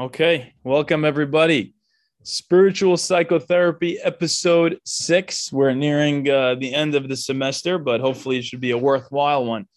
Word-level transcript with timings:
Okay, 0.00 0.54
welcome 0.64 1.04
everybody. 1.04 1.74
Spiritual 2.22 2.96
Psychotherapy, 2.96 3.98
episode 3.98 4.80
six. 4.82 5.52
We're 5.52 5.74
nearing 5.74 6.26
uh, 6.26 6.54
the 6.54 6.72
end 6.72 6.94
of 6.94 7.06
the 7.06 7.16
semester, 7.18 7.76
but 7.76 8.00
hopefully 8.00 8.38
it 8.38 8.46
should 8.46 8.62
be 8.62 8.70
a 8.70 8.78
worthwhile 8.78 9.44
one. 9.44 9.68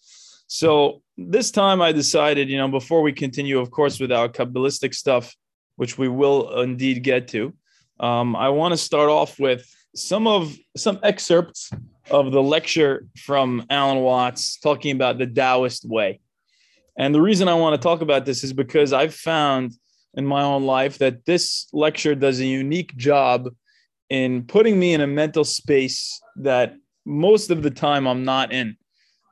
So, 0.46 1.02
this 1.18 1.50
time 1.50 1.82
I 1.82 1.92
decided, 1.92 2.48
you 2.48 2.56
know, 2.56 2.68
before 2.68 3.02
we 3.02 3.12
continue, 3.12 3.58
of 3.58 3.70
course, 3.70 4.00
with 4.00 4.10
our 4.10 4.30
Kabbalistic 4.30 4.94
stuff, 4.94 5.36
which 5.76 5.98
we 5.98 6.08
will 6.08 6.58
indeed 6.62 7.02
get 7.02 7.28
to, 7.28 7.52
um, 8.00 8.34
I 8.34 8.48
want 8.48 8.72
to 8.72 8.78
start 8.78 9.10
off 9.10 9.38
with 9.38 9.70
some 9.94 10.26
of 10.26 10.56
some 10.74 11.00
excerpts 11.02 11.70
of 12.10 12.32
the 12.32 12.42
lecture 12.42 13.06
from 13.18 13.66
Alan 13.68 13.98
Watts 13.98 14.58
talking 14.58 14.96
about 14.96 15.18
the 15.18 15.26
Taoist 15.26 15.84
way. 15.86 16.20
And 16.96 17.14
the 17.14 17.20
reason 17.20 17.46
I 17.46 17.54
want 17.54 17.78
to 17.78 17.86
talk 17.86 18.00
about 18.00 18.24
this 18.24 18.42
is 18.42 18.54
because 18.54 18.94
I've 18.94 19.14
found 19.14 19.74
in 20.16 20.26
my 20.26 20.42
own 20.42 20.64
life 20.64 20.98
that 20.98 21.24
this 21.26 21.66
lecture 21.72 22.14
does 22.14 22.40
a 22.40 22.46
unique 22.46 22.96
job 22.96 23.48
in 24.10 24.44
putting 24.44 24.78
me 24.78 24.94
in 24.94 25.00
a 25.00 25.06
mental 25.06 25.44
space 25.44 26.20
that 26.36 26.74
most 27.04 27.50
of 27.50 27.62
the 27.62 27.70
time 27.70 28.06
I'm 28.06 28.24
not 28.24 28.52
in. 28.52 28.76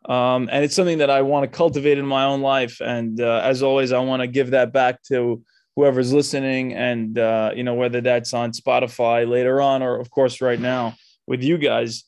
Um, 0.09 0.49
and 0.51 0.65
it's 0.65 0.75
something 0.75 0.99
that 0.99 1.11
I 1.11 1.23
want 1.23 1.45
to 1.45 1.57
cultivate 1.57 1.99
in 1.99 2.07
my 2.07 2.25
own 2.25 2.41
life. 2.41 2.81
And 2.81 3.21
uh, 3.21 3.41
as 3.45 3.63
always, 3.63 3.93
I 3.93 4.01
want 4.01 4.21
to 4.21 4.27
give 4.27 4.51
that 4.51 4.73
back 4.73 5.03
to 5.05 5.43
whoever's 5.77 6.13
listening, 6.13 6.75
and 6.75 7.19
uh, 7.19 7.53
you 7.55 7.65
know 7.65 7.75
whether 7.75 8.01
that's 8.01 8.35
on 8.35 8.53
Spotify 8.53 9.29
later 9.29 9.61
on, 9.61 9.83
or 9.83 9.99
of 9.99 10.11
course 10.11 10.41
right 10.41 10.61
now 10.61 10.95
with 11.27 11.43
you 11.43 11.59
guys. 11.59 12.05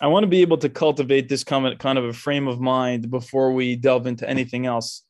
I 0.00 0.06
want 0.06 0.22
to 0.24 0.28
be 0.28 0.42
able 0.42 0.58
to 0.58 0.68
cultivate 0.68 1.28
this 1.28 1.42
kind 1.42 1.66
of, 1.66 1.78
kind 1.78 1.98
of 1.98 2.04
a 2.04 2.12
frame 2.12 2.46
of 2.46 2.60
mind 2.60 3.10
before 3.10 3.52
we 3.52 3.74
delve 3.74 4.06
into 4.06 4.28
anything 4.28 4.64
else. 4.64 5.02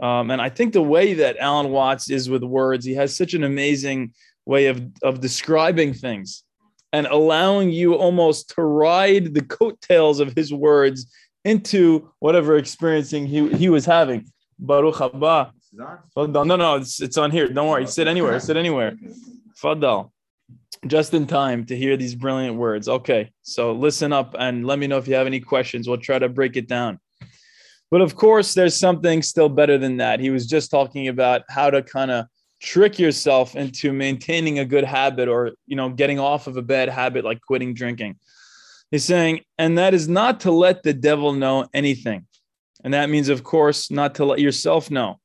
Um, 0.00 0.30
and 0.30 0.40
I 0.40 0.48
think 0.48 0.72
the 0.72 0.82
way 0.82 1.14
that 1.14 1.36
Alan 1.38 1.70
Watts 1.70 2.10
is 2.10 2.30
with 2.30 2.42
words, 2.42 2.84
he 2.84 2.94
has 2.94 3.16
such 3.16 3.34
an 3.34 3.44
amazing 3.44 4.14
way 4.46 4.66
of, 4.66 4.82
of 5.02 5.20
describing 5.20 5.92
things 5.92 6.44
and 6.92 7.06
allowing 7.06 7.70
you 7.70 7.94
almost 7.94 8.50
to 8.54 8.62
ride 8.62 9.34
the 9.34 9.42
coattails 9.42 10.20
of 10.20 10.32
his 10.34 10.52
words 10.52 11.12
into 11.44 12.10
whatever 12.20 12.56
experiencing 12.56 13.26
he, 13.26 13.48
he 13.54 13.68
was 13.68 13.84
having. 13.84 14.26
Baruch 14.58 14.96
haba. 14.96 15.52
No, 15.72 16.56
no, 16.56 16.76
it's, 16.76 17.00
it's 17.00 17.18
on 17.18 17.30
here. 17.30 17.48
Don't 17.48 17.68
worry. 17.68 17.86
Sit 17.86 18.08
anywhere. 18.08 18.40
Sit 18.40 18.56
anywhere. 18.56 18.96
Fadal. 19.62 20.10
Just 20.86 21.12
in 21.12 21.26
time 21.26 21.66
to 21.66 21.76
hear 21.76 21.96
these 21.96 22.14
brilliant 22.14 22.56
words. 22.56 22.88
Okay. 22.88 23.32
So 23.42 23.72
listen 23.72 24.12
up 24.12 24.34
and 24.38 24.66
let 24.66 24.78
me 24.78 24.86
know 24.86 24.98
if 24.98 25.08
you 25.08 25.14
have 25.14 25.26
any 25.26 25.40
questions. 25.40 25.88
We'll 25.88 25.98
try 25.98 26.18
to 26.18 26.28
break 26.28 26.56
it 26.56 26.68
down. 26.68 27.00
But 27.90 28.00
of 28.02 28.16
course, 28.16 28.54
there's 28.54 28.76
something 28.76 29.22
still 29.22 29.48
better 29.48 29.78
than 29.78 29.96
that. 29.98 30.20
He 30.20 30.30
was 30.30 30.46
just 30.46 30.70
talking 30.70 31.08
about 31.08 31.42
how 31.48 31.70
to 31.70 31.82
kind 31.82 32.10
of 32.10 32.26
trick 32.60 32.98
yourself 32.98 33.56
into 33.56 33.92
maintaining 33.92 34.58
a 34.58 34.64
good 34.64 34.84
habit 34.84 35.28
or, 35.28 35.52
you 35.66 35.76
know, 35.76 35.88
getting 35.88 36.18
off 36.18 36.46
of 36.46 36.56
a 36.56 36.62
bad 36.62 36.88
habit 36.88 37.24
like 37.24 37.40
quitting 37.40 37.72
drinking. 37.72 38.16
He's 38.90 39.04
saying, 39.04 39.40
and 39.58 39.78
that 39.78 39.94
is 39.94 40.08
not 40.08 40.40
to 40.40 40.50
let 40.50 40.82
the 40.82 40.92
devil 40.92 41.32
know 41.32 41.66
anything. 41.72 42.26
And 42.84 42.94
that 42.94 43.10
means, 43.10 43.28
of 43.28 43.42
course, 43.42 43.90
not 43.90 44.14
to 44.16 44.24
let 44.24 44.38
yourself 44.38 44.90
know. 44.90 45.18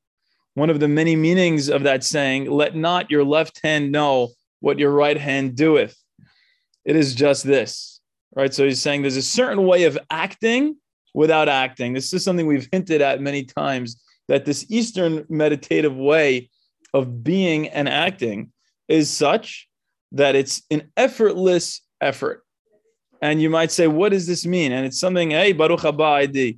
One 0.56 0.69
of 0.69 0.80
the 0.80 0.88
many 0.88 1.16
meanings 1.16 1.69
of 1.69 1.84
that 1.84 2.03
saying, 2.03 2.50
let 2.50 2.75
not 2.75 3.09
your 3.09 3.23
left 3.23 3.59
hand 3.64 3.91
know 3.91 4.30
what 4.59 4.80
your 4.80 4.91
right 4.91 5.17
hand 5.17 5.56
doeth. 5.56 5.95
It 6.86 6.95
is 6.95 7.16
just 7.16 7.44
this, 7.44 8.02
right? 8.36 8.53
So 8.53 8.66
he's 8.66 8.81
saying 8.81 9.02
there's 9.02 9.17
a 9.17 9.22
certain 9.22 9.66
way 9.66 9.86
of 9.86 9.97
acting 10.09 10.75
without 11.14 11.50
acting. 11.50 11.94
This 11.94 12.14
is 12.14 12.23
something 12.23 12.47
we've 12.47 12.67
hinted 12.72 13.02
at 13.02 13.22
many 13.22 13.44
times 13.44 14.02
that 14.28 14.45
this 14.45 14.66
Eastern 14.69 15.25
meditative 15.30 15.95
way 15.95 16.50
of 16.94 17.23
being 17.23 17.67
and 17.69 17.89
acting 17.89 18.52
is 18.88 19.09
such 19.09 19.67
that 20.11 20.36
it's 20.36 20.61
an 20.69 20.91
effortless 20.95 21.81
effort. 22.02 22.44
And 23.22 23.41
you 23.41 23.50
might 23.50 23.72
say, 23.72 23.88
what 23.88 24.09
does 24.09 24.28
this 24.28 24.45
mean? 24.45 24.72
And 24.72 24.85
it's 24.85 25.00
something, 25.00 25.31
hey, 25.31 25.53
Baruch 25.53 25.81
haba 25.81 26.57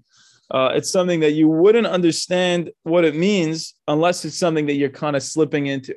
uh, 0.52 0.72
it's 0.76 0.92
something 0.92 1.22
that 1.22 1.32
you 1.32 1.48
wouldn't 1.48 1.88
understand 1.88 2.72
what 2.84 3.04
it 3.04 3.16
means 3.16 3.74
unless 3.88 4.26
it's 4.26 4.38
something 4.38 4.68
that 4.68 4.76
you're 4.76 4.90
kind 4.90 5.16
of 5.16 5.24
slipping 5.24 5.68
into. 5.68 5.96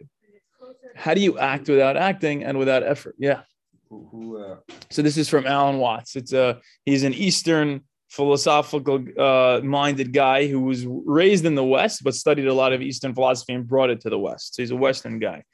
How 0.95 1.15
do 1.15 1.21
you 1.21 1.39
act 1.39 1.69
without 1.69 1.97
acting 1.97 2.45
and 2.45 2.59
without 2.59 2.83
effort? 2.83 3.15
Yeah. 3.19 3.43
Who, 3.91 4.09
who, 4.11 4.43
uh... 4.43 4.57
So 4.91 5.03
this 5.03 5.17
is 5.17 5.29
from 5.29 5.47
Alan 5.47 5.79
Watts. 5.79 6.17
It's 6.17 6.33
a 6.33 6.61
he's 6.85 7.05
an 7.05 7.15
Eastern 7.15 7.83
philosophical 8.09 9.05
uh, 9.19 9.61
minded 9.63 10.13
guy 10.13 10.47
who 10.47 10.61
was 10.61 10.87
raised 10.87 11.45
in 11.45 11.55
the 11.55 11.65
West, 11.65 12.03
but 12.03 12.15
studied 12.15 12.47
a 12.47 12.55
lot 12.55 12.73
of 12.73 12.81
Eastern 12.81 13.15
philosophy 13.15 13.53
and 13.53 13.69
brought 13.69 13.91
it 13.91 14.01
to 14.01 14.11
the 14.11 14.19
West. 14.19 14.55
So 14.55 14.63
he's 14.63 14.71
a 14.71 14.77
Western 14.77 15.19
guy. 15.19 15.45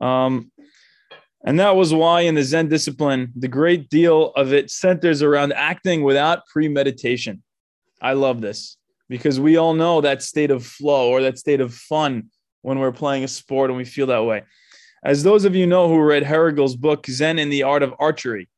Um, 0.00 0.50
and 1.44 1.60
that 1.60 1.76
was 1.76 1.94
why 1.94 2.22
in 2.22 2.34
the 2.34 2.42
Zen 2.42 2.68
discipline, 2.68 3.32
the 3.36 3.48
great 3.48 3.88
deal 3.88 4.32
of 4.36 4.52
it 4.52 4.70
centers 4.70 5.22
around 5.22 5.52
acting 5.52 6.02
without 6.02 6.46
premeditation. 6.46 7.42
I 8.02 8.12
love 8.12 8.40
this 8.40 8.76
because 9.08 9.40
we 9.40 9.56
all 9.56 9.72
know 9.72 10.00
that 10.00 10.22
state 10.22 10.50
of 10.50 10.66
flow 10.66 11.08
or 11.08 11.22
that 11.22 11.38
state 11.38 11.60
of 11.60 11.72
fun 11.72 12.30
when 12.62 12.78
we're 12.78 12.92
playing 12.92 13.24
a 13.24 13.28
sport 13.28 13.70
and 13.70 13.76
we 13.76 13.84
feel 13.84 14.06
that 14.06 14.24
way. 14.24 14.42
As 15.04 15.22
those 15.22 15.44
of 15.44 15.54
you 15.54 15.66
know 15.66 15.88
who 15.88 16.02
read 16.02 16.24
Herrigel's 16.24 16.74
book, 16.74 17.06
Zen 17.06 17.38
in 17.38 17.48
the 17.48 17.62
Art 17.62 17.84
of 17.84 17.94
Archery, 18.00 18.48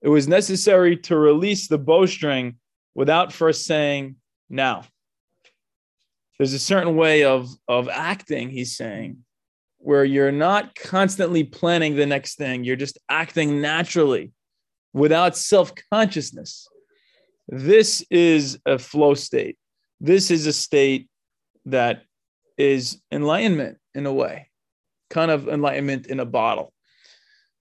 it 0.00 0.08
was 0.08 0.26
necessary 0.26 0.96
to 0.96 1.16
release 1.16 1.68
the 1.68 1.78
bowstring 1.78 2.56
without 2.98 3.32
first 3.32 3.64
saying 3.64 4.16
now. 4.50 4.82
There's 6.36 6.52
a 6.52 6.58
certain 6.58 6.96
way 6.96 7.22
of, 7.22 7.48
of 7.68 7.88
acting, 7.88 8.50
he's 8.50 8.76
saying, 8.76 9.18
where 9.76 10.04
you're 10.04 10.32
not 10.32 10.74
constantly 10.74 11.44
planning 11.44 11.94
the 11.94 12.06
next 12.06 12.38
thing, 12.38 12.64
you're 12.64 12.74
just 12.74 12.98
acting 13.08 13.60
naturally 13.60 14.32
without 14.92 15.36
self 15.36 15.72
consciousness. 15.92 16.66
This 17.46 18.04
is 18.10 18.58
a 18.66 18.80
flow 18.80 19.14
state. 19.14 19.56
This 20.00 20.32
is 20.32 20.48
a 20.48 20.52
state 20.52 21.08
that 21.66 22.02
is 22.56 23.00
enlightenment 23.12 23.78
in 23.94 24.06
a 24.06 24.12
way, 24.12 24.50
kind 25.08 25.30
of 25.30 25.46
enlightenment 25.48 26.08
in 26.08 26.18
a 26.18 26.26
bottle. 26.26 26.72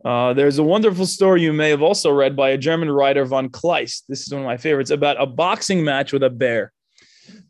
Uh, 0.07 0.31
there's 0.31 0.57
a 0.57 0.63
wonderful 0.63 1.05
story 1.05 1.41
you 1.41 1.51
may 1.51 1.69
have 1.69 1.81
also 1.81 2.09
read 2.09 2.33
by 2.33 2.51
a 2.51 2.57
German 2.57 2.89
writer, 2.89 3.25
von 3.25 3.49
Kleist. 3.49 4.03
This 4.07 4.25
is 4.25 4.31
one 4.31 4.41
of 4.41 4.45
my 4.45 4.55
favorites 4.55 4.89
about 4.89 5.21
a 5.21 5.25
boxing 5.25 5.83
match 5.83 6.13
with 6.13 6.23
a 6.23 6.29
bear. 6.29 6.71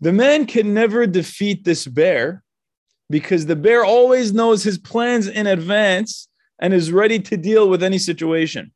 The 0.02 0.12
man 0.12 0.48
can 0.48 0.74
never 0.74 1.06
defeat 1.06 1.66
this 1.66 1.86
bear 1.86 2.44
because 3.12 3.46
the 3.46 3.56
bear 3.56 3.86
always 3.86 4.34
knows 4.34 4.64
his 4.64 4.80
plans 4.80 5.28
in 5.28 5.46
advance 5.46 6.30
and 6.60 6.74
is 6.74 6.92
ready 6.92 7.20
to 7.20 7.38
deal 7.38 7.70
with 7.70 7.84
any 7.84 8.00
situation. 8.00 8.72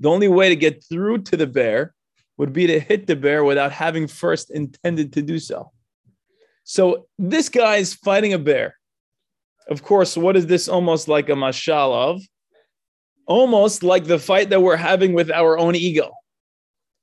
The 0.00 0.08
only 0.08 0.28
way 0.28 0.48
to 0.48 0.56
get 0.56 0.82
through 0.82 1.24
to 1.24 1.36
the 1.36 1.46
bear 1.46 1.92
would 2.38 2.54
be 2.54 2.66
to 2.68 2.80
hit 2.80 3.06
the 3.06 3.16
bear 3.16 3.44
without 3.44 3.72
having 3.72 4.06
first 4.06 4.50
intended 4.50 5.12
to 5.12 5.20
do 5.20 5.38
so. 5.38 5.72
So 6.64 7.06
this 7.18 7.50
guy 7.50 7.76
is 7.76 7.92
fighting 7.92 8.32
a 8.32 8.38
bear. 8.38 8.78
Of 9.68 9.82
course, 9.82 10.16
what 10.16 10.38
is 10.38 10.46
this 10.46 10.70
almost 10.70 11.06
like 11.06 11.28
a 11.28 11.32
mashal 11.32 11.92
of? 11.92 12.22
Almost 13.32 13.82
like 13.82 14.04
the 14.04 14.18
fight 14.18 14.50
that 14.50 14.60
we're 14.60 14.76
having 14.76 15.14
with 15.14 15.30
our 15.30 15.56
own 15.56 15.74
ego. 15.74 16.10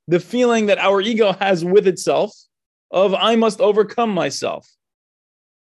The 0.06 0.20
feeling 0.20 0.66
that 0.66 0.78
our 0.78 1.00
ego 1.00 1.32
has 1.32 1.64
with 1.64 1.88
itself 1.88 2.30
of 2.92 3.14
I 3.14 3.34
must 3.34 3.60
overcome 3.60 4.10
myself. 4.10 4.64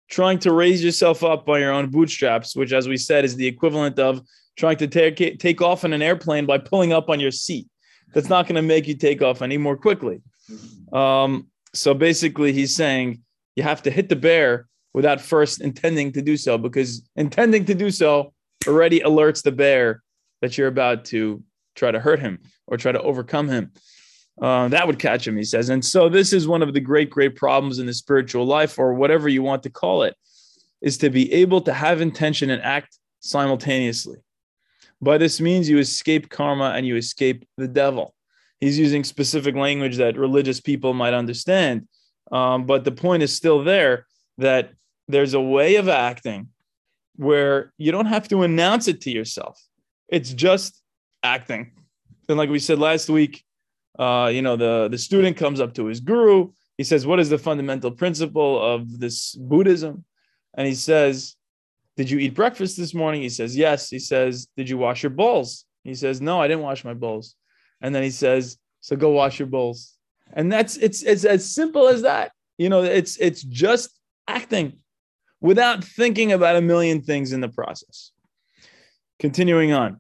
Trying 0.10 0.40
to 0.40 0.52
raise 0.52 0.84
yourself 0.84 1.24
up 1.24 1.44
by 1.44 1.58
your 1.58 1.72
own 1.72 1.90
bootstraps, 1.90 2.56
which, 2.56 2.72
as 2.72 2.88
we 2.88 2.98
said, 2.98 3.26
is 3.26 3.36
the 3.36 3.48
equivalent 3.48 3.98
of 3.98 4.22
trying 4.58 4.78
to 4.78 4.88
take, 4.88 5.40
take 5.40 5.62
off 5.62 5.84
in 5.86 5.92
an 5.94 6.04
airplane 6.04 6.46
by 6.46 6.60
pulling 6.60 6.94
up 6.94 7.10
on 7.10 7.20
your 7.20 7.32
seat. 7.32 7.68
That's 8.14 8.30
not 8.30 8.46
going 8.46 8.56
to 8.56 8.62
make 8.62 8.88
you 8.88 8.96
take 8.96 9.24
off 9.24 9.42
any 9.42 9.58
more 9.58 9.78
quickly. 9.78 10.22
Um, 10.94 11.48
so 11.74 11.96
basically, 11.96 12.54
he's 12.54 12.76
saying 12.76 13.22
you 13.56 13.64
have 13.64 13.82
to 13.84 13.92
hit 13.92 14.10
the 14.10 14.16
bear 14.16 14.68
without 14.94 15.20
first 15.20 15.62
intending 15.62 16.12
to 16.14 16.22
do 16.22 16.38
so, 16.38 16.58
because 16.60 17.08
intending 17.16 17.66
to 17.66 17.76
do 17.76 17.90
so 17.90 18.34
already 18.68 19.00
alerts 19.00 19.42
the 19.42 19.52
bear 19.52 20.02
that 20.42 20.58
you're 20.58 20.68
about 20.68 21.06
to 21.06 21.44
try 21.76 21.92
to 21.92 22.00
hurt 22.00 22.20
him 22.20 22.40
or 22.68 22.78
try 22.78 22.92
to 22.92 23.02
overcome 23.02 23.48
him. 23.48 23.72
Uh, 24.42 24.68
that 24.70 24.88
would 24.88 25.00
catch 25.00 25.28
him, 25.28 25.36
he 25.36 25.44
says. 25.44 25.70
And 25.70 25.84
so, 25.84 26.08
this 26.08 26.32
is 26.32 26.48
one 26.48 26.62
of 26.62 26.74
the 26.74 26.80
great, 26.80 27.10
great 27.10 27.36
problems 27.36 27.80
in 27.80 27.86
the 27.86 27.94
spiritual 27.94 28.46
life, 28.46 28.80
or 28.80 28.94
whatever 28.94 29.28
you 29.28 29.44
want 29.44 29.64
to 29.64 29.70
call 29.70 30.04
it, 30.04 30.16
is 30.82 30.98
to 31.00 31.10
be 31.10 31.32
able 31.34 31.62
to 31.62 31.74
have 31.74 32.00
intention 32.00 32.50
and 32.50 32.62
act 32.62 32.98
simultaneously. 33.20 34.20
By 35.02 35.18
this 35.18 35.42
means, 35.42 35.70
you 35.70 35.78
escape 35.78 36.30
karma 36.30 36.74
and 36.76 36.86
you 36.86 36.96
escape 36.96 37.46
the 37.58 37.68
devil. 37.68 38.14
He's 38.60 38.80
using 38.80 39.04
specific 39.04 39.56
language 39.56 39.98
that 39.98 40.18
religious 40.18 40.60
people 40.60 40.94
might 40.94 41.14
understand. 41.14 41.88
Um, 42.32 42.66
but 42.66 42.84
the 42.84 42.92
point 42.92 43.24
is 43.24 43.36
still 43.36 43.64
there 43.64 44.06
that 44.38 44.72
there's 45.08 45.34
a 45.34 45.42
way 45.42 45.76
of 45.76 45.90
acting 45.90 46.50
where 47.16 47.74
you 47.78 47.92
don't 47.92 48.06
have 48.06 48.28
to 48.30 48.44
announce 48.44 48.88
it 48.88 49.02
to 49.02 49.12
yourself. 49.12 49.60
It's 50.12 50.34
just 50.34 50.82
acting. 51.24 51.72
And 52.28 52.38
like 52.38 52.50
we 52.50 52.60
said 52.60 52.80
last 52.80 53.10
week, 53.10 53.44
uh, 53.98 54.32
you 54.34 54.42
know, 54.42 54.56
the, 54.56 54.88
the 54.90 54.98
student 54.98 55.38
comes 55.38 55.60
up 55.60 55.74
to 55.76 55.86
his 55.86 56.00
guru. 56.00 56.52
He 56.78 56.84
says, 56.84 57.06
What 57.06 57.20
is 57.20 57.30
the 57.30 57.38
fundamental 57.38 57.92
principle 57.92 58.62
of 58.62 59.00
this 59.00 59.36
Buddhism? 59.36 60.06
And 60.56 60.68
he 60.68 60.76
says, 60.76 61.36
Did 61.98 62.10
you 62.10 62.20
eat 62.20 62.36
breakfast 62.36 62.78
this 62.78 62.94
morning? 62.94 63.22
He 63.22 63.30
says, 63.30 63.58
Yes. 63.58 63.90
He 63.90 64.00
says, 64.00 64.48
Did 64.56 64.70
you 64.70 64.78
wash 64.78 65.04
your 65.04 65.10
bowls? 65.10 65.66
He 65.84 65.96
says, 65.96 66.22
No, 66.22 66.42
I 66.42 66.48
didn't 66.48 66.64
wash 66.64 66.86
my 66.86 66.94
bowls. 66.94 67.36
And 67.82 67.94
then 67.94 68.04
he 68.04 68.12
says, 68.12 68.58
So 68.82 68.96
go 68.96 69.10
wash 69.10 69.40
your 69.40 69.48
bowls. 69.48 69.96
And 70.34 70.52
that's 70.52 70.78
it's 70.78 71.04
it's 71.04 71.26
as 71.26 71.54
simple 71.54 71.88
as 71.88 72.04
that. 72.04 72.32
You 72.58 72.70
know, 72.70 72.84
it's 72.84 73.18
it's 73.18 73.42
just 73.44 73.90
acting 74.28 74.78
without 75.42 75.84
thinking 75.84 76.32
about 76.32 76.56
a 76.56 76.62
million 76.62 77.02
things 77.02 77.34
in 77.34 77.42
the 77.42 77.50
process. 77.50 78.12
Continuing 79.20 79.74
on. 79.74 80.00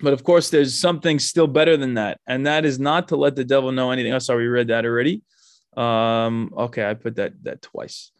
But 0.00 0.12
of 0.12 0.24
course, 0.24 0.50
there's 0.50 0.78
something 0.78 1.18
still 1.18 1.46
better 1.46 1.76
than 1.76 1.94
that, 1.94 2.20
and 2.26 2.46
that 2.46 2.64
is 2.64 2.78
not 2.78 3.08
to 3.08 3.16
let 3.16 3.34
the 3.34 3.44
devil 3.44 3.72
know 3.72 3.90
anything. 3.90 4.12
Oh, 4.12 4.18
sorry, 4.18 4.44
we 4.44 4.48
read 4.48 4.68
that 4.68 4.84
already. 4.84 5.22
Um, 5.76 6.52
okay, 6.56 6.88
I 6.88 6.94
put 6.94 7.16
that 7.16 7.32
that 7.44 7.62
twice. 7.62 8.12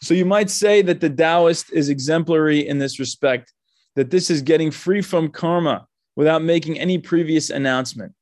So 0.00 0.12
you 0.12 0.26
might 0.26 0.50
say 0.50 0.82
that 0.82 1.00
the 1.00 1.08
Taoist 1.08 1.72
is 1.72 1.88
exemplary 1.88 2.68
in 2.68 2.78
this 2.78 2.98
respect, 2.98 3.52
that 3.94 4.10
this 4.10 4.28
is 4.28 4.42
getting 4.42 4.70
free 4.70 5.00
from 5.00 5.30
karma 5.30 5.86
without 6.14 6.42
making 6.42 6.78
any 6.78 6.98
previous 6.98 7.48
announcement. 7.48 8.12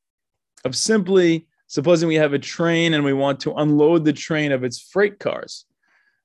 Of 0.64 0.76
simply 0.76 1.48
supposing 1.66 2.06
we 2.06 2.14
have 2.14 2.34
a 2.34 2.38
train 2.38 2.94
and 2.94 3.04
we 3.04 3.12
want 3.12 3.40
to 3.40 3.54
unload 3.54 4.04
the 4.04 4.12
train 4.12 4.52
of 4.52 4.62
its 4.62 4.78
freight 4.78 5.18
cars. 5.18 5.64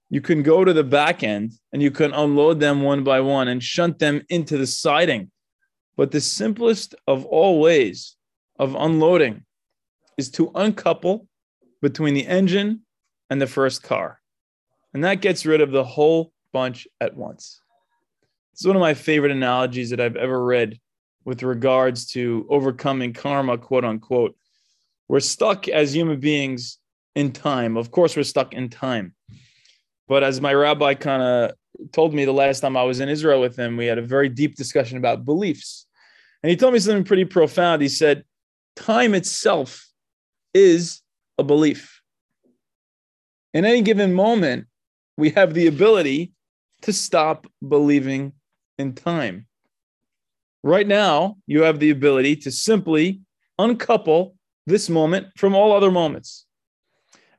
You 0.09 0.21
can 0.21 0.41
go 0.43 0.63
to 0.63 0.73
the 0.73 0.83
back 0.83 1.23
end 1.23 1.53
and 1.73 1.81
you 1.81 1.91
can 1.91 2.13
unload 2.13 2.59
them 2.59 2.81
one 2.81 3.03
by 3.03 3.19
one 3.19 3.47
and 3.47 3.61
shunt 3.61 3.99
them 3.99 4.21
into 4.29 4.57
the 4.57 4.67
siding 4.67 5.31
but 5.97 6.11
the 6.11 6.21
simplest 6.21 6.95
of 7.07 7.25
all 7.25 7.59
ways 7.59 8.15
of 8.59 8.75
unloading 8.75 9.43
is 10.17 10.29
to 10.31 10.51
uncouple 10.55 11.27
between 11.81 12.13
the 12.13 12.25
engine 12.27 12.81
and 13.29 13.41
the 13.41 13.47
first 13.47 13.83
car. 13.83 14.21
And 14.93 15.03
that 15.03 15.21
gets 15.21 15.45
rid 15.45 15.59
of 15.59 15.71
the 15.71 15.83
whole 15.83 16.31
bunch 16.53 16.87
at 17.01 17.17
once. 17.17 17.61
It's 18.53 18.65
one 18.65 18.75
of 18.75 18.79
my 18.79 18.93
favorite 18.93 19.31
analogies 19.31 19.89
that 19.89 19.99
I've 19.99 20.15
ever 20.15 20.43
read 20.43 20.79
with 21.25 21.43
regards 21.43 22.05
to 22.07 22.47
overcoming 22.49 23.13
karma, 23.13 23.57
quote 23.57 23.83
unquote. 23.83 24.35
We're 25.07 25.19
stuck 25.19 25.67
as 25.67 25.95
human 25.95 26.19
beings 26.19 26.77
in 27.15 27.31
time. 27.31 27.75
Of 27.75 27.91
course, 27.91 28.15
we're 28.15 28.23
stuck 28.23 28.53
in 28.53 28.69
time. 28.69 29.13
But 30.07 30.23
as 30.23 30.39
my 30.39 30.53
rabbi 30.53 30.93
kind 30.93 31.21
of 31.21 31.51
told 31.91 32.13
me 32.13 32.25
the 32.25 32.31
last 32.31 32.61
time 32.61 32.77
I 32.77 32.83
was 32.83 32.99
in 32.99 33.09
Israel 33.09 33.41
with 33.41 33.57
him, 33.57 33.77
we 33.77 33.85
had 33.85 33.97
a 33.97 34.03
very 34.03 34.29
deep 34.29 34.55
discussion 34.55 34.97
about 34.97 35.25
beliefs. 35.25 35.85
And 36.43 36.49
he 36.49 36.55
told 36.55 36.73
me 36.73 36.79
something 36.79 37.03
pretty 37.03 37.25
profound. 37.25 37.81
He 37.81 37.89
said, 37.89 38.23
Time 38.75 39.13
itself 39.13 39.87
is 40.53 41.01
a 41.37 41.43
belief. 41.43 42.01
In 43.53 43.65
any 43.65 43.81
given 43.81 44.13
moment, 44.13 44.67
we 45.17 45.31
have 45.31 45.53
the 45.53 45.67
ability 45.67 46.31
to 46.83 46.93
stop 46.93 47.47
believing 47.67 48.33
in 48.77 48.93
time. 48.93 49.47
Right 50.63 50.87
now, 50.87 51.37
you 51.47 51.63
have 51.63 51.79
the 51.79 51.89
ability 51.89 52.35
to 52.37 52.51
simply 52.51 53.21
uncouple 53.57 54.35
this 54.67 54.89
moment 54.89 55.27
from 55.37 55.55
all 55.55 55.71
other 55.71 55.91
moments. 55.91 56.45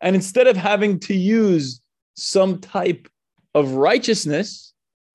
And 0.01 0.17
instead 0.17 0.47
of 0.47 0.57
having 0.57 0.99
to 1.01 1.15
use 1.15 1.81
some 2.19 2.59
type 2.59 3.09
of 3.55 3.73
righteousness 3.73 4.73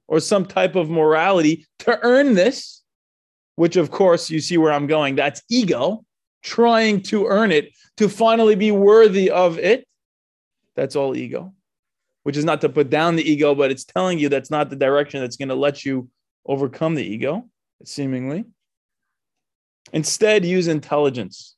or 0.07 0.19
some 0.19 0.45
type 0.45 0.75
of 0.75 0.89
morality 0.89 1.65
to 1.79 1.99
earn 2.01 2.33
this, 2.33 2.81
which 3.55 3.75
of 3.75 3.91
course 3.91 4.29
you 4.29 4.39
see 4.39 4.57
where 4.57 4.71
I'm 4.71 4.87
going. 4.87 5.15
That's 5.15 5.41
ego 5.49 6.03
trying 6.43 7.01
to 7.01 7.25
earn 7.27 7.51
it 7.51 7.71
to 7.97 8.09
finally 8.09 8.55
be 8.55 8.71
worthy 8.71 9.31
of 9.31 9.57
it. 9.57 9.87
That's 10.75 10.95
all 10.95 11.15
ego, 11.15 11.53
which 12.23 12.37
is 12.37 12.45
not 12.45 12.61
to 12.61 12.69
put 12.69 12.89
down 12.89 13.15
the 13.15 13.29
ego, 13.29 13.55
but 13.55 13.71
it's 13.71 13.85
telling 13.85 14.19
you 14.19 14.29
that's 14.29 14.51
not 14.51 14.69
the 14.69 14.75
direction 14.75 15.21
that's 15.21 15.37
going 15.37 15.49
to 15.49 15.55
let 15.55 15.85
you 15.85 16.09
overcome 16.45 16.95
the 16.95 17.05
ego, 17.05 17.47
seemingly. 17.85 18.45
Instead, 19.93 20.43
use 20.43 20.67
intelligence, 20.67 21.55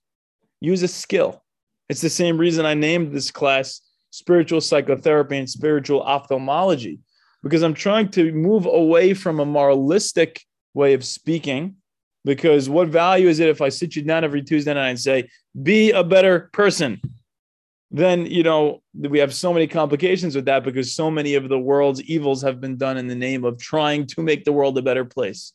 use 0.60 0.84
a 0.84 0.88
skill. 0.88 1.44
It's 1.90 2.02
the 2.02 2.10
same 2.10 2.38
reason 2.38 2.66
I 2.66 2.74
named 2.74 3.14
this 3.14 3.32
class 3.32 3.82
spiritual 4.16 4.62
psychotherapy 4.62 5.38
and 5.38 5.50
spiritual 5.50 6.02
ophthalmology, 6.02 7.00
because 7.44 7.64
I'm 7.64 7.74
trying 7.74 8.10
to 8.12 8.32
move 8.32 8.66
away 8.66 9.14
from 9.14 9.42
a 9.42 9.46
moralistic 9.46 10.42
way 10.74 10.94
of 10.94 11.04
speaking 11.04 11.76
because 12.24 12.70
what 12.70 12.88
value 12.88 13.28
is 13.28 13.40
it 13.40 13.50
if 13.50 13.62
I 13.62 13.70
sit 13.70 13.96
you 13.96 14.04
down 14.04 14.24
every 14.24 14.42
Tuesday 14.42 14.74
night 14.74 14.90
and 14.90 15.00
say, 15.00 15.30
be 15.62 15.92
a 15.92 16.04
better 16.04 16.50
person? 16.54 17.02
Then, 17.92 18.26
you 18.26 18.42
know, 18.42 18.82
we 18.94 19.20
have 19.20 19.34
so 19.34 19.54
many 19.54 19.68
complications 19.68 20.34
with 20.34 20.46
that 20.46 20.64
because 20.64 20.96
so 20.96 21.12
many 21.12 21.36
of 21.36 21.50
the 21.50 21.60
world's 21.60 22.02
evils 22.04 22.42
have 22.42 22.62
been 22.62 22.78
done 22.78 22.98
in 22.98 23.08
the 23.08 23.16
name 23.16 23.44
of 23.44 23.60
trying 23.60 24.08
to 24.08 24.24
make 24.24 24.46
the 24.46 24.54
world 24.54 24.78
a 24.78 24.82
better 24.82 25.06
place. 25.06 25.52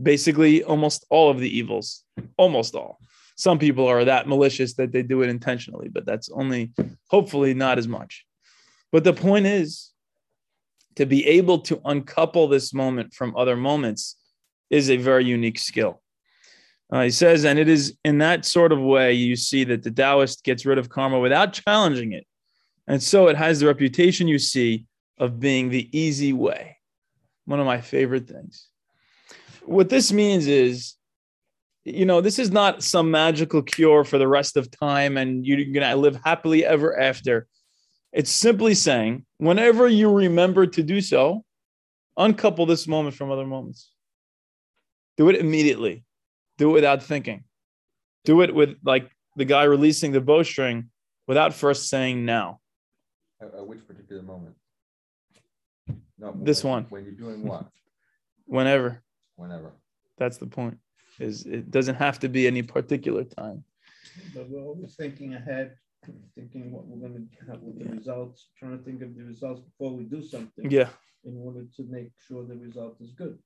Basically, 0.00 0.64
almost 0.64 1.04
all 1.10 1.30
of 1.30 1.40
the 1.40 1.58
evils, 1.58 2.04
almost 2.36 2.74
all. 2.74 2.98
Some 3.38 3.60
people 3.60 3.86
are 3.86 4.04
that 4.04 4.26
malicious 4.26 4.74
that 4.74 4.90
they 4.90 5.02
do 5.04 5.22
it 5.22 5.28
intentionally, 5.28 5.88
but 5.88 6.04
that's 6.04 6.28
only 6.28 6.72
hopefully 7.08 7.54
not 7.54 7.78
as 7.78 7.86
much. 7.86 8.26
But 8.90 9.04
the 9.04 9.12
point 9.12 9.46
is 9.46 9.92
to 10.96 11.06
be 11.06 11.24
able 11.24 11.60
to 11.60 11.80
uncouple 11.84 12.48
this 12.48 12.74
moment 12.74 13.14
from 13.14 13.36
other 13.36 13.56
moments 13.56 14.16
is 14.70 14.90
a 14.90 14.96
very 14.96 15.24
unique 15.24 15.60
skill. 15.60 16.02
Uh, 16.92 17.02
he 17.02 17.10
says, 17.10 17.44
and 17.44 17.60
it 17.60 17.68
is 17.68 17.96
in 18.04 18.18
that 18.18 18.44
sort 18.44 18.72
of 18.72 18.80
way 18.80 19.12
you 19.12 19.36
see 19.36 19.62
that 19.62 19.84
the 19.84 19.90
Taoist 19.92 20.42
gets 20.42 20.66
rid 20.66 20.78
of 20.78 20.88
karma 20.88 21.20
without 21.20 21.52
challenging 21.52 22.12
it. 22.12 22.26
And 22.88 23.00
so 23.00 23.28
it 23.28 23.36
has 23.36 23.60
the 23.60 23.66
reputation 23.66 24.26
you 24.26 24.40
see 24.40 24.86
of 25.16 25.38
being 25.38 25.68
the 25.68 25.88
easy 25.96 26.32
way. 26.32 26.78
One 27.44 27.60
of 27.60 27.66
my 27.66 27.80
favorite 27.80 28.26
things. 28.26 28.66
What 29.64 29.90
this 29.90 30.10
means 30.10 30.48
is, 30.48 30.94
you 31.84 32.04
know, 32.04 32.20
this 32.20 32.38
is 32.38 32.50
not 32.50 32.82
some 32.82 33.10
magical 33.10 33.62
cure 33.62 34.04
for 34.04 34.18
the 34.18 34.28
rest 34.28 34.56
of 34.56 34.70
time 34.70 35.16
and 35.16 35.46
you're 35.46 35.64
going 35.64 35.88
to 35.88 35.96
live 35.96 36.18
happily 36.24 36.64
ever 36.64 36.98
after. 36.98 37.46
It's 38.12 38.30
simply 38.30 38.74
saying, 38.74 39.24
whenever 39.38 39.88
you 39.88 40.12
remember 40.12 40.66
to 40.66 40.82
do 40.82 41.00
so, 41.00 41.44
uncouple 42.16 42.66
this 42.66 42.88
moment 42.88 43.14
from 43.16 43.30
other 43.30 43.46
moments. 43.46 43.92
Do 45.16 45.28
it 45.28 45.36
immediately 45.36 46.04
do 46.58 46.70
it 46.70 46.72
without 46.72 47.02
thinking. 47.02 47.44
Do 48.24 48.42
it 48.42 48.54
with 48.54 48.76
like 48.84 49.10
the 49.36 49.44
guy 49.44 49.62
releasing 49.62 50.12
the 50.12 50.20
bowstring 50.20 50.90
without 51.26 51.54
first 51.54 51.88
saying 51.88 52.24
now. 52.24 52.60
At, 53.40 53.54
at 53.54 53.66
which 53.66 53.86
particular 53.86 54.22
moment? 54.22 54.56
No, 56.18 56.34
this 56.42 56.64
when, 56.64 56.72
one. 56.72 56.86
When 56.90 57.04
you're 57.04 57.12
doing 57.12 57.46
what? 57.46 57.66
Whenever. 58.44 59.02
Whenever. 59.36 59.70
That's 60.18 60.36
the 60.36 60.46
point. 60.46 60.78
Is 61.18 61.46
it 61.46 61.70
doesn't 61.70 61.96
have 61.96 62.18
to 62.20 62.28
be 62.28 62.46
any 62.46 62.62
particular 62.62 63.24
time. 63.24 63.64
But 64.34 64.48
we're 64.48 64.62
always 64.62 64.94
thinking 64.94 65.34
ahead, 65.34 65.76
thinking 66.34 66.70
what 66.72 66.86
we're 66.86 67.08
going 67.08 67.28
to 67.28 67.50
have 67.50 67.60
with 67.62 67.78
the 67.78 67.94
results, 67.94 68.48
trying 68.58 68.78
to 68.78 68.84
think 68.84 69.02
of 69.02 69.16
the 69.16 69.24
results 69.24 69.60
before 69.60 69.92
we 69.96 70.04
do 70.04 70.22
something. 70.22 70.70
Yeah. 70.70 70.88
In 71.24 71.36
order 71.44 71.64
to 71.76 71.82
make 71.90 72.10
sure 72.26 72.44
the 72.44 72.56
result 72.56 72.96
is 73.00 73.10
good. 73.12 73.38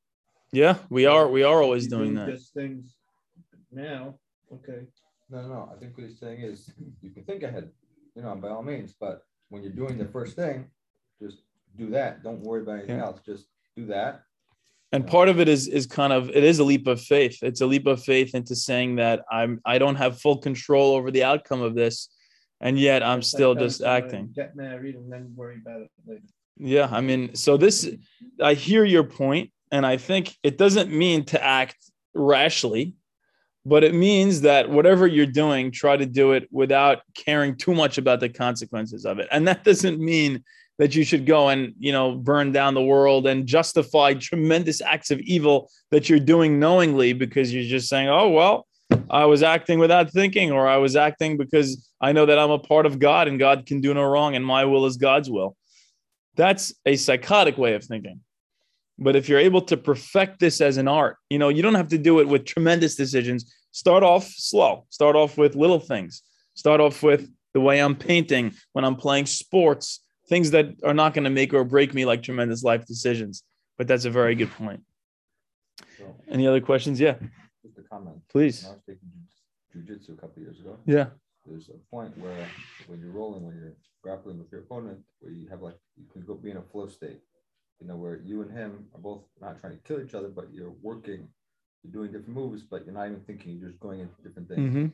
Yeah, 0.52 0.76
we 0.90 1.06
are. 1.06 1.28
We 1.28 1.42
are 1.42 1.62
always 1.62 1.84
You 1.84 1.90
doing 1.90 2.10
do 2.10 2.16
that. 2.20 2.28
Just 2.28 2.52
things 2.52 2.94
now, 3.72 4.18
okay. 4.52 4.82
No, 5.30 5.48
no, 5.48 5.72
I 5.74 5.78
think 5.78 5.96
what 5.96 6.06
he's 6.06 6.20
saying 6.20 6.42
is 6.42 6.70
you 7.00 7.10
can 7.10 7.24
think 7.24 7.42
ahead, 7.42 7.70
you 8.14 8.22
know, 8.22 8.34
by 8.34 8.48
all 8.48 8.62
means, 8.62 8.94
but 9.00 9.24
when 9.48 9.62
you're 9.62 9.72
doing 9.72 9.96
the 9.96 10.04
first 10.04 10.36
thing, 10.36 10.66
just 11.20 11.38
do 11.76 11.88
that. 11.90 12.22
Don't 12.22 12.40
worry 12.40 12.60
about 12.60 12.78
anything 12.80 12.96
Yeah. 12.98 13.04
else. 13.06 13.20
Just 13.24 13.46
do 13.74 13.86
that. 13.86 14.24
And 14.92 15.06
part 15.06 15.30
of 15.30 15.40
it 15.40 15.48
is 15.48 15.68
is 15.68 15.86
kind 15.86 16.12
of 16.12 16.28
it 16.28 16.44
is 16.44 16.58
a 16.58 16.64
leap 16.64 16.86
of 16.86 17.00
faith. 17.00 17.38
It's 17.42 17.62
a 17.62 17.66
leap 17.66 17.86
of 17.86 18.02
faith 18.02 18.34
into 18.34 18.54
saying 18.54 18.96
that 18.96 19.24
I'm 19.30 19.60
I 19.64 19.78
don't 19.78 19.96
have 19.96 20.20
full 20.20 20.36
control 20.36 20.94
over 20.94 21.10
the 21.10 21.24
outcome 21.24 21.62
of 21.62 21.74
this, 21.74 22.08
and 22.60 22.78
yet 22.78 23.02
I'm 23.02 23.22
still 23.22 23.54
just 23.54 23.82
uh, 23.82 23.86
acting. 23.86 24.32
Get 24.34 24.54
married 24.54 24.96
and 24.96 25.10
then 25.10 25.32
worry 25.34 25.56
about 25.64 25.80
it 25.80 25.90
later. 26.06 26.22
Yeah, 26.58 26.88
I 26.92 27.00
mean, 27.00 27.34
so 27.34 27.56
this 27.56 27.90
I 28.40 28.52
hear 28.52 28.84
your 28.84 29.04
point, 29.04 29.50
and 29.70 29.86
I 29.86 29.96
think 29.96 30.36
it 30.42 30.58
doesn't 30.58 30.90
mean 30.90 31.24
to 31.26 31.42
act 31.42 31.76
rashly, 32.14 32.94
but 33.64 33.84
it 33.84 33.94
means 33.94 34.42
that 34.42 34.68
whatever 34.68 35.06
you're 35.06 35.24
doing, 35.24 35.70
try 35.70 35.96
to 35.96 36.06
do 36.06 36.32
it 36.32 36.48
without 36.50 36.98
caring 37.14 37.56
too 37.56 37.74
much 37.74 37.96
about 37.96 38.20
the 38.20 38.28
consequences 38.28 39.06
of 39.06 39.18
it. 39.18 39.28
And 39.30 39.48
that 39.48 39.64
doesn't 39.64 39.98
mean 39.98 40.44
that 40.82 40.96
you 40.96 41.04
should 41.04 41.26
go 41.26 41.48
and 41.48 41.72
you 41.78 41.92
know 41.92 42.16
burn 42.16 42.50
down 42.50 42.74
the 42.74 42.82
world 42.82 43.28
and 43.28 43.46
justify 43.46 44.12
tremendous 44.14 44.80
acts 44.80 45.12
of 45.12 45.20
evil 45.20 45.70
that 45.92 46.08
you're 46.08 46.18
doing 46.18 46.58
knowingly 46.58 47.12
because 47.12 47.54
you're 47.54 47.62
just 47.62 47.88
saying, 47.88 48.08
"Oh 48.08 48.30
well, 48.30 48.66
I 49.08 49.26
was 49.26 49.44
acting 49.44 49.78
without 49.78 50.10
thinking, 50.10 50.50
or 50.50 50.66
I 50.66 50.78
was 50.78 50.96
acting 50.96 51.36
because 51.36 51.88
I 52.00 52.10
know 52.10 52.26
that 52.26 52.36
I'm 52.36 52.50
a 52.50 52.58
part 52.58 52.84
of 52.84 52.98
God 52.98 53.28
and 53.28 53.38
God 53.38 53.64
can 53.64 53.80
do 53.80 53.94
no 53.94 54.02
wrong, 54.02 54.34
and 54.34 54.44
my 54.44 54.64
will 54.64 54.84
is 54.84 54.96
God's 54.96 55.30
will." 55.30 55.56
That's 56.34 56.74
a 56.84 56.96
psychotic 56.96 57.56
way 57.58 57.74
of 57.74 57.84
thinking. 57.84 58.18
But 58.98 59.14
if 59.14 59.28
you're 59.28 59.38
able 59.38 59.62
to 59.62 59.76
perfect 59.76 60.40
this 60.40 60.60
as 60.60 60.78
an 60.78 60.88
art, 60.88 61.16
you 61.30 61.38
know, 61.38 61.48
you 61.48 61.62
don't 61.62 61.76
have 61.76 61.94
to 61.94 61.98
do 61.98 62.18
it 62.18 62.26
with 62.26 62.44
tremendous 62.44 62.96
decisions. 62.96 63.54
Start 63.70 64.02
off 64.02 64.26
slow, 64.26 64.86
start 64.90 65.14
off 65.14 65.38
with 65.38 65.54
little 65.54 65.78
things, 65.78 66.22
start 66.54 66.80
off 66.80 67.04
with 67.04 67.30
the 67.54 67.60
way 67.60 67.78
I'm 67.78 67.94
painting, 67.94 68.54
when 68.72 68.84
I'm 68.84 68.96
playing 68.96 69.26
sports, 69.26 70.00
things 70.32 70.50
that 70.50 70.66
are 70.82 70.94
not 71.02 71.12
going 71.14 71.24
to 71.24 71.34
make 71.40 71.52
or 71.52 71.62
break 71.62 71.92
me 71.92 72.02
like 72.06 72.22
tremendous 72.22 72.62
life 72.70 72.86
decisions. 72.86 73.34
but 73.78 73.86
that's 73.88 74.06
a 74.12 74.14
very 74.20 74.34
good 74.40 74.50
point. 74.62 74.80
So, 75.98 76.04
Any 76.36 76.46
other 76.50 76.60
questions? 76.70 76.96
Yeah, 77.06 77.16
just 77.64 77.76
a 77.82 77.84
comment. 77.92 78.18
please. 78.34 78.56
When 78.62 78.72
I 78.72 78.74
was 78.76 78.84
taking 78.90 79.10
jujitsu 79.74 80.10
a 80.16 80.20
couple 80.22 80.42
years 80.46 80.58
ago. 80.62 80.74
Yeah. 80.86 81.08
There's 81.46 81.68
a 81.68 81.78
point 81.94 82.12
where 82.24 82.44
when 82.88 82.98
you're 83.00 83.16
rolling, 83.20 83.42
when 83.46 83.56
you're 83.60 83.76
grappling 84.04 84.38
with 84.40 84.50
your 84.52 84.60
opponent, 84.66 84.98
where 85.20 85.32
you 85.32 85.48
have 85.52 85.60
like 85.68 85.78
you 86.00 86.06
can 86.12 86.22
go 86.28 86.34
be 86.34 86.50
in 86.54 86.58
a 86.64 86.66
flow 86.72 86.86
state. 86.98 87.20
You 87.80 87.86
know, 87.88 87.96
where 87.96 88.18
you 88.28 88.36
and 88.44 88.50
him 88.60 88.70
are 88.94 89.02
both 89.10 89.22
not 89.44 89.60
trying 89.60 89.74
to 89.76 89.82
kill 89.86 90.00
each 90.04 90.14
other, 90.18 90.28
but 90.38 90.46
you're 90.56 90.74
working, 90.88 91.20
you're 91.82 91.92
doing 91.98 92.10
different 92.12 92.36
moves, 92.42 92.62
but 92.62 92.78
you're 92.84 92.94
not 93.00 93.06
even 93.10 93.22
thinking, 93.28 93.50
you're 93.56 93.68
just 93.70 93.80
going 93.86 94.00
into 94.04 94.18
different 94.22 94.48
things. 94.48 94.72
hmm 94.74 94.86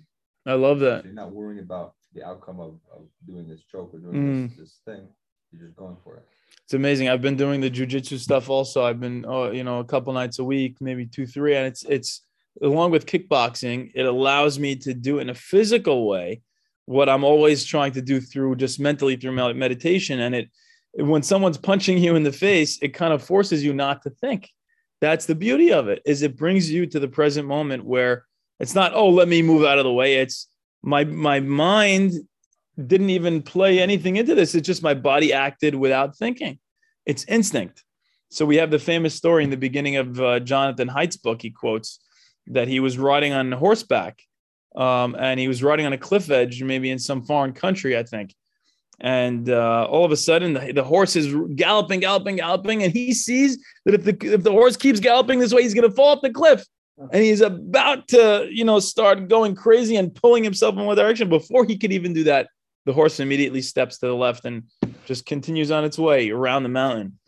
I 0.53 0.55
love 0.55 0.79
that. 0.87 0.99
So 1.03 1.07
you're 1.09 1.23
not 1.25 1.33
worrying 1.41 1.63
about 1.69 1.91
the 2.15 2.23
outcome 2.31 2.59
of, 2.69 2.75
of 2.97 3.03
doing 3.31 3.47
this 3.47 3.63
choke 3.73 3.91
or 3.95 3.99
doing 3.99 4.17
Mm. 4.17 4.49
this, 4.49 4.57
this 4.63 4.75
thing. 4.89 5.05
You're 5.53 5.67
just 5.67 5.77
going 5.77 5.97
for 6.05 6.17
it. 6.17 6.27
It's 6.65 6.75
amazing. 6.75 7.09
I've 7.09 7.23
been 7.23 7.37
doing 7.37 7.61
the 7.61 7.71
jujitsu 7.71 8.19
stuff 8.19 8.51
also. 8.51 8.85
I've 8.85 9.01
been, 9.01 9.25
oh, 9.27 9.51
you 9.51 9.65
know, 9.65 9.79
a 9.79 9.85
couple 9.85 10.13
nights 10.13 10.39
a 10.39 10.45
week, 10.45 10.77
maybe 10.81 11.07
two, 11.07 11.27
three, 11.27 11.57
and 11.57 11.67
it's 11.67 11.83
it's 11.85 12.23
along 12.63 12.91
with 12.91 13.07
kickboxing, 13.07 13.91
it 13.95 14.05
allows 14.05 14.59
me 14.59 14.77
to 14.77 14.95
do 14.95 15.19
in 15.19 15.31
a 15.31 15.35
physical 15.35 16.09
way 16.09 16.43
what 16.87 17.09
I'm 17.09 17.25
always 17.25 17.65
trying 17.65 17.93
to 17.93 18.03
do 18.03 18.21
through 18.21 18.57
just 18.57 18.81
mentally 18.81 19.17
through 19.17 19.33
meditation. 19.55 20.21
And 20.21 20.35
it 20.35 20.51
when 20.95 21.23
someone's 21.23 21.59
punching 21.59 21.99
you 21.99 22.17
in 22.17 22.23
the 22.23 22.33
face, 22.33 22.79
it 22.83 22.95
kind 22.95 23.13
of 23.13 23.23
forces 23.23 23.63
you 23.63 23.75
not 23.75 24.03
to 24.03 24.11
think. 24.11 24.51
That's 25.01 25.27
the 25.27 25.35
beauty 25.35 25.73
of 25.73 25.89
it. 25.89 26.03
Is 26.05 26.23
it 26.23 26.37
brings 26.37 26.71
you 26.71 26.87
to 26.87 26.99
the 26.99 27.09
present 27.09 27.47
moment 27.47 27.85
where 27.85 28.25
it's 28.59 28.75
not, 28.75 28.95
oh, 28.95 29.11
let 29.11 29.29
me 29.29 29.43
move 29.43 29.65
out 29.65 29.79
of 29.79 29.85
the 29.85 29.93
way. 29.93 30.17
It's 30.17 30.49
my 30.83 31.05
my 31.05 31.41
mind 31.41 32.15
didn't 32.87 33.11
even 33.11 33.43
play 33.43 33.81
anything 33.81 34.17
into 34.17 34.35
this. 34.35 34.55
It's 34.55 34.67
just 34.67 34.83
my 34.83 34.95
body 34.95 35.33
acted 35.33 35.75
without 35.75 36.17
thinking. 36.17 36.59
It's 37.07 37.25
instinct. 37.25 37.85
So 38.31 38.45
we 38.45 38.57
have 38.57 38.71
the 38.71 38.79
famous 38.79 39.15
story 39.15 39.45
in 39.45 39.51
the 39.51 39.57
beginning 39.57 39.97
of 39.97 40.21
uh, 40.21 40.41
Jonathan 40.41 40.89
Haidt's 40.89 41.17
book. 41.17 41.43
He 41.43 41.51
quotes 41.51 41.99
that 42.49 42.69
he 42.69 42.81
was 42.81 42.99
riding 42.99 43.33
on 43.33 43.53
horseback, 43.53 44.21
um, 44.77 45.17
and 45.19 45.41
he 45.41 45.49
was 45.49 45.63
riding 45.63 45.87
on 45.87 45.93
a 45.93 45.99
cliff 45.99 46.31
edge, 46.31 46.63
maybe 46.63 46.91
in 46.91 46.99
some 46.99 47.25
foreign 47.25 47.53
country, 47.53 47.97
I 47.97 48.03
think. 48.03 48.35
And 49.01 49.49
uh, 49.49 49.87
all 49.89 50.05
of 50.05 50.13
a 50.13 50.17
sudden, 50.17 50.55
the, 50.55 50.73
the 50.73 50.85
horse 50.85 51.17
is 51.17 51.35
galloping, 51.55 52.01
galloping, 52.01 52.37
galloping, 52.37 52.83
and 52.83 52.93
he 52.93 53.15
sees 53.15 53.59
that 53.85 53.95
if 53.95 54.05
the 54.05 54.35
if 54.35 54.43
the 54.43 54.53
horse 54.53 54.77
keeps 54.77 55.01
galloping 55.01 55.39
this 55.39 55.53
way, 55.53 55.63
he's 55.63 55.75
going 55.75 55.89
to 55.89 55.95
fall 55.95 56.17
off 56.17 56.23
the 56.23 56.31
cliff. 56.31 56.65
And 57.13 57.23
he's 57.23 57.41
about 57.41 58.09
to, 58.09 58.49
you 58.51 58.65
know, 58.65 58.81
start 58.81 59.29
going 59.29 59.55
crazy 59.55 59.95
and 59.95 60.13
pulling 60.13 60.43
himself 60.43 60.77
in 60.77 60.85
one 60.85 60.97
direction. 60.97 61.29
Before 61.29 61.65
he 61.65 61.79
could 61.79 61.93
even 61.93 62.13
do 62.13 62.25
that, 62.25 62.49
the 62.89 62.95
horse 62.95 63.21
immediately 63.21 63.61
steps 63.61 63.99
to 63.99 64.07
the 64.07 64.15
left 64.15 64.47
and 64.47 64.63
just 65.05 65.27
continues 65.27 65.71
on 65.71 65.85
its 65.85 65.99
way 65.99 66.31
around 66.31 66.63
the 66.63 66.71
mountain. 66.71 67.19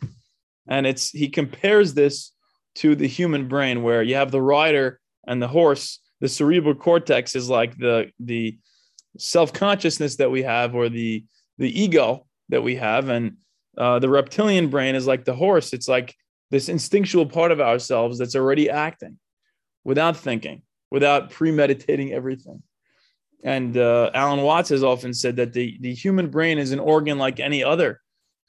And 0.67 0.87
it's 0.87 1.11
he 1.11 1.29
compares 1.29 1.93
this 1.93 2.33
to 2.77 2.97
the 2.97 3.07
human 3.07 3.47
brain, 3.47 3.83
where 3.83 4.03
you 4.03 4.15
have 4.15 4.31
the 4.31 4.41
rider 4.41 4.99
and 5.27 5.43
the 5.43 5.49
horse. 5.49 5.99
The 6.23 6.29
cerebral 6.29 6.75
cortex 6.75 7.37
is 7.37 7.51
like 7.51 7.77
the 7.77 8.11
the 8.19 8.59
self 9.19 9.53
consciousness 9.53 10.17
that 10.17 10.31
we 10.31 10.45
have, 10.45 10.75
or 10.75 10.89
the 10.89 11.27
the 11.59 11.79
ego 11.79 12.27
that 12.49 12.63
we 12.63 12.77
have, 12.77 13.11
and 13.11 13.37
uh, 13.77 13.99
the 13.99 14.09
reptilian 14.09 14.71
brain 14.71 14.95
is 14.95 15.07
like 15.07 15.27
the 15.27 15.35
horse. 15.35 15.75
It's 15.75 15.89
like 15.89 16.17
this 16.51 16.71
instinctual 16.71 17.27
part 17.27 17.53
of 17.53 17.61
ourselves 17.61 18.17
that's 18.17 18.35
already 18.35 18.71
acting 18.71 19.19
without 19.85 20.17
thinking, 20.17 20.63
without 20.91 21.29
premeditating 21.29 22.15
everything. 22.15 22.63
And 23.43 23.77
uh, 23.77 24.11
Alan 24.15 24.43
Watts 24.43 24.69
has 24.69 24.85
often 24.85 25.15
said 25.15 25.37
that 25.37 25.53
the, 25.53 25.79
the 25.81 25.95
human 25.95 26.29
brain 26.29 26.59
is 26.59 26.73
an 26.73 26.79
organ 26.79 27.19
like 27.19 27.41
any 27.41 27.65
other, 27.65 28.01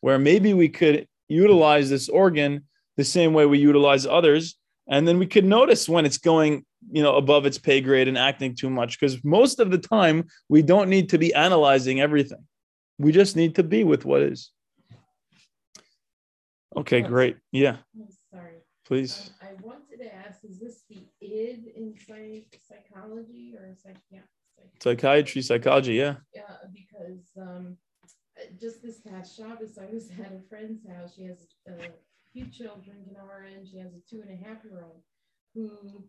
where 0.02 0.20
maybe 0.20 0.54
we 0.54 0.70
could 0.70 1.08
utilize 1.30 1.90
this 1.90 2.10
organ 2.10 2.66
the 2.98 3.04
same 3.06 3.34
way 3.34 3.46
we 3.46 3.60
utilize 3.60 4.06
others. 4.06 4.58
And 4.90 5.08
then 5.08 5.18
we 5.18 5.28
could 5.28 5.46
notice 5.46 5.88
when 5.88 6.06
it's 6.06 6.18
going, 6.18 6.66
you 6.92 7.02
know, 7.02 7.16
above 7.16 7.46
its 7.46 7.58
pay 7.58 7.80
grade 7.80 8.10
and 8.10 8.18
acting 8.18 8.54
too 8.56 8.70
much. 8.70 9.00
Because 9.00 9.24
most 9.24 9.60
of 9.60 9.72
the 9.72 9.78
time, 9.78 10.28
we 10.50 10.62
don't 10.62 10.90
need 10.90 11.10
to 11.10 11.18
be 11.18 11.34
analyzing 11.34 12.02
everything. 12.02 12.46
We 12.98 13.14
just 13.14 13.36
need 13.38 13.56
to 13.56 13.64
be 13.64 13.86
with 13.86 14.04
what 14.04 14.22
is. 14.22 14.52
Okay, 16.76 17.02
great. 17.02 17.38
Yeah, 17.52 17.78
sorry. 18.32 18.56
please. 18.86 19.32
Um, 19.42 19.48
I 19.50 19.62
wanted 19.62 19.98
to 20.04 20.14
ask, 20.14 20.44
is 20.44 20.60
this 20.60 20.84
the 20.90 21.04
id 21.22 21.72
in 21.76 21.94
psych- 22.08 22.60
psychology 22.68 23.54
or 23.58 23.74
psych- 23.82 23.98
yeah, 24.10 24.20
psych- 24.20 24.41
Psychiatry, 24.82 25.41
psychology. 25.41 25.94
Yeah. 25.94 26.15
Yeah, 26.34 26.44
because 26.74 27.32
um, 27.38 27.77
just 28.60 28.82
this 28.82 29.01
past 29.01 29.38
Shabbos, 29.38 29.77
I 29.77 29.94
was 29.94 30.10
at 30.12 30.34
a 30.34 30.41
friend's 30.50 30.88
house. 30.88 31.13
She 31.15 31.25
has 31.25 31.48
a 31.68 31.74
few 32.34 32.48
children, 32.48 32.98
you 33.08 33.13
know, 33.13 33.27
and 33.56 33.68
she 33.68 33.77
has 33.77 33.91
a 33.94 34.01
two 34.10 34.22
and 34.22 34.32
a 34.32 34.44
half 34.48 34.63
year 34.63 34.84
old 34.84 35.01
who 35.53 36.03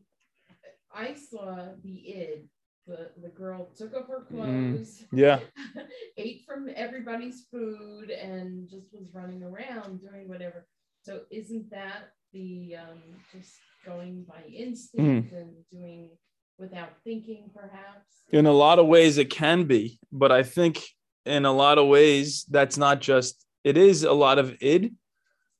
I 0.94 1.14
saw 1.14 1.68
the 1.82 2.09
id. 2.09 2.49
The, 2.87 3.11
the 3.23 3.28
girl 3.28 3.71
took 3.76 3.94
off 3.94 4.09
her 4.09 4.26
Mm, 4.32 4.73
clothes, 4.73 5.04
Yeah. 5.12 5.40
ate 6.16 6.44
from 6.47 6.68
everybody's 6.75 7.47
food, 7.50 8.11
and 8.11 8.68
just 8.68 8.92
was 8.92 9.09
running 9.12 9.42
around 9.44 10.00
doing 10.00 10.28
whatever. 10.28 10.66
So 11.02 11.23
isn't 11.30 11.71
that 11.71 12.12
the 12.32 12.76
um, 12.76 13.02
just 13.32 13.61
going 13.87 14.25
by 14.28 14.42
instinct 14.49 15.32
and 15.32 15.54
doing 15.71 16.11
without 16.59 16.90
thinking, 17.04 17.50
perhaps? 17.54 18.12
in 18.32 18.47
a 18.47 18.52
lot 18.52 18.78
of 18.78 18.87
ways 18.87 19.18
it 19.18 19.30
can 19.30 19.64
be 19.64 19.99
but 20.11 20.32
i 20.32 20.42
think 20.42 20.82
in 21.26 21.44
a 21.44 21.52
lot 21.52 21.78
of 21.78 21.87
ways 21.87 22.44
that's 22.50 22.76
not 22.76 23.00
just 23.00 23.47
it 23.62 23.76
is 23.76 24.02
a 24.02 24.12
lot 24.12 24.38
of 24.38 24.56
id 24.61 24.92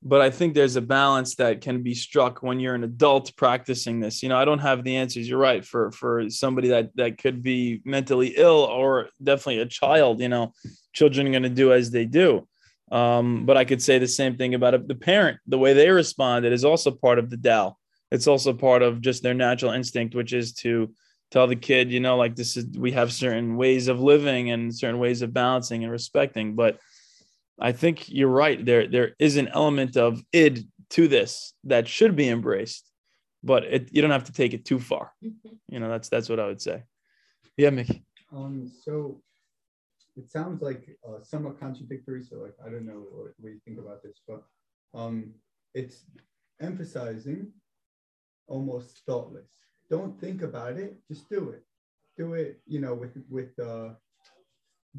but 0.03 0.21
i 0.21 0.31
think 0.31 0.55
there's 0.55 0.77
a 0.77 0.81
balance 0.81 1.37
that 1.37 1.61
can 1.61 1.83
be 1.83 1.95
struck 1.95 2.43
when 2.43 2.59
you're 2.59 2.75
an 2.75 2.83
adult 2.83 3.37
practicing 3.37 4.01
this. 4.01 4.23
You 4.23 4.29
know 4.31 4.39
i 4.39 4.45
don't 4.45 4.59
have 4.59 4.83
the 4.83 4.97
answers. 4.97 5.29
You're 5.29 5.39
right. 5.39 5.65
For 5.65 5.93
for 5.93 6.29
somebody 6.29 6.69
that 6.69 6.91
that 6.97 7.19
could 7.19 7.41
be 7.41 7.81
mentally 7.85 8.35
ill 8.37 8.65
or 8.65 9.11
definitely 9.23 9.61
a 9.61 9.67
child 9.67 10.21
you 10.21 10.29
know 10.29 10.55
children 10.93 11.29
are 11.29 11.31
going 11.31 11.45
to 11.45 11.49
do 11.49 11.73
as 11.73 11.93
they 11.93 12.05
do. 12.05 12.49
Um, 12.91 13.47
but 13.47 13.57
i 13.57 13.65
could 13.65 13.81
say 13.81 13.99
the 13.99 14.09
same 14.09 14.37
thing 14.37 14.55
about 14.55 14.89
the 14.89 14.97
parent. 14.97 15.39
The 15.47 15.59
way 15.59 15.73
they 15.73 15.91
responded 15.91 16.53
is 16.53 16.65
also 16.65 16.91
part 16.91 17.21
of 17.21 17.31
the 17.31 17.37
Tao. 17.37 17.77
It's 18.13 18.27
also 18.27 18.53
part 18.53 18.83
of 18.83 19.01
just 19.01 19.23
their 19.23 19.35
natural 19.35 19.73
instinct 19.73 20.15
which 20.15 20.33
is 20.33 20.53
to 20.53 20.93
tell 21.33 21.47
the 21.47 21.57
kid, 21.57 21.91
you 21.91 21.99
know, 21.99 22.17
like 22.17 22.37
this 22.37 22.57
is 22.57 22.67
we 22.77 22.93
have 22.93 23.11
certain 23.13 23.57
ways 23.57 23.89
of 23.89 24.01
living 24.01 24.51
and 24.51 24.75
certain 24.75 25.01
ways 25.01 25.23
of 25.23 25.33
balancing 25.33 25.83
and 25.83 25.91
respecting. 25.91 26.55
But 26.55 26.79
I 27.59 27.73
think 27.73 28.09
you're 28.09 28.29
right. 28.29 28.65
There 28.65 28.87
there 28.87 29.17
is 29.19 29.37
an 29.39 29.49
element 29.49 29.97
of 29.97 30.23
id 30.33 30.69
to 30.91 31.09
this 31.09 31.55
that 31.65 31.89
should 31.89 32.15
be 32.15 32.29
embraced, 32.29 32.87
but 33.43 33.65
it, 33.65 33.89
you 33.93 34.03
don't 34.03 34.11
have 34.11 34.25
to 34.25 34.33
take 34.33 34.53
it 34.53 34.67
too 34.67 34.79
far. 34.79 35.13
You 35.23 35.81
know, 35.81 35.89
that's 35.89 36.09
that's 36.11 36.29
what 36.29 36.39
I 36.39 36.47
would 36.47 36.61
say. 36.61 36.85
Yeah, 37.57 37.71
Mickey. 37.71 38.05
Um, 38.31 38.71
so 38.85 39.23
it 40.17 40.31
sounds 40.31 40.61
like 40.61 40.83
uh, 41.09 41.23
somewhat 41.23 41.59
contradictory. 41.59 42.23
So 42.23 42.37
like, 42.37 42.55
I 42.65 42.69
don't 42.69 42.87
know 42.87 43.07
what, 43.11 43.33
what 43.39 43.53
you 43.53 43.61
think 43.65 43.79
about 43.79 44.03
this, 44.03 44.21
but 44.29 44.43
um, 44.95 45.33
it's 45.75 46.05
emphasizing 46.61 47.53
almost 48.47 49.03
thoughtless. 49.07 49.51
Don't 49.91 50.19
think 50.21 50.43
about 50.43 50.79
it, 50.79 50.97
just 51.09 51.29
do 51.29 51.51
it. 51.51 51.65
Do 52.17 52.35
it, 52.35 52.61
you 52.67 52.81
know, 52.81 52.95
with 52.95 53.17
with 53.29 53.59
uh, 53.59 53.91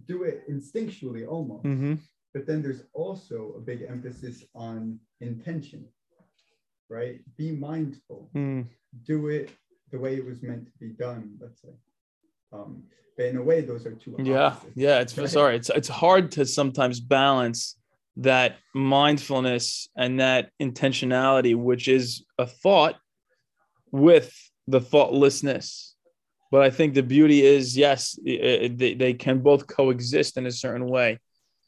do 0.07 0.23
it 0.23 0.50
instinctually 0.50 1.27
almost. 1.27 1.65
Mm-hmm. 1.65 1.95
But 2.33 2.47
then 2.47 2.63
there's 2.63 2.83
also 2.93 3.53
a 3.57 3.62
big 3.62 3.85
emphasis 3.88 4.43
on 4.55 5.00
intention, 5.21 5.85
right? 6.89 7.19
Be 7.38 7.51
mindful 7.51 8.31
Mm, 8.35 8.67
do 9.05 9.27
it 9.27 9.51
the 9.91 10.00
way 10.00 10.15
it 10.15 10.25
was 10.25 10.41
meant 10.41 10.65
to 10.65 10.71
be 10.79 10.89
done, 10.89 11.38
let's 11.39 11.62
say. 11.62 11.69
Um, 12.51 12.83
but 13.15 13.27
in 13.27 13.38
a 13.38 13.43
way, 13.43 13.62
those 13.62 13.85
are 13.85 13.93
two. 13.93 14.15
yeah, 14.17 14.47
opposites, 14.47 14.73
yeah. 14.75 15.00
It's 15.00 15.17
right? 15.17 15.29
sorry. 15.29 15.55
It's 15.55 15.69
it's 15.69 15.88
hard 15.88 16.31
to 16.33 16.45
sometimes 16.45 17.00
balance 17.00 17.77
that 18.17 18.57
mindfulness 18.73 19.89
and 19.95 20.19
that 20.19 20.50
intentionality, 20.62 21.55
which 21.55 21.88
is 21.88 22.25
a 22.38 22.45
thought, 22.45 22.95
with 23.93 24.35
the 24.67 24.81
thoughtlessness. 24.81 25.95
But 26.51 26.63
I 26.63 26.69
think 26.71 26.93
the 26.93 27.03
beauty 27.03 27.45
is, 27.45 27.77
yes, 27.77 28.19
i- 28.27 28.31
i- 28.63 28.67
they, 28.67 28.93
they 28.95 29.13
can 29.13 29.39
both 29.39 29.67
coexist 29.67 30.38
in 30.38 30.45
a 30.45 30.51
certain 30.51 30.88
way. 30.88 31.19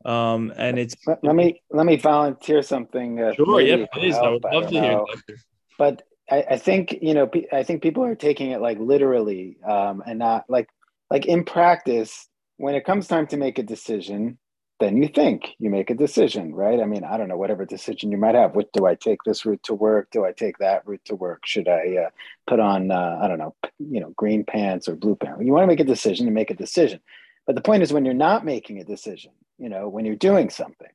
Um, 0.03 0.53
and 0.57 0.77
it's 0.77 0.95
Let, 1.23 1.35
me 1.35 1.61
let 1.71 1.85
me 1.85 1.95
volunteer 1.95 2.61
something. 2.61 3.19
Uh, 3.19 3.33
sure, 3.33 3.61
yeah, 3.61 3.75
it 3.75 3.91
please. 3.91 4.15
I 4.15 4.29
would 4.29 4.43
love 4.43 4.51
don't 4.51 4.73
to 4.73 4.79
hear. 4.79 4.91
know. 4.91 5.05
Doctor. 5.07 5.35
But 5.79 6.03
I, 6.29 6.43
I 6.51 6.57
think 6.57 6.97
you 7.01 7.13
know 7.15 7.29
I 7.51 7.63
think 7.63 7.81
people 7.81 8.03
are 8.03 8.15
taking 8.15 8.51
it 8.51 8.61
like 8.61 8.77
literally 8.79 9.57
um, 9.67 10.03
and 10.05 10.19
not 10.19 10.45
like 10.49 10.67
like 11.09 11.25
in 11.25 11.43
practice. 11.45 12.27
When 12.57 12.75
it 12.75 12.85
comes 12.85 13.07
time 13.07 13.25
to 13.27 13.37
make 13.37 13.57
a 13.59 13.63
decision, 13.63 14.37
then 14.79 14.97
you 14.97 15.07
think 15.07 15.55
you 15.57 15.69
make 15.69 15.89
a 15.89 15.95
decision, 15.95 16.53
right? 16.53 16.81
I 16.81 16.85
mean, 16.85 17.03
I 17.05 17.17
don't 17.17 17.29
know 17.29 17.37
whatever 17.37 17.65
decision 17.65 18.11
you 18.11 18.17
might 18.17 18.35
have. 18.35 18.55
What 18.55 18.73
do 18.73 18.85
I 18.85 18.95
take 18.95 19.23
this 19.23 19.45
route 19.45 19.63
to 19.63 19.73
work? 19.73 20.09
Do 20.11 20.25
I 20.25 20.33
take 20.33 20.57
that 20.57 20.85
route 20.85 21.05
to 21.05 21.15
work? 21.15 21.45
Should 21.45 21.69
I 21.69 22.05
uh, 22.05 22.09
put 22.45 22.59
on 22.59 22.91
uh, 22.91 23.19
I 23.21 23.27
don't 23.27 23.39
know 23.39 23.55
you 23.79 24.01
know 24.01 24.11
green 24.17 24.43
pants 24.43 24.89
or 24.89 24.95
blue 24.95 25.15
pants? 25.15 25.41
You 25.43 25.53
want 25.53 25.63
to 25.63 25.67
make 25.67 25.79
a 25.79 25.85
decision 25.85 26.25
to 26.25 26.31
make 26.31 26.51
a 26.51 26.55
decision. 26.55 26.99
But 27.45 27.55
the 27.55 27.61
point 27.61 27.83
is 27.83 27.93
when 27.93 28.05
you're 28.05 28.13
not 28.13 28.43
making 28.43 28.79
a 28.79 28.83
decision, 28.83 29.31
you 29.57 29.69
know, 29.69 29.87
when 29.87 30.03
you're 30.03 30.15
doing 30.15 30.49
something, 30.49 30.89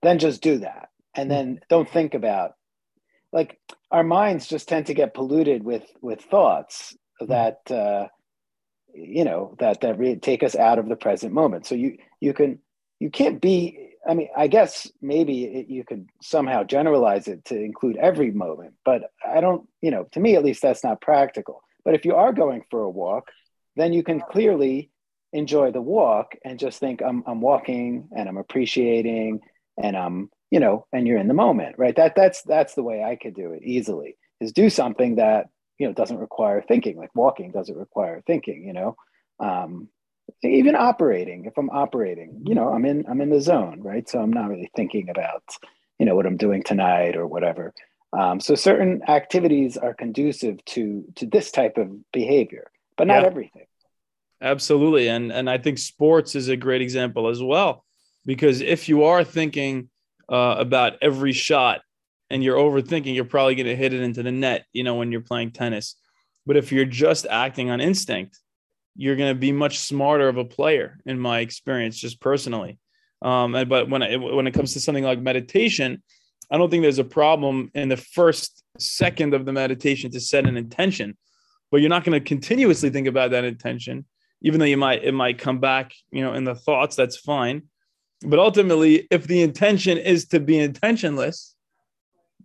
then 0.00 0.18
just 0.18 0.42
do 0.42 0.58
that. 0.58 0.90
And 1.14 1.30
then 1.30 1.60
don't 1.68 1.88
think 1.88 2.14
about 2.14 2.54
like 3.32 3.58
our 3.90 4.04
minds 4.04 4.46
just 4.46 4.68
tend 4.68 4.86
to 4.86 4.94
get 4.94 5.12
polluted 5.14 5.64
with 5.64 5.84
with 6.00 6.22
thoughts 6.22 6.96
that 7.20 7.60
uh, 7.70 8.06
you 8.94 9.24
know 9.24 9.54
that 9.58 9.82
that 9.82 9.98
re- 9.98 10.16
take 10.16 10.42
us 10.42 10.56
out 10.56 10.78
of 10.78 10.88
the 10.88 10.96
present 10.96 11.34
moment. 11.34 11.66
So 11.66 11.74
you 11.74 11.98
you 12.20 12.32
can 12.32 12.60
you 13.00 13.10
can't 13.10 13.40
be. 13.40 13.84
I 14.08 14.14
mean, 14.14 14.28
I 14.36 14.46
guess 14.46 14.90
maybe 15.02 15.44
it, 15.44 15.68
you 15.68 15.84
could 15.84 16.08
somehow 16.22 16.64
generalize 16.64 17.28
it 17.28 17.44
to 17.46 17.60
include 17.60 17.96
every 17.96 18.30
moment, 18.30 18.74
but 18.84 19.02
I 19.26 19.40
don't. 19.40 19.68
You 19.80 19.90
know, 19.90 20.04
to 20.12 20.20
me 20.20 20.36
at 20.36 20.44
least, 20.44 20.62
that's 20.62 20.84
not 20.84 21.00
practical. 21.00 21.62
But 21.84 21.94
if 21.94 22.04
you 22.04 22.14
are 22.14 22.32
going 22.32 22.64
for 22.70 22.82
a 22.82 22.90
walk, 22.90 23.30
then 23.76 23.92
you 23.92 24.02
can 24.02 24.20
clearly 24.20 24.90
enjoy 25.32 25.70
the 25.70 25.80
walk 25.80 26.36
and 26.44 26.58
just 26.58 26.80
think 26.80 27.02
I'm 27.02 27.22
I'm 27.26 27.40
walking 27.40 28.08
and 28.16 28.28
I'm 28.28 28.38
appreciating 28.38 29.40
and 29.82 29.96
I'm 29.96 30.30
you 30.50 30.58
know 30.58 30.86
and 30.92 31.06
you're 31.06 31.18
in 31.18 31.28
the 31.28 31.34
moment 31.34 31.76
right 31.78 31.94
that 31.96 32.14
that's 32.16 32.42
that's 32.42 32.74
the 32.74 32.82
way 32.82 33.02
I 33.02 33.16
could 33.16 33.34
do 33.34 33.52
it 33.52 33.62
easily 33.62 34.16
is 34.40 34.52
do 34.52 34.70
something 34.70 35.16
that 35.16 35.48
you 35.78 35.86
know 35.86 35.92
doesn't 35.92 36.18
require 36.18 36.62
thinking 36.66 36.96
like 36.96 37.14
walking 37.14 37.52
doesn't 37.52 37.76
require 37.76 38.22
thinking 38.26 38.64
you 38.64 38.72
know 38.72 38.96
um, 39.38 39.88
even 40.42 40.74
operating 40.76 41.44
if 41.46 41.56
I'm 41.58 41.70
operating 41.70 42.42
you 42.46 42.54
know 42.54 42.68
I'm 42.68 42.84
in 42.84 43.04
I'm 43.08 43.20
in 43.20 43.30
the 43.30 43.40
zone 43.40 43.80
right 43.82 44.08
so 44.08 44.20
I'm 44.20 44.32
not 44.32 44.48
really 44.48 44.70
thinking 44.76 45.08
about 45.10 45.42
you 45.98 46.06
know 46.06 46.14
what 46.14 46.26
I'm 46.26 46.36
doing 46.36 46.62
tonight 46.62 47.16
or 47.16 47.26
whatever 47.26 47.74
um, 48.18 48.40
so 48.40 48.54
certain 48.54 49.02
activities 49.08 49.76
are 49.76 49.94
conducive 49.94 50.64
to 50.66 51.04
to 51.16 51.26
this 51.26 51.50
type 51.50 51.76
of 51.76 51.90
behavior 52.12 52.70
but 52.96 53.06
not 53.06 53.22
Yeah. 53.22 53.28
everything 53.28 53.66
Absolutely. 54.40 55.08
And 55.08 55.32
and 55.32 55.50
I 55.50 55.58
think 55.58 55.78
sports 55.78 56.34
is 56.34 56.48
a 56.48 56.56
great 56.56 56.80
example 56.80 57.28
as 57.28 57.42
well. 57.42 57.84
Because 58.24 58.60
if 58.60 58.88
you 58.88 59.04
are 59.04 59.24
thinking 59.24 59.88
uh, 60.28 60.56
about 60.58 60.94
every 61.02 61.32
shot 61.32 61.80
and 62.30 62.44
you're 62.44 62.56
overthinking, 62.56 63.14
you're 63.14 63.24
probably 63.24 63.54
going 63.54 63.66
to 63.66 63.74
hit 63.76 63.94
it 63.94 64.00
into 64.00 64.22
the 64.22 64.30
net, 64.30 64.66
you 64.72 64.84
know, 64.84 64.94
when 64.96 65.10
you're 65.10 65.22
playing 65.22 65.50
tennis. 65.52 65.96
But 66.46 66.56
if 66.56 66.70
you're 66.70 66.84
just 66.84 67.26
acting 67.28 67.70
on 67.70 67.80
instinct, 67.80 68.38
you're 68.98 69.16
going 69.16 69.34
to 69.34 69.38
be 69.38 69.52
much 69.52 69.78
smarter 69.78 70.28
of 70.28 70.36
a 70.36 70.44
player, 70.44 70.98
in 71.06 71.18
my 71.18 71.40
experience, 71.40 71.96
just 71.96 72.20
personally. 72.20 72.78
Um, 73.22 73.54
and, 73.54 73.68
but 73.68 73.88
when 73.88 74.02
when 74.20 74.46
it 74.46 74.52
comes 74.52 74.74
to 74.74 74.80
something 74.80 75.04
like 75.04 75.20
meditation, 75.20 76.02
I 76.50 76.58
don't 76.58 76.70
think 76.70 76.82
there's 76.82 76.98
a 76.98 77.04
problem 77.04 77.70
in 77.74 77.88
the 77.88 77.96
first 77.96 78.62
second 78.78 79.32
of 79.32 79.46
the 79.46 79.52
meditation 79.52 80.10
to 80.10 80.20
set 80.20 80.46
an 80.46 80.56
intention, 80.56 81.16
but 81.70 81.80
you're 81.80 81.88
not 81.88 82.04
going 82.04 82.20
to 82.20 82.28
continuously 82.28 82.90
think 82.90 83.06
about 83.06 83.30
that 83.30 83.44
intention 83.44 84.04
even 84.40 84.60
though 84.60 84.66
you 84.66 84.76
might 84.76 85.04
it 85.04 85.12
might 85.12 85.38
come 85.38 85.58
back 85.58 85.92
you 86.10 86.22
know 86.22 86.34
in 86.34 86.44
the 86.44 86.54
thoughts 86.54 86.96
that's 86.96 87.16
fine 87.16 87.62
but 88.22 88.38
ultimately 88.38 89.06
if 89.10 89.26
the 89.26 89.42
intention 89.42 89.98
is 89.98 90.26
to 90.26 90.40
be 90.40 90.58
intentionless 90.58 91.54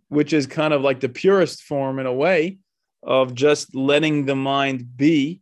which 0.09 0.33
is 0.33 0.45
kind 0.45 0.73
of 0.73 0.81
like 0.81 0.99
the 0.99 1.09
purest 1.09 1.63
form 1.63 1.99
in 1.99 2.05
a 2.05 2.13
way 2.13 2.57
of 3.01 3.33
just 3.33 3.75
letting 3.75 4.25
the 4.25 4.35
mind 4.35 4.95
be 4.95 5.41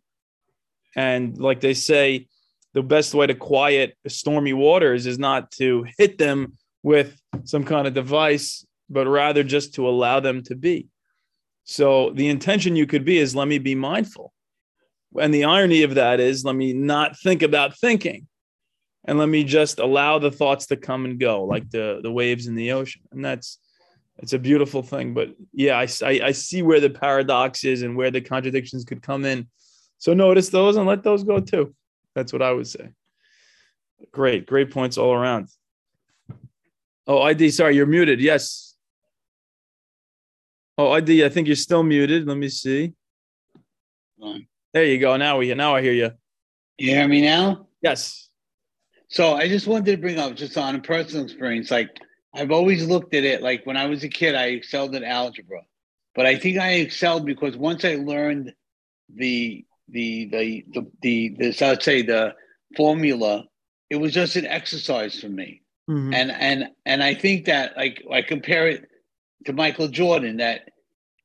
and 0.96 1.38
like 1.38 1.62
they 1.62 1.74
say 1.74 2.28
the 2.74 2.84
best 2.84 3.14
way 3.14 3.28
to 3.28 3.36
quiet 3.36 3.98
stormy 4.08 4.54
waters 4.54 5.06
is 5.06 5.20
not 5.20 5.52
to 5.52 5.86
hit 5.98 6.18
them 6.18 6.54
with 6.84 7.20
some 7.44 7.64
kind 7.64 7.88
of 7.88 7.94
device 7.94 8.66
but 8.90 9.08
rather 9.08 9.44
just 9.44 9.76
to 9.76 9.88
allow 9.88 10.20
them 10.20 10.42
to 10.44 10.56
be 10.56 10.88
so 11.64 12.12
the 12.12 12.28
intention 12.28 12.76
you 12.76 12.88
could 12.88 13.06
be 13.06 13.18
is 13.18 13.36
let 13.36 13.48
me 13.48 13.58
be 13.58 13.76
mindful 13.76 14.34
and 15.20 15.34
the 15.34 15.44
irony 15.46 15.84
of 15.84 15.96
that 15.96 16.20
is, 16.20 16.46
let 16.46 16.56
me 16.56 16.74
not 16.74 17.20
think 17.20 17.42
about 17.42 17.78
thinking 17.78 18.28
and 19.06 19.18
let 19.18 19.30
me 19.30 19.44
just 19.44 19.80
allow 19.80 20.20
the 20.20 20.32
thoughts 20.32 20.68
to 20.68 20.78
come 20.78 21.06
and 21.06 21.20
go 21.20 21.44
like 21.44 21.70
the, 21.70 22.00
the 22.02 22.12
waves 22.12 22.48
in 22.48 22.56
the 22.56 22.72
ocean. 22.72 23.02
And 23.12 23.24
that's, 23.24 23.58
it's 24.20 24.34
a 24.34 24.40
beautiful 24.40 24.84
thing. 24.84 25.14
But 25.14 25.30
yeah, 25.54 25.78
I, 25.78 25.88
I, 26.04 26.22
I 26.26 26.32
see 26.32 26.62
where 26.62 26.80
the 26.80 26.90
paradox 26.90 27.64
is 27.64 27.82
and 27.82 27.96
where 27.96 28.12
the 28.12 28.22
contradictions 28.22 28.86
could 28.86 29.02
come 29.02 29.26
in. 29.26 29.48
So 30.02 30.16
notice 30.16 30.50
those 30.50 30.78
and 30.78 30.88
let 30.88 31.04
those 31.04 31.24
go 31.24 31.40
too. 31.40 31.76
That's 32.16 32.34
what 32.34 32.42
I 32.42 32.52
would 32.52 32.66
say. 32.66 32.90
Great, 34.12 34.48
great 34.48 34.72
points 34.72 34.98
all 34.98 35.14
around. 35.14 35.48
Oh, 37.06 37.22
ID, 37.22 37.52
sorry, 37.52 37.76
you're 37.76 37.86
muted. 37.86 38.20
Yes. 38.20 38.76
Oh, 40.76 40.92
ID, 40.92 41.24
I 41.24 41.30
think 41.30 41.46
you're 41.46 41.56
still 41.56 41.84
muted. 41.84 42.26
Let 42.28 42.38
me 42.38 42.50
see. 42.50 42.94
There 44.74 44.86
you 44.86 44.98
go. 44.98 45.18
Now 45.18 45.38
we 45.38 45.54
now 45.54 45.76
I 45.76 45.84
hear 45.84 45.94
you. 45.94 46.10
You 46.80 46.96
hear 46.96 47.08
me 47.08 47.22
now? 47.22 47.68
Yes. 47.84 48.30
So 49.08 49.36
I 49.36 49.48
just 49.48 49.68
wanted 49.68 49.86
to 49.86 49.98
bring 49.98 50.18
up 50.18 50.34
just 50.34 50.58
on 50.58 50.76
a 50.76 50.80
personal 50.80 51.26
experience. 51.26 51.70
Like 51.70 52.00
I've 52.34 52.50
always 52.50 52.88
looked 52.88 53.14
at 53.14 53.24
it 53.24 53.44
like 53.44 53.68
when 53.68 53.78
I 53.78 53.86
was 53.86 54.04
a 54.04 54.10
kid, 54.10 54.34
I 54.34 54.48
excelled 54.48 54.96
at 54.96 55.04
algebra, 55.04 55.62
but 56.16 56.26
I 56.26 56.38
think 56.40 56.58
I 56.58 56.72
excelled 56.74 57.28
because 57.28 57.56
once 57.56 57.86
I 57.86 57.98
learned 57.98 58.52
the 59.14 59.64
the 59.92 60.26
the 60.32 60.66
the 61.02 61.36
the, 61.38 61.66
I'd 61.66 61.84
say 61.84 62.02
the 62.02 62.34
formula, 62.76 63.46
it 63.90 63.98
was 63.98 64.14
just 64.14 64.36
an 64.36 64.46
exercise 64.46 65.20
for 65.20 65.30
me. 65.30 65.62
Mhm. 65.90 66.14
And 66.14 66.32
and 66.32 66.70
and 66.86 67.04
I 67.04 67.14
think 67.14 67.46
that 67.46 67.76
like 67.78 68.04
I 68.12 68.22
compare 68.22 68.68
it 68.68 68.86
to 69.46 69.54
Michael 69.54 69.88
Jordan 69.88 70.38
that 70.38 70.70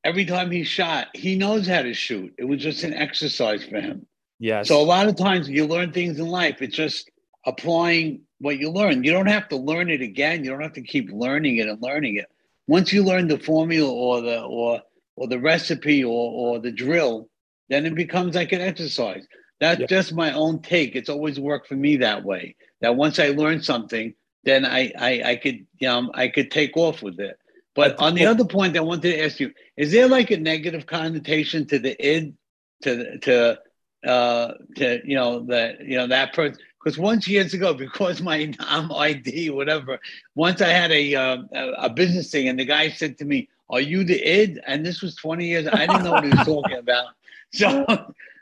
every 0.05 0.25
time 0.25 0.51
he 0.51 0.65
shot, 0.65 1.09
he 1.15 1.37
knows 1.37 1.67
how 1.67 1.83
to 1.83 1.95
shoot. 1.95 2.33
It 2.39 2.45
was 2.45 2.61
just 2.61 2.85
an 2.85 2.95
exercise 2.95 3.65
for 3.65 3.81
him. 3.81 4.07
Yes. 4.39 4.69
So 4.69 4.81
a 4.81 4.83
lot 4.83 5.09
of 5.09 5.17
times 5.17 5.49
you 5.49 5.67
learn 5.67 5.93
things 5.93 6.19
in 6.19 6.27
life. 6.27 6.61
It's 6.61 6.77
just 6.77 7.11
applying 7.47 8.21
what 8.39 8.59
you 8.59 8.71
learn. 8.71 9.05
You 9.05 9.13
don't 9.13 9.29
have 9.29 9.49
to 9.49 9.57
learn 9.57 9.91
it 9.91 10.03
again. 10.03 10.45
You 10.45 10.51
don't 10.51 10.63
have 10.63 10.75
to 10.75 10.83
keep 10.83 11.11
learning 11.11 11.57
it 11.57 11.69
and 11.69 11.81
learning 11.83 12.17
it. 12.17 12.27
Once 12.67 12.93
you 12.93 13.03
learn 13.03 13.29
the 13.29 13.39
formula 13.39 13.91
or 13.91 14.21
the 14.21 14.43
or 14.43 14.83
or 15.17 15.29
the 15.29 15.39
recipe 15.39 16.05
or 16.05 16.33
or 16.33 16.59
the 16.59 16.73
drill, 16.73 17.29
then 17.69 17.87
it 17.87 17.95
becomes 17.95 18.35
like 18.35 18.53
an 18.53 18.61
exercise. 18.61 19.27
That's 19.61 19.81
Yeah. 19.81 19.87
just 19.87 20.13
my 20.15 20.33
own 20.33 20.61
take. 20.63 20.95
It's 20.97 21.09
always 21.09 21.39
worked 21.41 21.69
for 21.69 21.75
me 21.77 21.97
that 21.97 22.25
way. 22.25 22.57
That 22.81 22.97
once 22.97 23.19
I 23.19 23.29
learn 23.29 23.63
something, 23.63 24.15
then 24.45 24.65
I 24.65 24.93
I, 24.99 25.23
I 25.33 25.37
could 25.37 25.67
you 25.79 25.89
know 25.89 26.11
I 26.15 26.29
could 26.29 26.51
take 26.51 26.77
off 26.77 27.03
with 27.03 27.19
it. 27.21 27.39
But 27.75 27.91
That's 27.91 28.03
on 28.03 28.15
the 28.15 28.25
cool. 28.25 28.31
other 28.31 28.45
point, 28.45 28.77
I 28.77 28.81
wanted 28.81 29.13
to 29.13 29.25
ask 29.25 29.41
you: 29.41 29.53
Is 29.77 29.93
there 29.93 30.09
like 30.09 30.31
a 30.31 30.37
negative 30.37 30.87
connotation 30.87 31.67
to 31.67 31.79
the 31.79 31.97
id, 32.05 32.35
to 32.83 33.19
to 33.21 33.59
uh 34.07 34.53
to 34.77 35.01
you 35.05 35.17
know 35.17 35.41
that 35.47 35.81
you 35.85 35.97
know 35.97 36.07
that 36.09 36.33
person? 36.33 36.59
Because 36.83 36.99
once 36.99 37.27
years 37.29 37.55
ago, 37.55 37.75
because 37.87 38.21
my 38.23 38.53
ID 38.61 39.51
whatever, 39.51 39.99
once 40.35 40.61
I 40.61 40.69
had 40.69 40.91
a 40.93 41.15
uh, 41.15 41.39
a 41.53 41.71
a 41.87 41.91
business 41.91 42.31
thing, 42.31 42.49
and 42.49 42.59
the 42.59 42.65
guy 42.65 42.91
said 42.91 43.19
to 43.19 43.25
me, 43.25 43.49
"Are 43.71 43.81
you 43.81 44.05
the 44.05 44.23
id?" 44.23 44.61
And 44.67 44.85
this 44.85 45.03
was 45.03 45.15
20 45.17 45.47
years. 45.47 45.67
I 45.67 45.87
didn't 45.87 46.03
know 46.03 46.15
what 46.15 46.25
he 46.25 46.31
was 46.31 46.43
talking 46.43 46.77
about. 46.77 47.07
So 47.55 47.85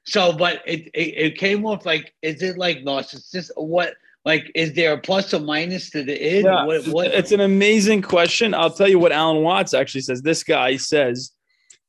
so, 0.07 0.33
but 0.33 0.61
it, 0.67 0.91
it 0.95 1.15
it 1.27 1.39
came 1.39 1.65
off 1.65 1.87
like, 1.87 2.13
is 2.21 2.43
it 2.43 2.59
like 2.59 2.79
narcissist? 2.79 3.51
What 3.57 3.95
like 4.25 4.51
is 4.55 4.73
there 4.75 4.93
a 4.95 4.99
plus 5.01 5.33
or 5.33 5.41
minus 5.41 5.91
to 5.91 6.03
the 6.03 6.13
id? 6.37 6.45
Yeah, 6.45 6.65
What 6.67 6.87
what? 6.89 7.07
it's 7.09 7.33
an 7.33 7.41
amazing 7.41 8.03
question. 8.03 8.53
I'll 8.55 8.71
tell 8.71 8.89
you 8.89 8.99
what 8.99 9.13
Alan 9.13 9.43
Watts 9.43 9.73
actually 9.75 10.03
says. 10.03 10.21
This 10.23 10.43
guy 10.43 10.77
says 10.77 11.31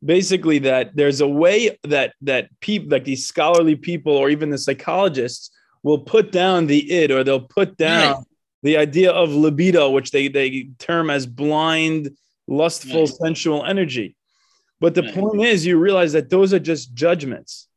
basically 0.03 0.59
that 0.59 0.95
there's 0.95 1.19
a 1.21 1.27
way 1.27 1.77
that 1.83 2.13
that 2.21 2.49
people 2.61 2.89
like 2.89 3.05
these 3.05 3.25
scholarly 3.25 3.75
people 3.75 4.13
or 4.15 4.29
even 4.29 4.49
the 4.49 4.57
psychologists 4.57 5.49
will 5.83 5.99
put 5.99 6.31
down 6.31 6.67
the 6.67 6.91
id 6.91 7.11
or 7.11 7.23
they'll 7.23 7.39
put 7.39 7.75
down 7.77 8.15
Right. 8.15 8.23
the 8.63 8.77
idea 8.77 9.11
of 9.11 9.29
libido, 9.31 9.89
which 9.89 10.11
they 10.11 10.27
they 10.27 10.69
term 10.79 11.09
as 11.09 11.25
blind, 11.25 12.11
lustful, 12.47 13.01
Right. 13.01 13.09
sensual 13.09 13.65
energy. 13.65 14.15
But 14.79 14.95
the 14.95 15.03
Right. 15.03 15.13
point 15.13 15.41
is, 15.41 15.65
you 15.65 15.77
realize 15.77 16.13
that 16.13 16.29
those 16.29 16.53
are 16.53 16.59
just 16.59 16.93
judgments, 16.93 17.67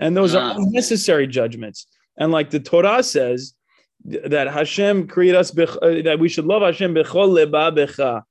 and 0.00 0.16
those 0.16 0.34
Ah. 0.34 0.40
are 0.52 0.60
unnecessary 0.60 1.26
judgments. 1.26 1.86
And 2.18 2.32
like 2.32 2.50
the 2.50 2.60
Torah 2.60 3.02
says, 3.02 3.54
that 4.04 4.46
Hashem 4.48 5.08
created 5.08 5.36
us 5.36 5.56
uh, 5.58 6.02
that 6.04 6.18
we 6.20 6.28
should 6.28 6.44
love 6.46 6.62
Hashem 6.62 6.94
bechol 6.94 7.28
lebabecha. 7.38 8.22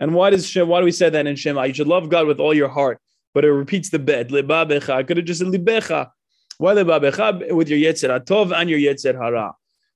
And 0.00 0.14
why 0.14 0.30
does 0.30 0.46
Shem, 0.48 0.66
why 0.68 0.80
do 0.80 0.84
we 0.84 0.90
say 0.90 1.10
that 1.10 1.26
in 1.26 1.36
Shema? 1.36 1.62
You 1.64 1.74
should 1.74 1.86
love 1.86 2.08
God 2.08 2.26
with 2.26 2.40
all 2.40 2.52
your 2.52 2.68
heart, 2.68 2.98
but 3.34 3.44
it 3.44 3.52
repeats 3.52 3.90
the 3.90 4.00
bed 4.00 4.30
lebabecha. 4.30 4.90
I 4.90 5.02
could 5.04 5.16
have 5.18 5.26
just 5.26 5.38
said 5.40 5.48
libecha. 5.48 6.10
Why 6.58 6.74
lebabecha 6.74 7.52
with 7.52 7.68
your 7.68 7.78
yetzer 7.78 8.10
atov 8.18 8.52
and 8.58 8.68
your 8.68 8.80
yetzer 8.80 9.14
hara? 9.14 9.52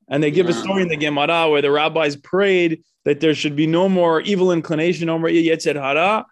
And 0.09 0.23
they 0.23 0.31
give 0.31 0.49
a 0.49 0.53
story 0.53 0.83
in 0.83 0.89
the 0.89 0.97
Gemara 0.97 1.51
where 1.51 1.61
the 1.63 1.73
rabbis 1.73 2.15
prayed 2.15 2.83
that 3.05 3.19
there 3.19 3.35
should 3.35 3.57
be 3.57 3.67
no 3.67 3.89
more 3.89 4.21
evil 4.21 4.53
inclination, 4.53 5.07
no 5.07 5.19
more 5.19 5.29
yetzer 5.29 5.75
hara, 5.75 6.25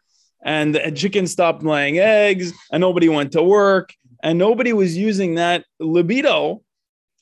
and 0.44 0.74
the 0.74 0.92
chicken 0.92 1.26
stopped 1.26 1.64
laying 1.64 1.98
eggs, 1.98 2.52
and 2.70 2.80
nobody 2.80 3.09
went 3.09 3.33
to 3.33 3.42
work, 3.42 3.94
and 4.22 4.38
nobody 4.38 4.72
was 4.72 4.96
using 4.96 5.37
that 5.37 5.64
libido 5.80 6.62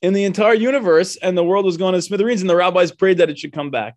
in 0.02 0.12
the 0.12 0.24
entire 0.24 0.54
universe, 0.54 1.16
and 1.16 1.38
the 1.38 1.44
world 1.44 1.64
was 1.64 1.76
going 1.76 1.94
to 1.94 2.02
smithereens, 2.02 2.40
and 2.40 2.50
the 2.50 2.56
rabbis 2.56 2.90
prayed 2.90 3.18
that 3.18 3.30
it 3.30 3.38
should 3.38 3.52
come 3.52 3.70
back. 3.70 3.94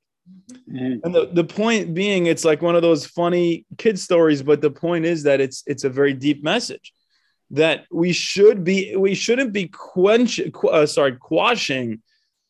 Mhm. 0.72 1.02
And 1.04 1.14
the, 1.14 1.30
the 1.32 1.44
point 1.44 1.94
being, 1.94 2.28
it's 2.28 2.46
like 2.46 2.62
one 2.62 2.76
of 2.76 2.82
those 2.82 3.06
funny 3.06 3.66
kid 3.78 4.00
stories, 4.00 4.42
but 4.42 4.62
the 4.62 4.72
point 4.72 5.06
is 5.06 5.24
that 5.24 5.42
it's 5.42 5.64
it's 5.68 5.84
a 5.84 5.90
very 5.90 6.14
deep 6.14 6.44
message 6.44 6.94
that 7.52 7.86
we 7.92 8.12
should 8.12 8.64
be 8.64 8.96
we 8.96 9.14
shouldn't 9.14 9.54
be 9.54 9.68
quench 9.68 10.40
qu- 10.52 10.70
uh, 10.70 10.86
sorry 10.86 11.16
quashing 11.16 12.02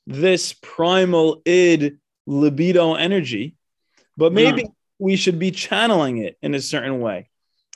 this 0.07 0.53
primal 0.61 1.41
id 1.45 1.97
libido 2.25 2.95
energy, 2.95 3.55
but 4.15 4.31
maybe 4.31 4.65
we 4.99 5.15
should 5.15 5.39
be 5.39 5.51
channeling 5.51 6.17
it 6.17 6.37
in 6.41 6.55
a 6.55 6.61
certain 6.61 7.01
way. 7.01 7.29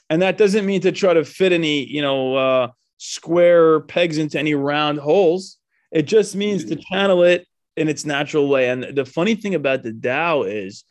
And 0.10 0.22
that 0.22 0.38
doesn't 0.38 0.66
mean 0.66 0.82
to 0.82 0.92
try 0.92 1.14
to 1.14 1.24
fit 1.24 1.52
any, 1.52 1.86
you 1.86 2.02
know, 2.02 2.36
uh, 2.36 2.68
square 2.98 3.82
pegs 3.82 4.18
into 4.18 4.40
any 4.40 4.56
round 4.56 5.00
holes. 5.00 5.58
It 5.92 6.04
just 6.04 6.36
means 6.36 6.66
to 6.66 6.76
channel 6.76 7.24
it 7.24 7.48
in 7.78 7.88
its 7.88 8.06
natural 8.06 8.48
way. 8.48 8.70
And 8.70 8.84
the 8.96 9.06
funny 9.06 9.36
thing 9.36 9.56
about 9.56 9.84
the 9.84 9.94
Tao 9.94 10.44
is 10.44 10.84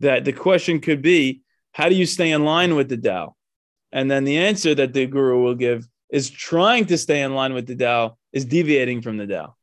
that 0.00 0.24
the 0.24 0.32
question 0.32 0.80
could 0.80 1.02
be, 1.02 1.42
how 1.72 1.88
do 1.88 1.94
you 1.94 2.06
stay 2.06 2.30
in 2.30 2.44
line 2.44 2.74
with 2.74 2.88
the 2.88 2.96
Tao? 2.96 3.34
And 3.90 4.10
then 4.10 4.24
the 4.24 4.38
answer 4.38 4.74
that 4.74 4.92
the 4.92 5.06
guru 5.06 5.42
will 5.42 5.54
give 5.54 5.86
is 6.10 6.30
trying 6.30 6.86
to 6.86 6.98
stay 6.98 7.22
in 7.22 7.34
line 7.34 7.54
with 7.54 7.66
the 7.66 7.76
Tao 7.76 8.16
is 8.32 8.44
deviating 8.44 9.02
from 9.02 9.16
the 9.16 9.26
Tao. 9.26 9.54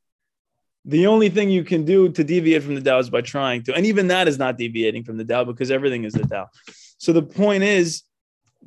The 0.85 1.07
only 1.07 1.29
thing 1.29 1.49
you 1.49 1.63
can 1.63 1.85
do 1.85 2.09
to 2.09 2.23
deviate 2.23 2.63
from 2.63 2.75
the 2.75 2.81
Tao 2.81 2.99
is 2.99 3.09
by 3.09 3.21
trying 3.21 3.63
to. 3.63 3.75
And 3.75 3.85
even 3.85 4.07
that 4.07 4.27
is 4.27 4.39
not 4.39 4.57
deviating 4.57 5.03
from 5.03 5.17
the 5.17 5.25
Tao 5.25 5.43
because 5.43 5.71
everything 5.71 6.03
is 6.03 6.13
the 6.13 6.25
Tao. 6.25 6.47
So 6.97 7.13
the 7.13 7.21
point 7.21 7.63
is 7.63 8.03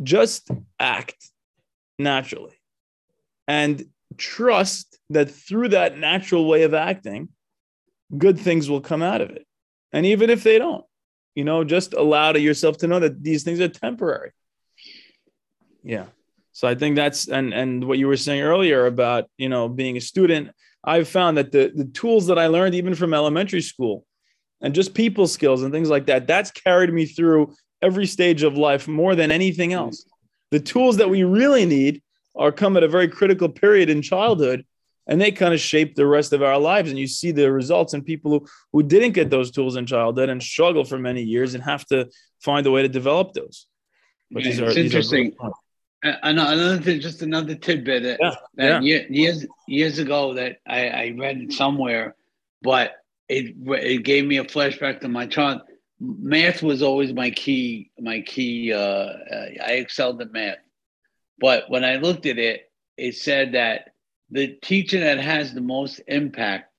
just 0.03 0.51
act 0.79 1.17
naturally 1.99 2.55
and 3.49 3.85
trust 4.17 4.99
that 5.11 5.31
through 5.31 5.69
that 5.69 5.99
natural 5.99 6.47
way 6.47 6.63
of 6.63 6.75
acting, 6.75 7.29
good 8.17 8.39
things 8.39 8.69
will 8.69 8.81
come 8.81 9.03
out 9.03 9.21
of 9.21 9.31
it. 9.31 9.47
And 9.93 10.07
even 10.07 10.31
if 10.31 10.43
they 10.43 10.59
don't, 10.59 10.85
you 11.35 11.45
know, 11.45 11.65
just 11.65 11.95
allow 11.95 12.33
to 12.33 12.41
yourself 12.41 12.79
to 12.79 12.87
know 12.87 13.01
that 13.01 13.23
these 13.23 13.43
things 13.43 13.61
are 13.61 13.69
temporary. 13.69 14.33
Yeah. 15.83 16.07
So 16.53 16.69
I 16.69 16.75
think 16.75 16.97
that's 16.97 17.29
and 17.29 17.55
and 17.55 17.85
what 17.85 17.99
you 17.99 18.07
were 18.07 18.17
saying 18.17 18.43
earlier 18.43 18.87
about 18.87 19.29
you 19.39 19.49
know 19.49 19.69
being 19.69 19.97
a 19.97 20.01
student, 20.01 20.51
I've 20.85 21.09
found 21.09 21.37
that 21.39 21.53
the 21.53 21.73
the 21.75 21.85
tools 21.85 22.27
that 22.27 22.39
I 22.39 22.49
learned 22.49 22.75
even 22.75 22.95
from 22.95 23.15
elementary 23.15 23.63
school, 23.63 24.05
and 24.61 24.75
just 24.75 24.95
people 24.95 25.27
skills 25.27 25.63
and 25.63 25.73
things 25.73 25.91
like 25.91 26.07
that, 26.07 26.27
that's 26.27 26.51
carried 26.51 26.93
me 26.93 27.07
through 27.07 27.55
every 27.81 28.07
stage 28.07 28.43
of 28.43 28.57
life 28.57 28.89
more 28.89 29.15
than 29.15 29.31
anything 29.31 29.73
else. 29.73 30.05
The 30.51 30.61
tools 30.61 30.97
that 30.99 31.11
we 31.11 31.25
really 31.25 31.67
need 31.67 32.03
are 32.37 32.53
come 32.53 32.77
at 32.77 32.83
a 32.83 32.89
very 32.89 33.09
critical 33.09 33.49
period 33.49 33.91
in 33.91 34.03
childhood, 34.03 34.65
and 35.07 35.21
they 35.21 35.33
kind 35.33 35.55
of 35.55 35.61
shape 35.61 35.95
the 35.95 36.07
rest 36.07 36.33
of 36.33 36.43
our 36.43 36.59
lives. 36.59 36.91
And 36.91 36.99
you 36.99 37.07
see 37.07 37.31
the 37.31 37.51
results 37.53 37.95
in 37.95 38.03
people 38.03 38.31
who 38.31 38.47
who 38.73 38.83
didn't 38.83 39.13
get 39.13 39.31
those 39.31 39.51
tools 39.51 39.77
in 39.77 39.87
childhood 39.87 40.29
and 40.29 40.43
struggle 40.43 40.85
for 40.85 40.99
many 40.99 41.23
years 41.23 41.55
and 41.55 41.63
have 41.63 41.87
to 41.87 42.09
find 42.41 42.67
a 42.67 42.71
way 42.71 42.83
to 42.83 42.89
develop 42.89 43.33
those. 43.35 43.67
But 44.31 44.45
these 44.45 44.61
are, 44.61 44.67
it's 44.67 44.77
interesting. 44.77 45.35
Are 45.41 45.53
another 46.03 46.79
thing, 46.79 47.01
just 47.01 47.23
another 47.23 47.55
tidbit 47.55 48.03
that, 48.03 48.19
yeah, 48.21 48.35
that 48.57 48.83
yeah. 48.83 49.03
years 49.09 49.47
years 49.67 49.99
ago 49.99 50.35
that 50.35 50.59
I, 50.67 50.89
I 50.89 51.15
read 51.19 51.53
somewhere, 51.53 52.17
but 52.63 52.93
it 53.29 53.55
it 53.67 54.05
gave 54.05 54.27
me 54.27 54.39
a 54.39 54.45
flashback 54.45 55.01
to 55.01 55.09
my 55.09 55.27
child. 55.27 55.63
Math 56.01 56.63
was 56.63 56.83
always 56.83 57.13
my 57.13 57.31
key. 57.31 57.91
My 57.99 58.21
key. 58.21 58.73
Uh, 58.73 59.13
I 59.65 59.73
excelled 59.73 60.21
at 60.21 60.33
math, 60.33 60.59
but 61.39 61.65
when 61.69 61.85
I 61.85 61.97
looked 61.97 62.27
at 62.27 62.39
it, 62.39 62.71
it 62.97 63.15
said 63.15 63.53
that 63.53 63.95
the 64.31 64.49
teacher 64.63 65.01
that 65.01 65.21
has 65.21 65.55
the 65.55 65.61
most 65.61 66.01
impact 66.09 66.73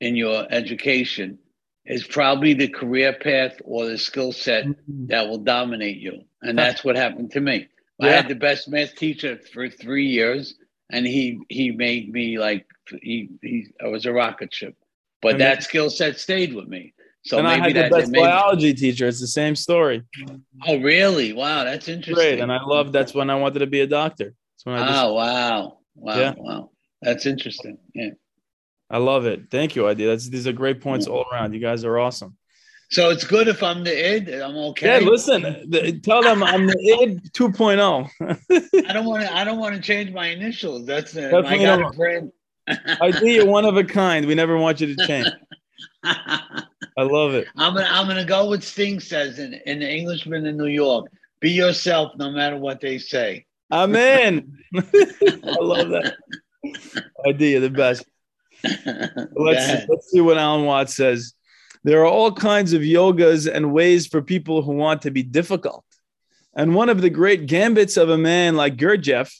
in 0.00 0.16
your 0.16 0.46
education 0.50 1.38
is 1.84 2.06
probably 2.06 2.54
the 2.54 2.68
career 2.68 3.12
path 3.12 3.56
or 3.64 3.86
the 3.86 3.98
skill 3.98 4.32
set 4.32 4.64
mm-hmm. 4.64 5.06
that 5.06 5.28
will 5.28 5.38
dominate 5.38 5.98
you, 5.98 6.22
and 6.40 6.58
that's 6.58 6.82
what 6.82 6.96
happened 6.96 7.32
to 7.32 7.40
me. 7.40 7.68
Yeah. 8.00 8.08
I 8.08 8.12
had 8.12 8.28
the 8.28 8.34
best 8.34 8.68
math 8.68 8.94
teacher 8.96 9.38
for 9.52 9.68
three 9.68 10.06
years, 10.06 10.54
and 10.90 11.06
he 11.06 11.40
he 11.48 11.70
made 11.70 12.12
me 12.12 12.38
like 12.38 12.66
he 13.02 13.28
he 13.42 13.68
I 13.82 13.88
was 13.88 14.06
a 14.06 14.12
rocket 14.12 14.52
ship. 14.54 14.74
But 15.22 15.32
and 15.32 15.40
that 15.42 15.62
skill 15.62 15.90
set 15.90 16.18
stayed 16.18 16.54
with 16.54 16.68
me. 16.68 16.94
So 17.22 17.38
and 17.38 17.46
maybe 17.46 17.60
I 17.60 17.66
had 17.66 17.76
that, 17.76 17.90
the 17.90 17.96
best 17.98 18.10
maybe, 18.10 18.24
biology 18.24 18.74
teacher. 18.74 19.06
It's 19.06 19.20
the 19.20 19.26
same 19.26 19.54
story. 19.54 20.02
Oh, 20.66 20.78
really? 20.78 21.34
Wow, 21.34 21.64
that's 21.64 21.86
interesting. 21.88 22.14
Great, 22.14 22.40
and 22.40 22.50
I 22.50 22.62
love. 22.64 22.92
That's 22.92 23.12
when 23.12 23.28
I 23.28 23.34
wanted 23.34 23.58
to 23.58 23.66
be 23.66 23.80
a 23.80 23.86
doctor. 23.86 24.34
That's 24.54 24.64
when 24.64 24.76
I. 24.76 24.86
Just, 24.86 25.04
oh 25.04 25.12
wow, 25.12 25.78
wow, 25.94 26.18
yeah. 26.18 26.34
wow. 26.38 26.70
That's 27.02 27.26
interesting. 27.26 27.78
Yeah. 27.94 28.10
I 28.88 28.98
love 28.98 29.26
it. 29.26 29.50
Thank 29.50 29.76
you, 29.76 29.86
Idea. 29.86 30.08
That's 30.08 30.28
these 30.28 30.46
are 30.46 30.52
great 30.52 30.80
points 30.80 31.06
all 31.06 31.24
around. 31.32 31.54
You 31.54 31.60
guys 31.60 31.84
are 31.84 31.98
awesome. 31.98 32.36
So 32.90 33.10
it's 33.10 33.22
good 33.24 33.46
if 33.46 33.62
I'm 33.62 33.84
the 33.84 34.14
id. 34.14 34.34
I'm 34.42 34.56
okay. 34.56 35.00
Yeah, 35.00 35.08
listen. 35.08 35.42
The, 35.42 36.00
tell 36.02 36.22
them 36.22 36.42
I'm 36.42 36.66
the 36.66 36.98
id 37.02 37.32
2.0. 37.32 38.88
I 38.88 38.92
don't 38.92 39.06
want 39.06 39.22
to. 39.22 39.34
I 39.34 39.44
don't 39.44 39.58
want 39.58 39.76
to 39.76 39.80
change 39.80 40.10
my 40.10 40.26
initials. 40.26 40.86
That's 40.86 41.16
uh, 41.16 41.42
I 41.46 41.56
got 41.58 41.82
a 41.82 41.92
friend. 41.92 42.32
Idea, 43.00 43.42
you're 43.42 43.46
one 43.46 43.64
of 43.64 43.76
a 43.76 43.84
kind. 43.84 44.26
We 44.26 44.34
never 44.34 44.56
want 44.56 44.80
you 44.80 44.94
to 44.94 45.06
change. 45.06 45.28
I 46.04 47.02
love 47.02 47.34
it. 47.34 47.46
I'm 47.56 47.74
gonna. 47.74 47.88
I'm 47.88 48.08
gonna 48.08 48.24
go 48.24 48.50
with 48.50 48.64
Sting 48.64 48.98
says 48.98 49.38
in 49.38 49.54
in 49.66 49.78
the 49.78 49.88
Englishman 49.88 50.44
in 50.46 50.56
New 50.56 50.66
York. 50.66 51.06
Be 51.38 51.52
yourself, 51.52 52.12
no 52.16 52.30
matter 52.32 52.56
what 52.56 52.80
they 52.80 52.98
say. 52.98 53.46
Amen. 53.72 54.58
I 54.76 55.56
love 55.60 55.90
that. 55.90 56.16
Idea, 57.26 57.60
the 57.60 57.70
best. 57.70 58.04
Let's 58.64 59.88
let's 59.88 60.10
see 60.10 60.20
what 60.20 60.38
Alan 60.38 60.64
Watts 60.66 60.96
says. 60.96 61.34
There 61.82 62.00
are 62.02 62.06
all 62.06 62.32
kinds 62.32 62.72
of 62.72 62.82
yogas 62.82 63.50
and 63.50 63.72
ways 63.72 64.06
for 64.06 64.20
people 64.20 64.62
who 64.62 64.72
want 64.72 65.02
to 65.02 65.10
be 65.10 65.22
difficult. 65.22 65.84
And 66.54 66.74
one 66.74 66.88
of 66.88 67.00
the 67.00 67.10
great 67.10 67.46
gambits 67.46 67.96
of 67.96 68.10
a 68.10 68.18
man 68.18 68.56
like 68.56 68.76
Gurdjieff 68.76 69.32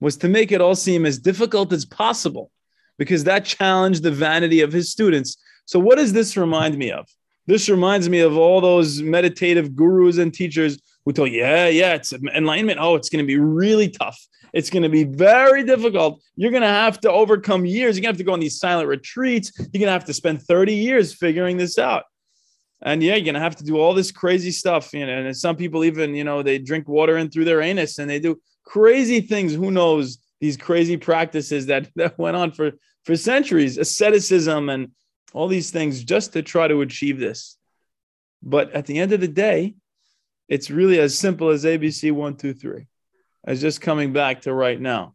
was 0.00 0.16
to 0.18 0.28
make 0.28 0.52
it 0.52 0.60
all 0.60 0.74
seem 0.74 1.06
as 1.06 1.18
difficult 1.18 1.72
as 1.72 1.84
possible 1.84 2.50
because 2.98 3.24
that 3.24 3.44
challenged 3.44 4.02
the 4.02 4.10
vanity 4.10 4.60
of 4.60 4.72
his 4.72 4.90
students. 4.90 5.36
So, 5.64 5.78
what 5.78 5.98
does 5.98 6.12
this 6.12 6.36
remind 6.36 6.76
me 6.76 6.90
of? 6.90 7.08
This 7.46 7.68
reminds 7.68 8.08
me 8.08 8.20
of 8.20 8.36
all 8.36 8.60
those 8.60 9.00
meditative 9.00 9.74
gurus 9.74 10.18
and 10.18 10.34
teachers 10.34 10.78
who 11.04 11.12
tell 11.12 11.26
yeah, 11.26 11.68
yeah, 11.68 11.94
it's 11.94 12.12
enlightenment. 12.12 12.78
Oh, 12.80 12.94
it's 12.94 13.08
going 13.08 13.24
to 13.24 13.26
be 13.26 13.38
really 13.38 13.88
tough. 13.88 14.18
It's 14.52 14.70
going 14.70 14.82
to 14.82 14.88
be 14.88 15.04
very 15.04 15.64
difficult. 15.64 16.22
You're 16.36 16.50
going 16.50 16.62
to 16.62 16.68
have 16.68 17.00
to 17.00 17.10
overcome 17.10 17.66
years. 17.66 17.96
You're 17.96 18.02
going 18.02 18.14
to 18.14 18.18
have 18.18 18.18
to 18.18 18.24
go 18.24 18.32
on 18.32 18.40
these 18.40 18.58
silent 18.58 18.88
retreats. 18.88 19.52
You're 19.58 19.80
going 19.80 19.86
to 19.86 19.92
have 19.92 20.04
to 20.06 20.14
spend 20.14 20.42
30 20.42 20.74
years 20.74 21.14
figuring 21.14 21.56
this 21.56 21.78
out. 21.78 22.04
And 22.80 23.02
yeah, 23.02 23.16
you're 23.16 23.24
going 23.24 23.34
to 23.34 23.40
have 23.40 23.56
to 23.56 23.64
do 23.64 23.78
all 23.78 23.94
this 23.94 24.12
crazy 24.12 24.50
stuff. 24.50 24.92
You 24.92 25.06
know, 25.06 25.12
and 25.12 25.36
some 25.36 25.56
people 25.56 25.84
even, 25.84 26.14
you 26.14 26.24
know, 26.24 26.42
they 26.42 26.58
drink 26.58 26.88
water 26.88 27.16
in 27.16 27.30
through 27.30 27.44
their 27.44 27.60
anus 27.60 27.98
and 27.98 28.08
they 28.08 28.20
do 28.20 28.40
crazy 28.64 29.20
things. 29.20 29.54
Who 29.54 29.70
knows 29.70 30.18
these 30.40 30.56
crazy 30.56 30.96
practices 30.96 31.66
that, 31.66 31.88
that 31.96 32.18
went 32.18 32.36
on 32.36 32.52
for, 32.52 32.72
for 33.04 33.16
centuries, 33.16 33.78
asceticism 33.78 34.68
and 34.68 34.92
all 35.32 35.48
these 35.48 35.70
things 35.70 36.04
just 36.04 36.32
to 36.32 36.42
try 36.42 36.68
to 36.68 36.80
achieve 36.80 37.18
this. 37.18 37.56
But 38.42 38.72
at 38.72 38.86
the 38.86 38.98
end 38.98 39.12
of 39.12 39.20
the 39.20 39.28
day, 39.28 39.74
it's 40.48 40.70
really 40.70 40.98
as 40.98 41.18
simple 41.18 41.50
as 41.50 41.64
ABC 41.64 42.12
one, 42.12 42.36
two, 42.36 42.54
three 42.54 42.86
as 43.48 43.62
just 43.62 43.80
coming 43.80 44.12
back 44.12 44.42
to 44.42 44.52
right 44.52 44.78
now. 44.78 45.14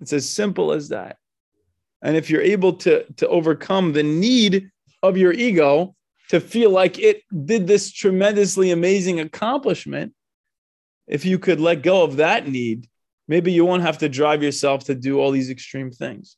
It's 0.00 0.12
as 0.12 0.28
simple 0.28 0.72
as 0.72 0.88
that. 0.88 1.16
And 2.02 2.16
if 2.16 2.28
you're 2.28 2.42
able 2.42 2.72
to, 2.78 3.04
to 3.18 3.28
overcome 3.28 3.92
the 3.92 4.02
need 4.02 4.68
of 5.00 5.16
your 5.16 5.32
ego 5.32 5.94
to 6.30 6.40
feel 6.40 6.70
like 6.70 6.98
it 6.98 7.22
did 7.46 7.68
this 7.68 7.92
tremendously 7.92 8.72
amazing 8.72 9.20
accomplishment, 9.20 10.12
if 11.06 11.24
you 11.24 11.38
could 11.38 11.60
let 11.60 11.84
go 11.84 12.02
of 12.02 12.16
that 12.16 12.48
need, 12.48 12.88
maybe 13.28 13.52
you 13.52 13.64
won't 13.64 13.84
have 13.84 13.98
to 13.98 14.08
drive 14.08 14.42
yourself 14.42 14.84
to 14.86 14.96
do 14.96 15.20
all 15.20 15.30
these 15.30 15.48
extreme 15.48 15.92
things. 15.92 16.36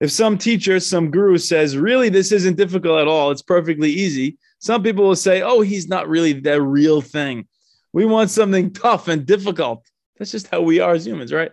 If 0.00 0.10
some 0.10 0.38
teacher, 0.38 0.80
some 0.80 1.12
guru 1.12 1.38
says, 1.38 1.76
really, 1.76 2.08
this 2.08 2.32
isn't 2.32 2.56
difficult 2.56 3.00
at 3.00 3.06
all, 3.06 3.30
it's 3.30 3.42
perfectly 3.42 3.90
easy, 3.90 4.38
some 4.58 4.82
people 4.82 5.04
will 5.04 5.14
say, 5.14 5.42
oh, 5.42 5.60
he's 5.60 5.86
not 5.86 6.08
really 6.08 6.32
the 6.32 6.60
real 6.60 7.00
thing. 7.00 7.46
We 7.92 8.06
want 8.06 8.30
something 8.30 8.72
tough 8.72 9.06
and 9.06 9.24
difficult. 9.24 9.86
That's 10.20 10.30
just 10.30 10.48
how 10.48 10.60
we 10.60 10.80
are 10.80 10.92
as 10.92 11.06
humans, 11.06 11.32
right? 11.32 11.50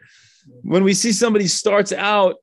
When 0.62 0.84
we 0.84 0.94
see 0.94 1.14
somebody 1.14 1.48
starts 1.48 1.94
out 1.94 2.36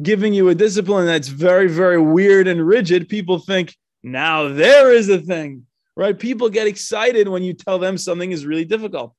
giving 0.00 0.32
you 0.32 0.48
a 0.48 0.54
discipline 0.54 1.06
that's 1.06 1.26
very, 1.26 1.66
very 1.68 2.00
weird 2.00 2.46
and 2.46 2.64
rigid, 2.64 3.08
people 3.08 3.40
think, 3.40 3.76
now 4.04 4.46
there 4.46 4.92
is 4.92 5.08
a 5.08 5.18
thing, 5.18 5.66
right? 5.96 6.16
People 6.16 6.48
get 6.48 6.68
excited 6.68 7.26
when 7.26 7.42
you 7.42 7.52
tell 7.52 7.80
them 7.80 7.98
something 7.98 8.30
is 8.30 8.46
really 8.46 8.64
difficult. 8.64 9.12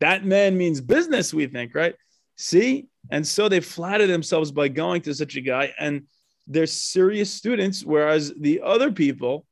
That 0.00 0.24
man 0.24 0.56
means 0.56 0.80
business, 0.80 1.34
we 1.34 1.46
think, 1.46 1.74
right? 1.74 1.94
See? 2.36 2.86
And 3.10 3.26
so 3.26 3.50
they 3.50 3.60
flatter 3.60 4.06
themselves 4.06 4.50
by 4.50 4.68
going 4.68 5.02
to 5.02 5.14
such 5.14 5.36
a 5.36 5.42
guy, 5.42 5.74
and 5.78 6.06
they're 6.46 6.66
serious 6.66 7.30
students, 7.30 7.84
whereas 7.84 8.32
the 8.40 8.62
other 8.64 8.90
people 8.90 9.44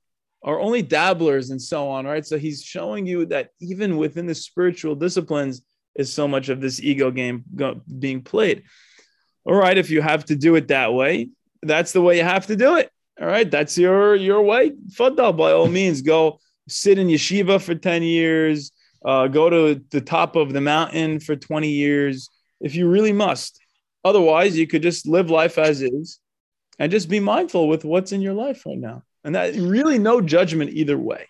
are 0.43 0.59
only 0.59 0.81
dabblers 0.81 1.51
and 1.51 1.61
so 1.61 1.89
on, 1.89 2.07
right? 2.07 2.25
So 2.25 2.39
he's 2.39 2.63
showing 2.63 3.05
you 3.05 3.27
that 3.27 3.51
even 3.61 3.99
within 3.99 4.25
the 4.25 4.35
spiritual 4.35 4.95
disciplines 4.95 5.61
is 5.99 6.13
so 6.13 6.29
much 6.29 6.49
of 6.49 6.61
this 6.61 6.81
ego 6.81 7.11
game 7.11 7.45
go- 7.55 7.81
being 7.99 8.23
played. 8.23 8.65
All 9.45 9.55
right, 9.55 9.79
if 9.79 9.91
you 9.91 10.03
have 10.03 10.25
to 10.27 10.37
do 10.37 10.57
it 10.57 10.69
that 10.69 10.93
way, 10.93 11.29
that's 11.63 11.93
the 11.93 12.03
way 12.03 12.19
you 12.19 12.25
have 12.25 12.47
to 12.47 12.57
do 12.57 12.77
it. 12.77 12.91
All 13.21 13.27
right, 13.27 13.51
that's 13.51 13.79
your 13.79 14.15
your 14.15 14.43
way. 14.43 14.73
Faddal, 14.91 15.37
by 15.37 15.53
all 15.53 15.69
means, 15.69 16.03
go 16.03 16.39
sit 16.69 16.99
in 16.99 17.09
yeshiva 17.09 17.63
for 17.63 17.75
10 17.75 18.03
years, 18.03 18.73
uh, 19.05 19.29
go 19.29 19.49
to 19.49 19.83
the 19.91 20.01
top 20.01 20.37
of 20.37 20.53
the 20.53 20.61
mountain 20.61 21.21
for 21.21 21.37
20 21.37 21.69
years 21.69 22.29
if 22.61 22.75
you 22.75 22.89
really 22.89 23.13
must. 23.13 23.61
Otherwise, 24.05 24.57
you 24.57 24.67
could 24.67 24.83
just 24.83 25.07
live 25.07 25.31
life 25.31 25.59
as 25.59 25.83
is 25.83 26.21
and 26.79 26.93
just 26.93 27.09
be 27.09 27.21
mindful 27.21 27.69
with 27.69 27.85
what's 27.85 28.13
in 28.13 28.21
your 28.21 28.35
life 28.35 28.65
right 28.67 28.79
now. 28.79 29.03
And 29.25 29.35
that 29.35 29.55
really 29.57 29.99
no 29.99 30.21
judgment 30.21 30.71
either 30.71 30.99
way. 30.99 31.27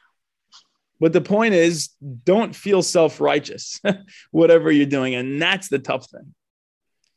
But 0.99 1.13
the 1.13 1.21
point 1.21 1.55
is, 1.55 1.91
don't 2.25 2.55
feel 2.55 2.83
self 2.83 3.21
righteous, 3.21 3.81
whatever 4.31 4.71
you're 4.71 4.87
doing. 4.87 5.15
And 5.15 5.41
that's 5.41 5.69
the 5.69 5.79
tough 5.79 6.09
thing. 6.09 6.35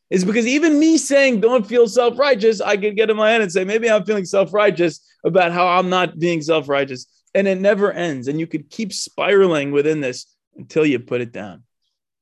Is 0.09 0.25
because 0.25 0.47
even 0.47 0.79
me 0.79 0.97
saying 0.97 1.39
don't 1.39 1.65
feel 1.65 1.87
self 1.87 2.17
righteous, 2.17 2.61
I 2.61 2.77
could 2.77 2.95
get 2.95 3.09
in 3.09 3.17
my 3.17 3.31
head 3.31 3.41
and 3.41 3.51
say, 3.51 3.63
maybe 3.63 3.89
I'm 3.89 4.05
feeling 4.05 4.25
self 4.25 4.53
righteous 4.53 4.99
about 5.23 5.51
how 5.51 5.67
I'm 5.67 5.89
not 5.89 6.19
being 6.19 6.41
self 6.41 6.67
righteous. 6.67 7.05
And 7.35 7.47
it 7.47 7.59
never 7.59 7.91
ends. 7.91 8.27
And 8.27 8.39
you 8.39 8.47
could 8.47 8.69
keep 8.69 8.91
spiraling 8.91 9.71
within 9.71 10.01
this 10.01 10.25
until 10.57 10.85
you 10.85 10.99
put 10.99 11.21
it 11.21 11.31
down, 11.31 11.63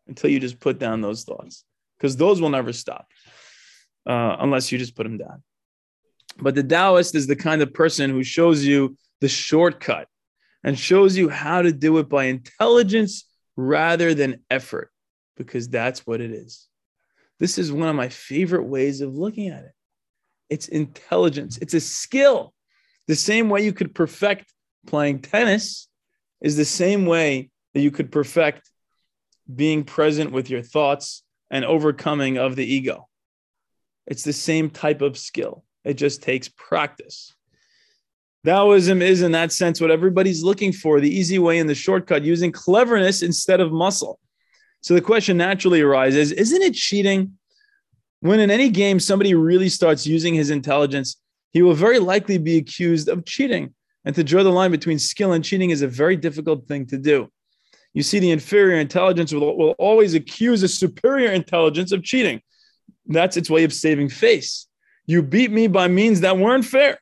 until 0.08 0.30
you 0.30 0.40
just 0.40 0.60
put 0.60 0.80
down 0.80 1.02
those 1.02 1.24
thoughts, 1.24 1.64
because 1.98 2.18
those 2.18 2.42
will 2.42 2.50
never 2.50 2.74
stop 2.74 3.08
uh, 4.06 4.36
unless 4.40 4.72
you 4.72 4.78
just 4.78 4.96
put 4.96 5.04
them 5.04 5.18
down. 5.18 5.44
But 6.40 6.56
the 6.56 6.64
Taoist 6.64 7.16
is 7.16 7.26
the 7.26 7.36
kind 7.36 7.62
of 7.62 7.74
person 7.74 8.12
who 8.12 8.24
shows 8.24 8.64
you 8.64 8.98
the 9.22 9.30
shortcut 9.30 10.08
and 10.64 10.78
shows 10.78 11.18
you 11.18 11.30
how 11.30 11.62
to 11.62 11.72
do 11.72 11.98
it 11.98 12.10
by 12.10 12.26
intelligence 12.26 13.26
rather 13.56 14.14
than 14.14 14.44
effort, 14.50 14.92
because 15.36 15.70
that's 15.70 16.06
what 16.06 16.22
it 16.22 16.32
is. 16.32 16.68
This 17.40 17.58
is 17.58 17.72
one 17.72 17.90
of 17.90 17.96
my 17.96 18.10
favorite 18.10 18.66
ways 18.66 19.02
of 19.02 19.16
looking 19.16 19.50
at 19.50 19.64
it. 19.64 19.72
It's 20.50 20.68
intelligence, 20.68 21.58
it's 21.58 21.74
a 21.74 21.80
skill. 21.80 22.54
The 23.08 23.16
same 23.16 23.50
way 23.50 23.64
you 23.64 23.74
could 23.74 23.96
perfect 23.96 24.52
playing 24.86 25.22
tennis 25.22 25.88
is 26.42 26.58
the 26.58 26.66
same 26.66 27.06
way 27.06 27.50
that 27.74 27.82
you 27.82 27.92
could 27.92 28.12
perfect 28.12 28.70
being 29.54 29.84
present 29.84 30.32
with 30.32 30.50
your 30.50 30.62
thoughts 30.62 31.24
and 31.50 31.64
overcoming 31.64 32.38
of 32.38 32.56
the 32.56 32.66
ego. 32.66 33.08
It's 34.06 34.24
the 34.24 34.34
same 34.34 34.70
type 34.70 35.02
of 35.02 35.18
skill. 35.18 35.64
It 35.84 35.94
just 35.94 36.22
takes 36.22 36.50
practice. 36.50 37.34
Taoism 38.48 39.02
is, 39.02 39.24
in 39.24 39.34
that 39.34 39.52
sense, 39.52 39.82
what 39.82 39.92
everybody's 39.92 40.42
looking 40.42 40.72
for 40.72 41.02
the 41.02 41.14
easy 41.14 41.38
way 41.38 41.60
and 41.60 41.70
the 41.70 41.76
shortcut, 41.76 42.24
using 42.24 42.50
cleverness 42.50 43.22
instead 43.22 43.60
of 43.60 43.74
muscle. 43.74 44.20
So 44.80 44.94
the 44.94 45.02
question 45.02 45.36
naturally 45.36 45.82
arises 45.82 46.32
isn't 46.32 46.62
it 46.62 46.74
cheating? 46.74 47.38
When 48.22 48.40
in 48.40 48.50
any 48.50 48.70
game 48.70 49.02
somebody 49.02 49.36
really 49.36 49.68
starts 49.68 50.08
using 50.08 50.34
his 50.34 50.50
intelligence, 50.50 51.18
he 51.52 51.62
will 51.62 51.74
very 51.74 52.00
likely 52.00 52.38
be 52.38 52.56
accused 52.56 53.10
of 53.10 53.26
cheating. 53.26 53.74
And 54.06 54.16
to 54.16 54.24
draw 54.24 54.44
the 54.44 54.50
line 54.50 54.72
between 54.72 54.98
skill 54.98 55.34
and 55.34 55.44
cheating 55.44 55.72
is 55.72 55.82
a 55.82 55.88
very 55.88 56.16
difficult 56.16 56.70
thing 56.70 56.86
to 56.88 56.98
do. 56.98 57.30
You 57.94 58.02
see, 58.02 58.20
the 58.20 58.32
inferior 58.32 58.80
intelligence 58.80 59.34
will, 59.34 59.58
will 59.58 59.76
always 59.78 60.14
accuse 60.14 60.64
a 60.64 60.70
superior 60.70 61.32
intelligence 61.32 61.92
of 61.92 62.02
cheating. 62.02 62.42
That's 63.08 63.36
its 63.36 63.50
way 63.50 63.66
of 63.66 63.74
saving 63.74 64.08
face. 64.08 64.68
You 65.06 65.22
beat 65.22 65.52
me 65.52 65.68
by 65.68 65.90
means 65.90 66.22
that 66.22 66.38
weren't 66.38 66.64
fair. 66.64 67.00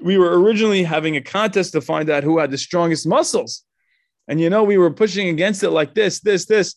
We 0.00 0.18
were 0.18 0.40
originally 0.40 0.82
having 0.82 1.16
a 1.16 1.20
contest 1.20 1.72
to 1.72 1.80
find 1.80 2.10
out 2.10 2.24
who 2.24 2.38
had 2.38 2.50
the 2.50 2.58
strongest 2.58 3.06
muscles. 3.06 3.62
And 4.28 4.40
you 4.40 4.50
know, 4.50 4.64
we 4.64 4.78
were 4.78 4.90
pushing 4.90 5.28
against 5.28 5.62
it 5.62 5.70
like 5.70 5.94
this, 5.94 6.20
this, 6.20 6.46
this. 6.46 6.76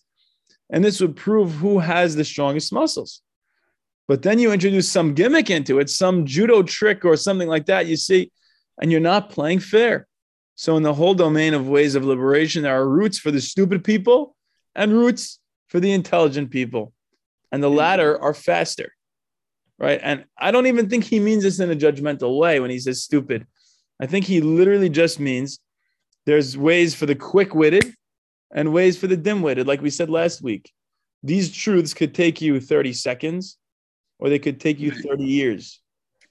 And 0.69 0.83
this 0.83 0.99
would 0.99 1.15
prove 1.15 1.53
who 1.53 1.79
has 1.79 2.15
the 2.15 2.25
strongest 2.25 2.73
muscles. 2.73 3.21
But 4.07 4.21
then 4.21 4.39
you 4.39 4.51
introduce 4.51 4.89
some 4.91 5.13
gimmick 5.13 5.49
into 5.49 5.79
it, 5.79 5.89
some 5.89 6.25
judo 6.25 6.63
trick 6.63 7.05
or 7.05 7.15
something 7.15 7.47
like 7.47 7.65
that, 7.65 7.87
you 7.87 7.97
see, 7.97 8.31
and 8.81 8.91
you're 8.91 9.01
not 9.01 9.29
playing 9.29 9.59
fair. 9.59 10.07
So, 10.55 10.75
in 10.75 10.83
the 10.83 10.93
whole 10.93 11.13
domain 11.13 11.53
of 11.53 11.67
ways 11.67 11.95
of 11.95 12.05
liberation, 12.05 12.63
there 12.63 12.79
are 12.79 12.89
routes 12.89 13.19
for 13.19 13.31
the 13.31 13.41
stupid 13.41 13.83
people 13.83 14.35
and 14.75 14.93
routes 14.93 15.39
for 15.67 15.79
the 15.79 15.91
intelligent 15.91 16.49
people 16.51 16.93
and 17.51 17.63
the 17.63 17.69
latter 17.69 18.19
are 18.21 18.33
faster 18.33 18.93
right? 19.79 19.99
And 20.01 20.25
i 20.37 20.51
don't 20.51 20.67
even 20.67 20.89
think 20.89 21.03
he 21.03 21.19
means 21.19 21.43
this 21.43 21.59
in 21.59 21.71
a 21.71 21.75
judgmental 21.75 22.37
way 22.39 22.59
when 22.59 22.69
he 22.69 22.79
says 22.79 23.03
stupid. 23.03 23.45
I 23.99 24.05
think 24.05 24.25
he 24.25 24.41
literally 24.41 24.89
just 24.89 25.19
means 25.19 25.59
there's 26.25 26.57
ways 26.57 26.93
for 26.93 27.05
the 27.05 27.15
quick-witted 27.15 27.93
and 28.53 28.73
ways 28.73 28.97
for 28.97 29.07
the 29.07 29.17
dim-witted 29.17 29.67
like 29.67 29.81
we 29.81 29.89
said 29.89 30.09
last 30.09 30.41
week. 30.41 30.71
These 31.23 31.51
truths 31.51 31.93
could 31.93 32.13
take 32.13 32.41
you 32.41 32.59
30 32.59 32.93
seconds 32.93 33.57
or 34.19 34.29
they 34.29 34.39
could 34.39 34.59
take 34.59 34.79
you 34.79 34.91
30 34.91 35.23
years. 35.23 35.81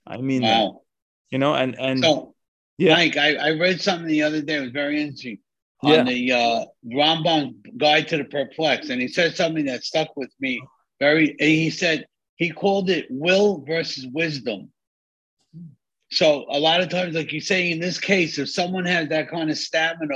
I 0.07 0.19
mean 0.19 0.43
wow. 0.43 0.83
you 1.31 1.39
know 1.39 1.55
and 1.55 1.79
and 1.79 2.03
so, 2.03 2.35
yeah. 2.79 2.95
Mike 2.95 3.17
I, 3.17 3.35
I 3.37 3.51
read 3.51 3.81
something 3.81 4.07
the 4.07 4.23
other 4.23 4.43
day 4.43 4.57
it 4.57 4.61
was 4.61 4.71
very 4.71 5.01
interesting 5.01 5.39
on 5.83 5.91
yeah. 5.91 6.03
the 6.05 6.33
uh 6.33 6.65
Rambam 6.87 7.55
Guide 7.77 8.09
to 8.09 8.17
the 8.17 8.25
Perplexed, 8.25 8.91
and 8.91 9.01
he 9.01 9.09
said 9.09 9.37
something 9.37 9.67
that 9.67 9.85
stuck 9.85 10.17
with 10.17 10.33
me 10.41 10.63
very, 11.01 11.37
he 11.39 11.71
said 11.71 12.07
he 12.37 12.51
called 12.51 12.90
it 12.90 13.07
will 13.11 13.64
versus 13.66 14.07
wisdom. 14.07 14.70
So 16.11 16.46
a 16.49 16.59
lot 16.59 16.81
of 16.81 16.88
times, 16.88 17.14
like 17.14 17.33
you 17.33 17.40
say, 17.40 17.72
in 17.72 17.81
this 17.81 17.99
case, 17.99 18.38
if 18.38 18.49
someone 18.49 18.85
has 18.85 19.09
that 19.09 19.29
kind 19.31 19.51
of 19.51 19.59
stamina 19.59 20.14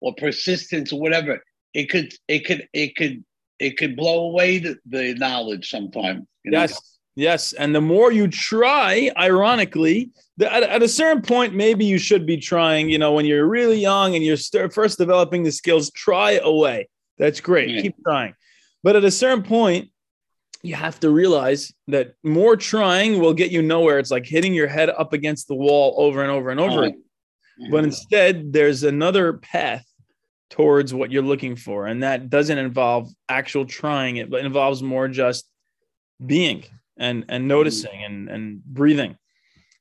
or 0.00 0.14
persistence 0.14 0.92
or 0.92 1.00
whatever, 1.00 1.42
it 1.74 1.90
could, 1.90 2.12
it 2.28 2.46
could, 2.46 2.68
it 2.72 2.94
could, 2.96 3.24
it 3.58 3.76
could 3.76 3.96
blow 3.96 4.28
away 4.28 4.58
the, 4.58 4.78
the 4.86 5.14
knowledge 5.14 5.68
sometimes. 5.68 6.26
Yes. 6.44 6.72
Know? 6.72 6.78
Yes. 7.14 7.52
And 7.54 7.74
the 7.74 7.80
more 7.80 8.12
you 8.12 8.28
try, 8.28 9.10
ironically, 9.18 10.10
the, 10.36 10.52
at, 10.52 10.62
at, 10.62 10.82
a 10.82 10.88
certain 10.88 11.22
point, 11.22 11.54
maybe 11.54 11.84
you 11.84 11.98
should 11.98 12.24
be 12.24 12.38
trying, 12.38 12.88
you 12.88 12.98
know, 12.98 13.12
when 13.12 13.26
you're 13.26 13.46
really 13.46 13.78
young 13.78 14.14
and 14.14 14.24
you're 14.24 14.36
st- 14.36 14.72
first 14.72 14.98
developing 14.98 15.42
the 15.42 15.52
skills, 15.52 15.90
try 15.90 16.32
away. 16.42 16.88
That's 17.18 17.40
great. 17.40 17.68
Yeah. 17.68 17.82
Keep 17.82 17.96
trying. 18.02 18.34
But 18.82 18.96
at 18.96 19.04
a 19.04 19.10
certain 19.10 19.44
point, 19.44 19.91
you 20.62 20.74
have 20.74 21.00
to 21.00 21.10
realize 21.10 21.72
that 21.88 22.14
more 22.22 22.56
trying 22.56 23.18
will 23.18 23.34
get 23.34 23.50
you 23.50 23.62
nowhere. 23.62 23.98
It's 23.98 24.12
like 24.12 24.26
hitting 24.26 24.54
your 24.54 24.68
head 24.68 24.90
up 24.90 25.12
against 25.12 25.48
the 25.48 25.56
wall 25.56 25.94
over 25.98 26.22
and 26.22 26.30
over 26.30 26.50
and 26.50 26.60
over. 26.60 26.84
Oh. 26.86 27.68
But 27.70 27.84
instead, 27.84 28.52
there's 28.52 28.84
another 28.84 29.34
path 29.34 29.84
towards 30.50 30.94
what 30.94 31.10
you're 31.10 31.22
looking 31.22 31.56
for. 31.56 31.86
And 31.86 32.02
that 32.02 32.30
doesn't 32.30 32.58
involve 32.58 33.10
actual 33.28 33.64
trying 33.64 34.16
it, 34.16 34.30
but 34.30 34.44
involves 34.44 34.82
more 34.82 35.08
just 35.08 35.48
being 36.24 36.64
and 36.96 37.24
and 37.28 37.48
noticing 37.48 38.04
and 38.04 38.28
and 38.28 38.62
breathing. 38.64 39.16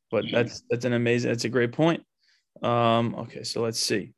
But 0.10 0.26
that's 0.32 0.64
that's 0.70 0.86
an 0.86 0.94
amazing, 0.94 1.30
that's 1.30 1.46
a 1.46 1.50
great 1.50 1.74
point. 1.74 2.04
Um, 2.64 3.16
okay, 3.16 3.44
so 3.44 3.62
let's 3.62 3.80
see. 3.80 4.14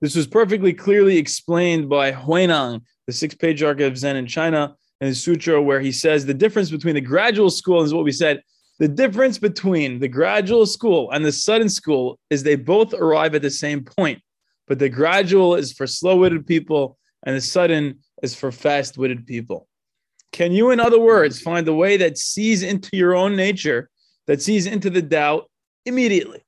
This 0.00 0.14
was 0.14 0.26
perfectly 0.26 0.72
clearly 0.72 1.18
explained 1.18 1.88
by 1.88 2.12
Huineng, 2.12 2.82
the 3.06 3.12
six 3.12 3.34
patriarch 3.34 3.80
of 3.80 3.98
Zen 3.98 4.16
in 4.16 4.26
China, 4.26 4.76
in 5.00 5.08
his 5.08 5.22
sutra 5.22 5.60
where 5.60 5.80
he 5.80 5.92
says 5.92 6.26
the 6.26 6.34
difference 6.34 6.70
between 6.70 6.94
the 6.94 7.00
gradual 7.00 7.50
school 7.50 7.82
is 7.82 7.94
what 7.94 8.04
we 8.04 8.12
said. 8.12 8.42
The 8.78 8.88
difference 8.88 9.38
between 9.38 9.98
the 9.98 10.08
gradual 10.08 10.66
school 10.66 11.10
and 11.10 11.24
the 11.24 11.32
sudden 11.32 11.68
school 11.68 12.18
is 12.30 12.42
they 12.42 12.56
both 12.56 12.94
arrive 12.94 13.34
at 13.34 13.42
the 13.42 13.50
same 13.50 13.84
point, 13.84 14.22
but 14.66 14.78
the 14.78 14.88
gradual 14.88 15.54
is 15.54 15.72
for 15.72 15.86
slow-witted 15.86 16.46
people 16.46 16.98
and 17.24 17.36
the 17.36 17.40
sudden 17.40 17.98
is 18.22 18.34
for 18.34 18.50
fast-witted 18.50 19.26
people. 19.26 19.66
Can 20.32 20.52
you, 20.52 20.70
in 20.70 20.80
other 20.80 21.00
words, 21.00 21.40
find 21.40 21.66
the 21.66 21.74
way 21.74 21.96
that 21.98 22.16
sees 22.16 22.62
into 22.62 22.96
your 22.96 23.14
own 23.14 23.36
nature, 23.36 23.90
that 24.26 24.40
sees 24.40 24.66
into 24.66 24.88
the 24.88 25.02
doubt 25.02 25.50
immediately? 25.84 26.42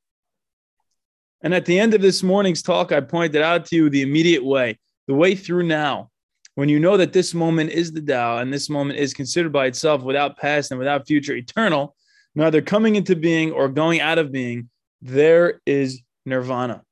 And 1.42 1.52
at 1.52 1.66
the 1.66 1.78
end 1.78 1.92
of 1.92 2.00
this 2.00 2.22
morning's 2.22 2.62
talk, 2.62 2.92
I 2.92 3.00
pointed 3.00 3.42
out 3.42 3.66
to 3.66 3.76
you 3.76 3.90
the 3.90 4.02
immediate 4.02 4.44
way, 4.44 4.78
the 5.08 5.14
way 5.14 5.34
through 5.34 5.64
now 5.64 6.11
when 6.54 6.68
you 6.68 6.78
know 6.78 6.96
that 6.96 7.12
this 7.12 7.32
moment 7.34 7.70
is 7.70 7.92
the 7.92 8.02
Tao 8.02 8.38
and 8.38 8.52
this 8.52 8.68
moment 8.68 8.98
is 8.98 9.14
considered 9.14 9.52
by 9.52 9.66
itself 9.66 10.02
without 10.02 10.38
past 10.38 10.70
and 10.70 10.78
without 10.78 11.06
future 11.06 11.34
eternal, 11.34 11.96
neither 12.34 12.60
coming 12.60 12.96
into 12.96 13.16
being 13.16 13.52
or 13.52 13.68
going 13.68 14.00
out 14.00 14.18
of 14.18 14.32
being, 14.32 14.68
there 15.00 15.60
is 15.66 16.02
nirvana. 16.26 16.82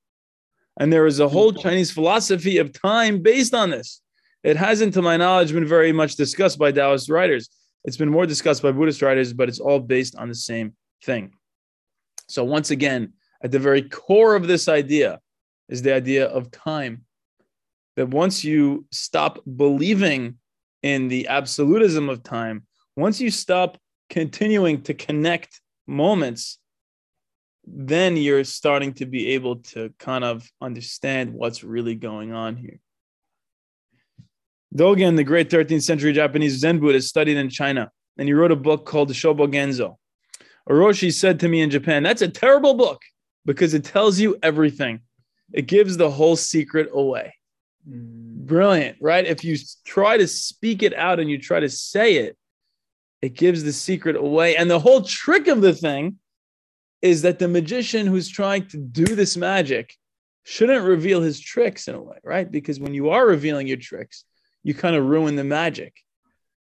And 0.79 0.93
there 0.93 1.07
is 1.07 1.21
a 1.21 1.29
whole 1.29 1.53
Chinese 1.53 1.91
philosophy 1.91 2.59
of 2.59 2.73
time 2.73 3.23
based 3.23 3.55
on 3.55 3.71
this. 3.71 4.01
It 4.43 4.57
hasn't, 4.57 4.95
to 4.95 5.03
my 5.03 5.19
knowledge, 5.19 5.53
been 5.53 5.67
very 5.67 5.93
much 5.93 6.17
discussed 6.17 6.59
by 6.59 6.73
Taoist 6.73 7.11
writers. 7.11 7.51
It's 7.85 7.99
been 7.99 8.09
more 8.09 8.27
discussed 8.27 8.63
by 8.63 8.73
Buddhist 8.73 9.03
writers, 9.03 9.35
but 9.35 9.49
it's 9.49 9.61
all 9.61 9.81
based 9.81 10.17
on 10.17 10.29
the 10.29 10.35
same 10.35 10.75
thing. 11.05 11.33
So, 12.29 12.45
once 12.45 12.71
again, 12.71 13.13
at 13.43 13.51
the 13.51 13.59
very 13.59 13.83
core 13.83 14.35
of 14.35 14.47
this 14.47 14.69
idea 14.69 15.21
is 15.69 15.83
the 15.83 15.95
idea 15.95 16.27
of 16.27 16.51
time 16.51 17.05
that 18.01 18.09
once 18.09 18.43
you 18.43 18.87
stop 18.91 19.41
believing 19.45 20.39
in 20.83 21.09
the 21.09 21.29
absolutism 21.29 22.09
of 22.09 22.23
time, 22.23 22.67
once 22.97 23.21
you 23.21 23.31
stop 23.31 23.77
continuing 24.09 24.81
to 24.81 24.95
connect 24.95 25.61
moments, 25.87 26.59
then 27.67 28.17
you're 28.17 28.43
starting 28.43 28.95
to 28.95 29.05
be 29.05 29.35
able 29.35 29.57
to 29.57 29.93
kind 29.99 30.25
of 30.25 30.51
understand 30.63 31.35
what's 31.35 31.63
really 31.63 31.95
going 31.95 32.33
on 32.33 32.57
here. 32.57 32.81
Dogen, 34.75 35.15
the 35.15 35.23
great 35.23 35.51
13th 35.51 35.83
century 35.83 36.15
Japanese 36.15 36.57
Zen 36.59 36.79
Buddhist, 36.79 37.07
studied 37.07 37.37
in 37.37 37.51
China, 37.51 37.91
and 38.17 38.27
he 38.27 38.33
wrote 38.33 38.51
a 38.51 38.57
book 38.57 38.87
called 38.87 39.13
Shobogenzo. 39.13 39.97
A 40.67 40.73
roshi 40.73 41.13
said 41.13 41.39
to 41.41 41.49
me 41.49 41.61
in 41.61 41.69
Japan, 41.69 42.03
That's 42.03 42.23
a 42.23 42.29
terrible 42.29 42.73
book 42.73 43.03
because 43.45 43.75
it 43.75 43.85
tells 43.85 44.19
you 44.19 44.39
everything. 44.43 45.01
It 45.53 45.67
gives 45.67 45.99
the 45.99 46.11
whole 46.11 46.37
secret 46.37 46.89
away. 46.95 47.35
Mm. 47.91 48.47
Brilliant, 48.47 48.99
right? 49.01 49.25
If 49.25 49.45
you 49.45 49.57
try 49.85 50.17
to 50.17 50.27
speak 50.27 50.83
it 50.83 50.95
out 50.95 51.21
and 51.21 51.31
you 51.31 51.39
try 51.39 51.61
to 51.61 51.69
say 51.69 52.17
it, 52.17 52.37
it 53.23 53.35
gives 53.35 53.63
the 53.63 53.73
secret 53.73 54.17
away. 54.17 54.57
And 54.57 54.71
the 54.71 54.81
whole 54.81 55.03
trick 55.03 55.47
of 55.47 55.61
the 55.61 55.75
thing 55.75 56.17
is 57.03 57.23
that 57.23 57.39
the 57.39 57.49
magician 57.49 58.07
who's 58.07 58.29
trying 58.29 58.67
to 58.69 58.79
do 58.79 59.05
this 59.05 59.37
magic 59.37 59.95
shouldn't 60.45 60.85
reveal 60.85 61.21
his 61.21 61.39
tricks 61.39 61.87
in 61.87 61.95
a 61.95 62.03
way, 62.03 62.17
right? 62.25 62.51
Because 62.51 62.81
when 62.81 62.95
you 62.95 63.11
are 63.11 63.27
revealing 63.27 63.67
your 63.67 63.77
tricks, 63.77 64.25
you 64.63 64.75
kind 64.75 64.97
of 64.97 65.07
ruin 65.07 65.37
the 65.37 65.45
magic. 65.45 65.95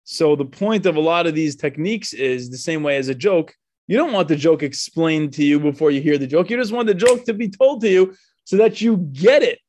So 0.03 0.35
the 0.35 0.45
point 0.45 0.85
of 0.85 0.95
a 0.95 1.01
lot 1.01 1.27
of 1.27 1.35
these 1.35 1.55
techniques 1.55 2.13
is 2.13 2.49
the 2.49 2.57
same 2.57 2.81
way 2.81 2.97
as 2.97 3.09
a 3.09 3.15
joke. 3.15 3.53
You 3.87 3.97
don't 3.97 4.13
want 4.13 4.29
the 4.29 4.35
joke 4.35 4.63
explained 4.63 5.33
to 5.33 5.43
you 5.43 5.59
before 5.59 5.91
you 5.91 6.01
hear 6.01 6.17
the 6.17 6.27
joke. 6.27 6.49
You 6.49 6.57
just 6.57 6.71
want 6.71 6.87
the 6.87 6.93
joke 6.93 7.25
to 7.25 7.33
be 7.33 7.49
told 7.49 7.81
to 7.81 7.89
you 7.89 8.15
so 8.45 8.57
that 8.57 8.81
you 8.81 8.97
get 8.97 9.43
it 9.43 9.59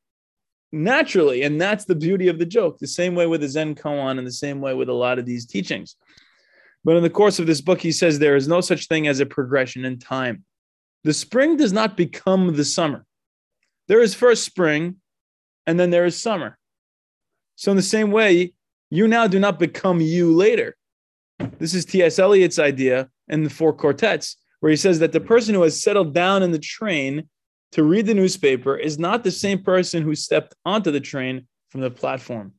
naturally. 0.72 1.42
And 1.42 1.60
that's 1.60 1.84
the 1.84 1.94
beauty 1.94 2.28
of 2.28 2.38
the 2.38 2.46
joke. 2.46 2.78
The 2.78 2.86
same 2.86 3.14
way 3.14 3.26
with 3.26 3.40
the 3.40 3.48
Zen 3.48 3.74
koan 3.74 4.18
and 4.18 4.26
the 4.26 4.32
same 4.32 4.60
way 4.60 4.74
with 4.74 4.88
a 4.88 4.94
lot 4.94 5.18
of 5.18 5.26
these 5.26 5.46
teachings. 5.46 5.96
But 6.84 6.96
in 6.96 7.02
the 7.02 7.10
course 7.10 7.38
of 7.38 7.46
this 7.46 7.60
book, 7.60 7.80
he 7.80 7.92
says 7.92 8.18
there 8.18 8.36
is 8.36 8.48
no 8.48 8.60
such 8.60 8.86
thing 8.86 9.08
as 9.08 9.20
a 9.20 9.26
progression 9.26 9.84
in 9.84 9.98
time. 9.98 10.44
The 11.04 11.12
spring 11.12 11.56
does 11.56 11.72
not 11.72 11.96
become 11.96 12.54
the 12.56 12.64
summer. 12.64 13.04
There 13.88 14.02
is 14.02 14.14
first 14.14 14.44
spring, 14.44 14.96
and 15.66 15.78
then 15.78 15.90
there 15.90 16.04
is 16.04 16.20
summer. 16.20 16.58
So, 17.56 17.70
in 17.70 17.76
the 17.76 17.82
same 17.82 18.10
way, 18.10 18.52
you 18.90 19.08
now 19.08 19.26
do 19.26 19.38
not 19.38 19.58
become 19.58 20.00
you 20.00 20.34
later. 20.34 20.76
This 21.58 21.74
is 21.74 21.84
T.S. 21.84 22.18
Eliot's 22.18 22.58
idea 22.58 23.08
in 23.28 23.44
the 23.44 23.50
Four 23.50 23.72
Quartets, 23.72 24.36
where 24.60 24.70
he 24.70 24.76
says 24.76 24.98
that 24.98 25.12
the 25.12 25.20
person 25.20 25.54
who 25.54 25.62
has 25.62 25.82
settled 25.82 26.14
down 26.14 26.42
in 26.42 26.52
the 26.52 26.58
train 26.58 27.28
to 27.72 27.82
read 27.82 28.06
the 28.06 28.14
newspaper 28.14 28.76
is 28.76 28.98
not 28.98 29.24
the 29.24 29.30
same 29.30 29.62
person 29.62 30.02
who 30.02 30.14
stepped 30.14 30.54
onto 30.64 30.90
the 30.90 31.00
train 31.00 31.46
from 31.70 31.80
the 31.82 31.90
platform. 31.90 32.54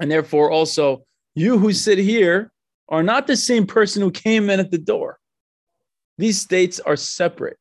And 0.00 0.10
therefore, 0.10 0.50
also, 0.50 1.04
you 1.34 1.58
who 1.58 1.72
sit 1.72 1.98
here 1.98 2.52
are 2.88 3.02
not 3.02 3.26
the 3.26 3.36
same 3.36 3.66
person 3.66 4.02
who 4.02 4.10
came 4.10 4.48
in 4.50 4.60
at 4.60 4.70
the 4.70 4.78
door. 4.78 5.18
These 6.16 6.40
states 6.40 6.80
are 6.80 6.96
separate, 6.96 7.58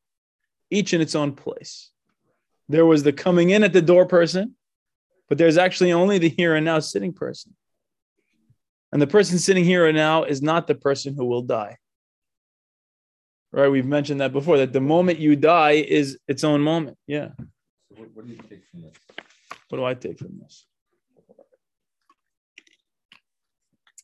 each 0.70 0.94
in 0.94 1.02
its 1.02 1.16
own 1.16 1.34
place. 1.34 1.90
There 2.70 2.86
was 2.86 3.04
the 3.04 3.14
coming 3.14 3.50
in 3.50 3.64
at 3.64 3.74
the 3.74 3.82
door 3.82 4.06
person, 4.06 4.56
but 5.28 5.38
there's 5.38 5.58
actually 5.58 5.92
only 5.92 6.18
the 6.18 6.30
here 6.30 6.56
and 6.56 6.66
now 6.66 6.80
sitting 6.80 7.14
person. 7.14 7.56
And 8.92 9.02
the 9.02 9.08
person 9.08 9.40
sitting 9.40 9.66
here 9.66 9.88
and 9.88 9.98
now 9.98 10.24
is 10.24 10.42
not 10.42 10.68
the 10.68 10.76
person 10.76 11.16
who 11.16 11.26
will 11.26 11.42
die. 11.42 11.78
Right? 13.54 13.70
We've 13.70 13.86
mentioned 13.86 14.20
that 14.22 14.34
before 14.34 14.58
that 14.58 14.74
the 14.74 14.82
moment 14.82 15.20
you 15.20 15.36
die 15.36 15.74
is 15.74 16.18
its 16.28 16.44
own 16.44 16.62
moment. 16.62 16.98
Yeah. 17.06 17.30
So 17.38 17.46
what, 18.00 18.10
what 18.16 18.26
do 18.26 18.32
you 18.32 18.40
take 18.50 18.66
from 18.72 18.82
this? 18.82 18.94
What 19.70 19.78
do 19.78 19.86
I 19.86 19.94
take 19.94 20.18
from 20.18 20.40
this? 20.40 20.66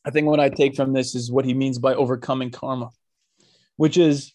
I 0.06 0.12
think 0.12 0.28
what 0.28 0.40
I 0.40 0.50
take 0.50 0.76
from 0.76 0.94
this 0.94 1.16
is 1.16 1.32
what 1.32 1.46
he 1.46 1.54
means 1.54 1.80
by 1.80 1.96
overcoming 1.96 2.52
karma, 2.52 2.90
which 3.76 3.98
is 3.98 4.34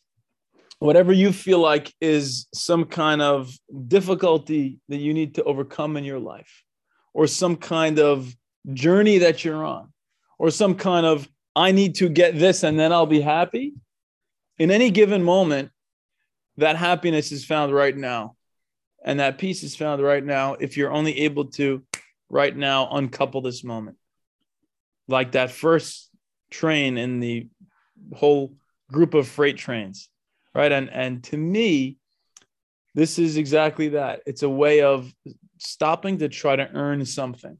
whatever 0.81 1.13
you 1.13 1.33
feel 1.33 1.61
like 1.61 1.95
is 2.01 2.47
some 2.53 2.85
kind 2.85 3.23
of 3.23 3.57
difficulty 3.87 4.81
that 4.89 4.99
you 4.99 5.15
need 5.15 5.37
to 5.37 5.45
overcome 5.45 5.97
in 5.97 6.05
your 6.05 6.19
life, 6.19 6.65
or 7.13 7.27
some 7.27 7.57
kind 7.57 7.99
of 8.01 8.35
journey 8.73 9.19
that 9.19 9.45
you're 9.45 9.65
on, 9.65 9.93
or 10.39 10.51
some 10.51 10.75
kind 10.75 11.07
of 11.07 11.29
I 11.57 11.71
need 11.71 11.95
to 11.97 12.09
get 12.09 12.37
this 12.37 12.65
and 12.65 12.79
then 12.79 12.93
I'll 12.93 13.07
be 13.07 13.21
happy. 13.21 13.75
In 14.59 14.71
any 14.71 14.91
given 14.91 15.23
moment, 15.23 15.71
that 16.57 16.77
happiness 16.77 17.33
is 17.33 17.45
found 17.45 17.73
right 17.73 17.97
now. 17.97 18.37
And 19.05 19.21
that 19.21 19.39
peace 19.39 19.63
is 19.63 19.77
found 19.77 20.03
right 20.03 20.25
now 20.25 20.55
if 20.55 20.77
you're 20.77 20.93
only 20.93 21.21
able 21.21 21.47
to 21.53 21.85
right 22.31 22.57
now 22.57 22.89
uncouple 22.91 23.43
this 23.43 23.63
moment. 23.63 23.97
Like 25.09 25.33
that 25.33 25.51
first 25.51 26.11
train 26.51 26.97
in 26.97 27.21
the 27.21 27.49
whole 28.15 28.55
group 28.91 29.15
of 29.15 29.27
freight 29.27 29.57
trains 29.57 30.09
right 30.55 30.71
and 30.71 30.91
and 30.91 31.25
to 31.25 31.37
me 31.37 31.97
this 32.95 33.19
is 33.19 33.37
exactly 33.37 33.89
that 33.89 34.21
it's 34.27 34.43
a 34.43 34.49
way 34.49 34.83
of 34.83 35.13
stopping 35.59 36.19
to 36.19 36.29
try 36.29 36.55
to 36.55 36.71
earn 36.75 37.05
something 37.05 37.59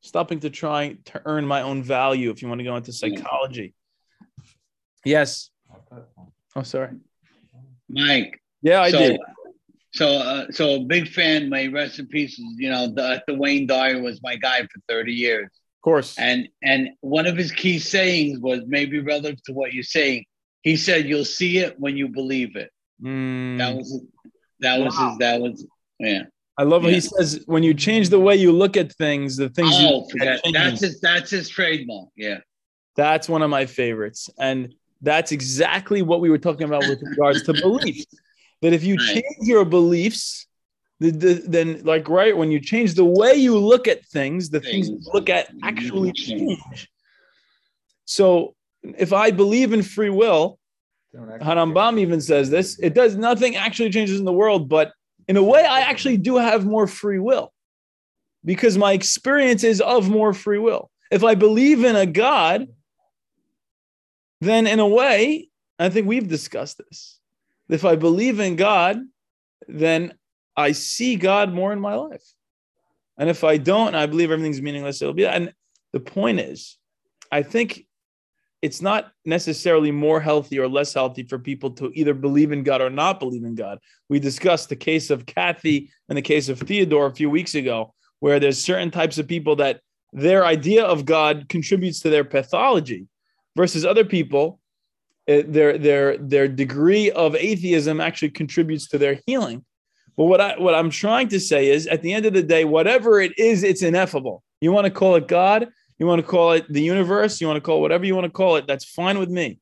stopping 0.00 0.40
to 0.40 0.50
try 0.50 0.96
to 1.04 1.22
earn 1.26 1.46
my 1.46 1.62
own 1.62 1.82
value 1.82 2.30
if 2.30 2.42
you 2.42 2.48
want 2.48 2.58
to 2.58 2.64
go 2.64 2.76
into 2.76 2.92
psychology 2.92 3.74
yes 5.04 5.50
oh 6.56 6.62
sorry 6.62 6.90
Mike. 7.88 8.40
yeah 8.62 8.80
i 8.82 8.90
so, 8.90 8.98
did 8.98 9.20
So, 9.92 10.08
uh, 10.08 10.46
so 10.50 10.74
a 10.74 10.80
big 10.80 11.06
fan. 11.08 11.48
My 11.48 11.66
rest 11.68 12.00
in 12.00 12.08
peace. 12.08 12.32
is, 12.32 12.44
You 12.58 12.68
know, 12.70 12.88
the, 12.88 13.22
the 13.28 13.34
Wayne 13.34 13.64
Dyer 13.68 14.02
was 14.02 14.18
my 14.24 14.34
guy 14.34 14.58
for 14.62 14.80
thirty 14.88 15.12
years, 15.12 15.44
of 15.46 15.82
course 15.82 16.18
and 16.18 16.48
and 16.64 16.88
one 17.00 17.26
of 17.26 17.36
his 17.36 17.52
key 17.52 17.78
sayings 17.78 18.40
was 18.40 18.60
maybe 18.66 18.98
relative 18.98 19.40
to 19.44 19.52
what 19.52 19.72
you're 19.72 19.84
saying. 19.98 20.24
He 20.62 20.76
said, 20.76 21.06
"You'll 21.08 21.24
see 21.40 21.58
it 21.58 21.78
when 21.78 21.96
you 21.96 22.08
believe 22.08 22.56
it." 22.56 22.70
Mm. 23.00 23.58
That 23.58 23.76
was 23.76 23.88
that 24.60 24.80
was 24.80 24.96
his 24.98 25.18
that 25.18 25.40
was 25.40 25.66
yeah. 26.00 26.22
i 26.58 26.62
love 26.62 26.82
what 26.84 26.92
he 26.92 27.00
says 27.00 27.42
when 27.46 27.62
you 27.62 27.74
change 27.74 28.08
the 28.08 28.18
way 28.18 28.34
you 28.34 28.50
look 28.50 28.76
at 28.76 28.92
things 28.94 29.36
the 29.36 29.48
things 29.48 29.70
Oh, 29.74 29.98
look 29.98 30.10
forget 30.12 30.28
at 30.38 30.44
change. 30.44 30.54
that's 30.56 30.80
his 30.80 31.00
that's 31.00 31.30
his 31.30 31.48
trademark. 31.48 32.08
Yeah. 32.16 32.38
That's 32.96 33.28
one 33.28 33.42
of 33.42 33.50
my 33.50 33.66
favorites. 33.66 34.30
And 34.38 34.74
that's 35.02 35.32
exactly 35.32 36.02
what 36.02 36.20
we 36.20 36.30
were 36.30 36.38
talking 36.38 36.64
about 36.64 36.86
with 36.86 37.02
regards 37.02 37.42
to 37.42 37.54
beliefs. 37.54 38.06
That 38.62 38.72
if 38.72 38.84
you 38.84 38.94
Right. 38.94 39.06
change 39.06 39.48
your 39.48 39.64
beliefs, 39.64 40.46
the, 41.00 41.10
the, 41.10 41.34
then, 41.46 41.82
like, 41.84 42.08
right, 42.08 42.36
when 42.36 42.50
you 42.50 42.60
change 42.60 42.94
the 42.94 43.04
way 43.04 43.34
you 43.34 43.58
look 43.58 43.88
at 43.88 44.04
things, 44.06 44.48
the 44.48 44.60
things 44.60 44.88
you 44.88 45.00
look 45.12 45.28
at 45.28 45.48
actually 45.62 46.12
change. 46.12 46.88
So 48.04 48.54
if 48.82 49.12
I 49.12 49.30
believe 49.30 49.72
in 49.72 49.82
free 49.82 50.10
will, 50.10 50.58
They 51.12 51.18
don't 51.18 51.40
Harambam 51.40 51.98
even 51.98 52.20
says 52.20 52.50
this, 52.50 52.78
it 52.78 52.94
does 52.94 53.16
nothing 53.16 53.56
actually 53.56 53.90
changes 53.90 54.18
in 54.18 54.24
the 54.24 54.32
world, 54.32 54.68
but 54.68 54.92
in 55.26 55.36
a 55.36 55.42
way, 55.42 55.64
I 55.64 55.80
actually 55.80 56.18
do 56.18 56.36
have 56.36 56.64
more 56.66 56.86
free 56.86 57.18
will 57.18 57.52
because 58.44 58.76
my 58.76 58.92
experience 58.92 59.64
is 59.64 59.80
of 59.80 60.08
more 60.10 60.32
free 60.34 60.58
will. 60.58 60.90
If 61.10 61.24
I 61.24 61.34
believe 61.34 61.84
in 61.84 61.96
a 61.96 62.06
God, 62.06 62.68
then 64.44 64.66
in 64.66 64.80
a 64.80 64.86
way, 64.86 65.48
I 65.78 65.88
think 65.88 66.06
we've 66.06 66.28
discussed 66.28 66.78
this. 66.78 67.18
If 67.68 67.84
I 67.84 67.96
believe 67.96 68.40
in 68.40 68.56
God, 68.56 68.98
then 69.66 70.14
I 70.56 70.72
see 70.72 71.16
God 71.16 71.52
more 71.52 71.72
in 71.72 71.80
my 71.80 71.94
life. 71.94 72.24
And 73.18 73.30
if 73.30 73.44
I 73.44 73.56
don't, 73.56 73.94
I 73.94 74.06
believe 74.06 74.30
everything's 74.30 74.62
meaningless, 74.62 75.00
it'll 75.00 75.14
be. 75.14 75.26
And 75.26 75.52
the 75.92 76.00
point 76.00 76.40
is, 76.40 76.76
I 77.30 77.42
think 77.42 77.86
it's 78.62 78.80
not 78.80 79.12
necessarily 79.24 79.90
more 79.90 80.20
healthy 80.20 80.58
or 80.58 80.68
less 80.68 80.94
healthy 80.94 81.22
for 81.22 81.38
people 81.38 81.70
to 81.72 81.90
either 81.94 82.14
believe 82.14 82.50
in 82.50 82.62
God 82.62 82.80
or 82.80 82.90
not 82.90 83.20
believe 83.20 83.44
in 83.44 83.54
God. 83.54 83.78
We 84.08 84.18
discussed 84.18 84.68
the 84.68 84.76
case 84.76 85.10
of 85.10 85.26
Kathy 85.26 85.90
and 86.08 86.16
the 86.16 86.22
case 86.22 86.48
of 86.48 86.60
Theodore 86.60 87.06
a 87.06 87.14
few 87.14 87.28
weeks 87.28 87.54
ago, 87.54 87.92
where 88.20 88.40
there's 88.40 88.62
certain 88.62 88.90
types 88.90 89.18
of 89.18 89.28
people 89.28 89.56
that 89.56 89.80
their 90.12 90.46
idea 90.46 90.84
of 90.84 91.04
God 91.04 91.46
contributes 91.48 92.00
to 92.00 92.10
their 92.10 92.24
pathology, 92.24 93.06
versus 93.56 93.84
other 93.84 94.04
people, 94.04 94.60
eh, 95.28 95.42
their 95.46 95.78
their 95.78 96.18
their 96.18 96.48
degree 96.48 97.10
of 97.10 97.34
atheism 97.34 98.00
actually 98.00 98.30
contributes 98.30 98.88
to 98.88 98.98
their 98.98 99.20
healing. 99.26 99.64
But 100.16 100.24
what 100.24 100.40
I 100.40 100.58
what 100.58 100.74
I'm 100.74 100.90
trying 100.90 101.28
to 101.28 101.40
say 101.40 101.68
is, 101.68 101.86
at 101.86 102.02
the 102.02 102.12
end 102.12 102.26
of 102.26 102.34
the 102.34 102.42
day, 102.42 102.64
whatever 102.64 103.20
it 103.20 103.36
is, 103.38 103.62
it's 103.62 103.82
ineffable. 103.82 104.42
You 104.60 104.72
want 104.72 104.86
to 104.86 104.90
call 104.90 105.16
it 105.16 105.28
God, 105.28 105.68
you 105.98 106.06
want 106.06 106.20
to 106.20 106.26
call 106.26 106.52
it 106.52 106.66
the 106.72 106.82
universe, 106.82 107.40
you 107.40 107.46
want 107.46 107.56
to 107.56 107.60
call 107.60 107.80
whatever 107.80 108.04
you 108.04 108.14
want 108.14 108.24
to 108.24 108.30
call 108.30 108.56
it, 108.56 108.66
that's 108.66 108.84
fine 108.84 109.18
with 109.18 109.28
me. 109.28 109.58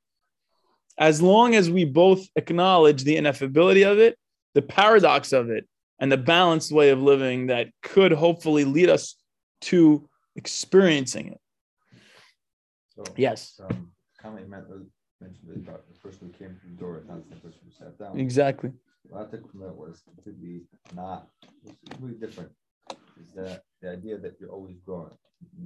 As 0.98 1.22
long 1.22 1.54
as 1.54 1.70
we 1.70 1.84
both 1.84 2.26
acknowledge 2.36 3.04
the 3.04 3.16
ineffability 3.16 3.90
of 3.90 3.98
it, 3.98 4.18
the 4.54 4.62
paradox 4.62 5.32
of 5.32 5.50
it, 5.50 5.66
and 5.98 6.10
the 6.10 6.16
balanced 6.16 6.72
way 6.72 6.90
of 6.90 7.00
living 7.00 7.46
that 7.46 7.68
could 7.82 8.12
hopefully 8.12 8.64
lead 8.64 8.90
us 8.90 9.16
to 9.62 10.08
experiencing 10.36 11.28
it. 11.28 11.40
So, 12.94 13.04
Yes, 13.16 13.58
Um, 13.58 13.90
comment 14.20 14.48
mentioned 14.48 15.50
it 15.50 15.56
about 15.56 15.86
the 15.88 15.98
person 15.98 16.28
who 16.28 16.32
came 16.44 16.56
through 16.60 16.70
the 16.70 16.76
door, 16.76 17.02
not 17.08 17.28
the 17.30 17.36
person 17.36 17.60
who 17.64 17.70
sat 17.70 17.98
down. 17.98 18.18
exactly. 18.18 18.70
What 19.08 19.28
I 19.28 19.30
took 19.30 19.50
from 19.50 19.60
that 19.60 19.74
was 19.74 20.02
completely 20.02 20.62
not, 20.94 21.28
it's 21.64 21.78
completely 21.88 22.26
different. 22.26 22.52
Is 23.18 23.30
that 23.34 23.62
the 23.80 23.90
idea 23.90 24.18
that 24.18 24.38
you're 24.38 24.50
always 24.50 24.76
growing, 24.84 25.16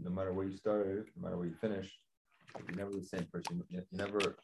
no 0.04 0.10
matter 0.10 0.32
where 0.32 0.46
you 0.46 0.56
started, 0.56 1.06
no 1.16 1.22
matter 1.22 1.36
where 1.36 1.46
you 1.48 1.54
finish, 1.54 1.90
you're 2.68 2.76
never 2.76 2.92
the 2.92 3.02
same 3.02 3.26
person. 3.32 3.62
You 3.70 3.82
you 3.90 3.98
never, 3.98 4.36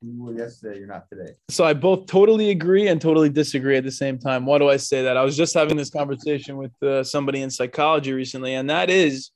you 0.00 0.22
were 0.22 0.34
yesterday, 0.34 0.78
you're 0.78 0.88
not 0.88 1.08
today. 1.08 1.34
So 1.48 1.64
I 1.64 1.74
both 1.74 2.06
totally 2.06 2.50
agree 2.50 2.88
and 2.88 3.00
totally 3.00 3.28
disagree 3.30 3.76
at 3.76 3.84
the 3.84 3.90
same 3.90 4.18
time. 4.18 4.46
Why 4.46 4.58
do 4.58 4.68
I 4.68 4.76
say 4.76 5.02
that? 5.02 5.16
I 5.16 5.24
was 5.24 5.36
just 5.36 5.54
having 5.54 5.76
this 5.76 5.90
conversation 5.90 6.56
with 6.56 6.82
uh, 6.82 7.02
somebody 7.02 7.42
in 7.42 7.50
psychology 7.50 8.12
recently, 8.12 8.54
and 8.54 8.70
that 8.70 8.90
is 8.90 9.30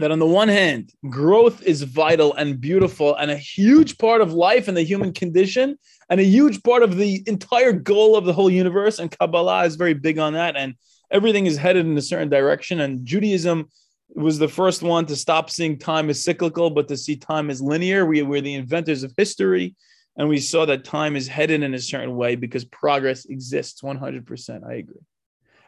that 0.00 0.10
on 0.10 0.18
the 0.18 0.26
one 0.26 0.48
hand, 0.48 0.92
growth 1.08 1.62
is 1.62 1.82
vital 1.82 2.34
and 2.34 2.60
beautiful 2.60 3.14
and 3.16 3.30
a 3.30 3.36
huge 3.36 3.98
part 3.98 4.20
of 4.20 4.32
life 4.32 4.68
and 4.68 4.76
the 4.76 4.82
human 4.82 5.12
condition, 5.12 5.78
and 6.08 6.20
a 6.20 6.24
huge 6.24 6.62
part 6.62 6.82
of 6.82 6.96
the 6.96 7.22
entire 7.26 7.72
goal 7.72 8.16
of 8.16 8.24
the 8.24 8.32
whole 8.32 8.50
universe. 8.50 8.98
And 8.98 9.10
Kabbalah 9.10 9.64
is 9.64 9.76
very 9.76 9.94
big 9.94 10.18
on 10.18 10.32
that, 10.34 10.56
and 10.56 10.74
everything 11.10 11.46
is 11.46 11.56
headed 11.56 11.86
in 11.86 11.96
a 11.96 12.02
certain 12.02 12.28
direction. 12.28 12.80
And 12.80 13.04
Judaism 13.06 13.68
was 14.14 14.38
the 14.38 14.48
first 14.48 14.82
one 14.82 15.06
to 15.06 15.16
stop 15.16 15.50
seeing 15.50 15.78
time 15.78 16.10
as 16.10 16.24
cyclical, 16.24 16.70
but 16.70 16.88
to 16.88 16.96
see 16.96 17.16
time 17.16 17.48
as 17.48 17.62
linear. 17.62 18.06
We 18.06 18.22
were 18.22 18.40
the 18.40 18.54
inventors 18.54 19.02
of 19.04 19.14
history 19.16 19.76
and 20.16 20.28
we 20.28 20.38
saw 20.38 20.66
that 20.66 20.84
time 20.84 21.16
is 21.16 21.28
headed 21.28 21.62
in 21.62 21.72
a 21.72 21.78
certain 21.78 22.16
way 22.16 22.36
because 22.36 22.64
progress 22.64 23.24
exists 23.24 23.80
100% 23.80 24.64
i 24.64 24.74
agree 24.74 25.06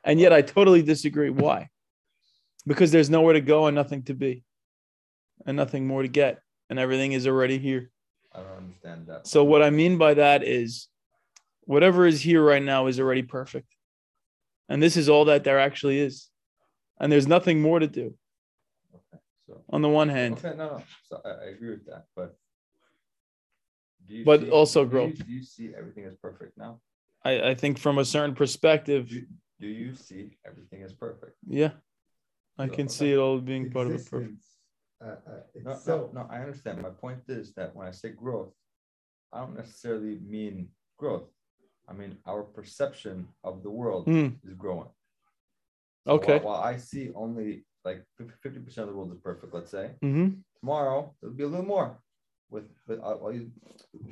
And 0.04 0.20
yet 0.20 0.32
I 0.32 0.42
totally 0.42 0.82
disagree. 0.82 1.30
Why? 1.30 1.68
Because 2.66 2.92
there's 2.92 3.10
nowhere 3.10 3.32
to 3.34 3.40
go 3.40 3.66
and 3.66 3.74
nothing 3.74 4.02
to 4.04 4.14
be, 4.14 4.44
and 5.46 5.56
nothing 5.56 5.86
more 5.86 6.02
to 6.02 6.08
get, 6.08 6.40
and 6.70 6.78
everything 6.78 7.12
is 7.12 7.26
already 7.26 7.58
here. 7.58 7.90
I 8.32 8.38
don't 8.40 8.56
understand 8.56 9.06
that. 9.08 9.26
So 9.26 9.42
what 9.44 9.62
I 9.62 9.70
mean 9.70 9.98
by 9.98 10.14
that 10.14 10.42
is 10.44 10.88
whatever 11.64 12.06
is 12.06 12.20
here 12.20 12.42
right 12.44 12.62
now 12.62 12.86
is 12.86 12.98
already 13.00 13.22
perfect. 13.22 13.66
And 14.68 14.82
this 14.82 14.96
is 14.96 15.08
all 15.08 15.24
that 15.26 15.44
there 15.44 15.58
actually 15.58 15.98
is. 15.98 16.28
And 17.00 17.10
there's 17.10 17.26
nothing 17.26 17.60
more 17.60 17.78
to 17.80 17.86
do 17.88 18.14
Okay, 18.94 19.20
so 19.46 19.60
on 19.70 19.82
the 19.82 19.88
one 19.88 20.08
hand. 20.08 20.38
okay, 20.38 20.56
no, 20.56 20.68
no. 20.78 20.82
So 21.08 21.20
I, 21.24 21.28
I 21.28 21.44
agree 21.50 21.70
with 21.70 21.86
that, 21.86 22.04
but. 22.14 22.36
Do 24.06 24.14
you 24.14 24.24
But 24.24 24.48
also 24.50 24.84
do 24.84 24.90
growth. 24.90 25.18
You, 25.18 25.24
do 25.24 25.32
you 25.32 25.42
see 25.42 25.72
everything 25.76 26.04
as 26.04 26.14
perfect 26.16 26.56
now? 26.58 26.80
I, 27.24 27.50
I 27.50 27.54
think 27.54 27.78
from 27.78 27.98
a 27.98 28.04
certain 28.04 28.34
perspective, 28.34 29.08
Do, 29.08 29.22
do 29.60 29.66
you 29.68 29.94
see 29.94 30.36
everything 30.46 30.82
as 30.82 30.92
perfect? 30.92 31.36
yeah, 31.46 31.70
I 32.58 32.68
can 32.68 32.88
see 32.88 33.12
it 33.12 33.18
all 33.18 33.40
being 33.40 33.70
part 33.70 33.86
of 33.88 33.94
a 33.94 33.98
perfect. 33.98 34.32
Uh, 35.00 35.04
uh, 35.04 35.40
No, 35.64 35.80
no, 35.86 36.10
no, 36.12 36.26
I 36.30 36.38
understand. 36.40 36.80
My 36.82 36.90
point 36.90 37.20
is 37.28 37.52
that 37.54 37.74
when 37.74 37.86
I 37.88 37.90
say 37.90 38.10
growth, 38.10 38.52
I 39.32 39.40
don't 39.40 39.56
necessarily 39.56 40.18
mean 40.20 40.68
growth. 40.98 41.28
I 41.88 41.92
mean 41.92 42.18
our 42.26 42.42
perception 42.44 43.26
of 43.42 43.62
the 43.62 43.70
world 43.70 44.04
Hmm. 44.06 44.28
is 44.44 44.54
growing. 44.54 44.88
Okay. 46.06 46.38
While, 46.38 46.44
while 46.60 46.62
I 46.62 46.76
see 46.76 47.10
only 47.14 47.64
like 47.84 48.04
fifty 48.42 48.60
percent 48.60 48.86
of 48.88 48.90
the 48.92 48.96
world 48.98 49.12
is 49.12 49.18
perfect, 49.18 49.52
let's 49.54 49.70
say 49.70 49.96
hmm 50.00 50.28
tomorrow 50.60 51.12
it'll 51.20 51.34
be 51.34 51.42
a 51.42 51.48
little 51.48 51.66
more. 51.66 51.98
With 52.50 52.68
with 52.86 53.00
uh, 53.00 53.14
all 53.22 53.32
you- 53.34 53.50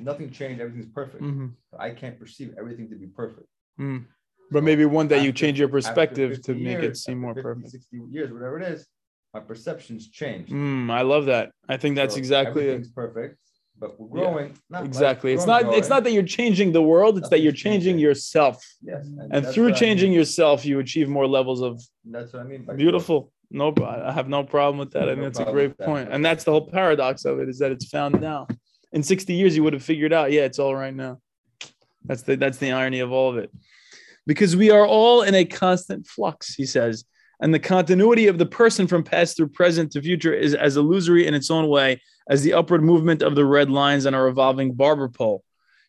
nothing 0.09 0.29
changed, 0.31 0.59
everything's 0.61 0.91
perfect. 0.91 1.23
hmm 1.23 1.47
I 1.87 1.91
can't 1.91 2.19
perceive 2.19 2.53
everything 2.57 2.89
to 2.89 2.95
be 2.97 3.07
perfect. 3.07 3.47
Mm. 3.79 4.05
But 4.51 4.63
maybe 4.63 4.85
one 4.85 5.07
day 5.07 5.23
you 5.23 5.31
change 5.31 5.57
your 5.57 5.69
perspective 5.69 6.31
to 6.43 6.53
50 6.53 6.63
make 6.63 6.79
it 6.79 6.97
seem 6.97 7.19
more 7.19 7.33
50, 7.33 7.41
perfect. 7.43 7.69
60 7.71 7.97
years, 8.11 8.31
whatever 8.33 8.59
it 8.59 8.67
is, 8.73 8.85
my 9.33 9.39
perceptions 9.39 10.09
change. 10.09 10.49
Mm, 10.49 10.91
I 10.91 11.03
love 11.03 11.25
that. 11.27 11.51
I 11.69 11.77
think 11.77 11.95
that's 11.95 12.15
So 12.15 12.19
exactly 12.19 12.67
it. 12.67 12.85
perfect, 12.93 13.37
but 13.79 13.97
we're 13.97 14.19
Yeah, 14.19 14.31
growing. 14.31 14.53
like 14.69 14.83
Exactly. 14.85 15.31
It's 15.33 15.45
growing, 15.45 15.67
not. 15.67 15.75
It's 15.75 15.87
not 15.87 16.03
that 16.03 16.11
you're 16.11 16.23
changing 16.39 16.73
the 16.73 16.81
world. 16.81 17.17
It's 17.17 17.29
that 17.29 17.39
you're 17.39 17.53
changing 17.53 17.91
changing. 17.93 17.99
yourself, 17.99 18.61
Yes, 18.83 19.07
and 19.07 19.31
that's 19.31 19.53
through 19.53 19.67
what 19.71 19.75
I 19.75 19.79
changing 19.79 20.09
mean. 20.09 20.19
yourself, 20.19 20.65
you 20.65 20.79
achieve 20.79 21.07
more 21.07 21.27
levels 21.27 21.61
of 21.61 21.81
That's 22.03 22.33
what 22.33 22.41
I 22.41 22.45
mean. 22.45 22.61
By 22.63 22.65
growth. 22.73 22.77
beautiful. 22.77 23.31
No, 23.53 23.73
I 23.85 24.11
have 24.11 24.27
no 24.29 24.43
problem 24.43 24.77
with 24.79 24.91
that. 24.91 25.07
I 25.09 25.13
think 25.13 25.23
that's 25.23 25.39
a 25.39 25.45
great 25.45 25.69
with 25.69 25.77
that. 25.77 25.85
point, 25.87 26.09
and 26.11 26.23
that's 26.25 26.43
the 26.43 26.51
whole 26.51 26.67
paradox 26.69 27.23
of 27.25 27.39
it 27.39 27.47
is 27.49 27.59
that 27.59 27.71
it's 27.71 27.85
found 27.85 28.19
now. 28.21 28.47
In 28.93 29.03
60 29.03 29.33
years, 29.33 29.55
you 29.55 29.63
would 29.63 29.73
have 29.73 29.83
figured 29.83 30.11
out, 30.13 30.31
yeah, 30.33 30.41
it's 30.41 30.59
all 30.59 30.75
right 30.75 30.93
now. 30.93 31.19
That's 32.05 32.23
the 32.23 32.35
that's 32.35 32.57
the 32.57 32.71
irony 32.73 32.99
of 32.99 33.11
all 33.13 33.29
of 33.29 33.37
it, 33.37 33.49
because 34.27 34.55
we 34.55 34.69
are 34.71 34.85
all 34.85 35.23
in 35.23 35.35
a 35.35 35.45
constant 35.45 36.07
flux. 36.07 36.53
He 36.53 36.65
says, 36.65 37.05
and 37.41 37.53
the 37.53 37.59
continuity 37.59 38.27
of 38.27 38.37
the 38.37 38.45
person 38.45 38.87
from 38.87 39.03
past 39.03 39.35
through 39.35 39.49
present 39.49 39.91
to 39.91 40.01
future 40.01 40.33
is 40.33 40.53
as 40.53 40.77
illusory 40.77 41.25
in 41.25 41.33
its 41.33 41.49
own 41.49 41.67
way 41.67 42.01
as 42.29 42.43
the 42.43 42.53
upward 42.53 42.83
movement 42.83 43.23
of 43.23 43.35
the 43.35 43.45
red 43.45 43.69
lines 43.69 44.05
on 44.05 44.13
a 44.13 44.21
revolving 44.21 44.73
barber 44.73 45.09
pole. 45.09 45.43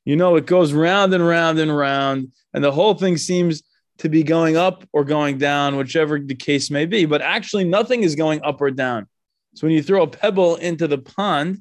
You 0.05 0.17
know, 0.17 0.37
it 0.37 0.47
goes 0.47 0.73
round 0.73 1.13
and 1.15 1.25
round 1.25 1.59
and 1.59 1.77
round, 1.77 2.33
and 2.55 2.65
the 2.65 2.73
whole 2.73 2.95
thing 2.95 3.17
seems 3.19 3.63
to 3.99 4.09
be 4.09 4.23
going 4.23 4.57
up 4.57 4.89
or 4.93 5.05
going 5.05 5.39
down, 5.39 5.77
whichever 5.77 6.19
the 6.19 6.35
case 6.35 6.71
may 6.71 6.87
be. 6.87 7.05
But 7.05 7.23
actually, 7.23 7.65
nothing 7.65 8.03
is 8.03 8.17
going 8.17 8.43
up 8.43 8.61
or 8.61 8.71
down. 8.71 9.07
So 9.55 9.67
when 9.67 9.77
you 9.77 9.83
throw 9.83 10.03
a 10.03 10.09
pebble 10.09 10.57
into 10.57 10.89
the 10.89 10.99
pond 10.99 11.61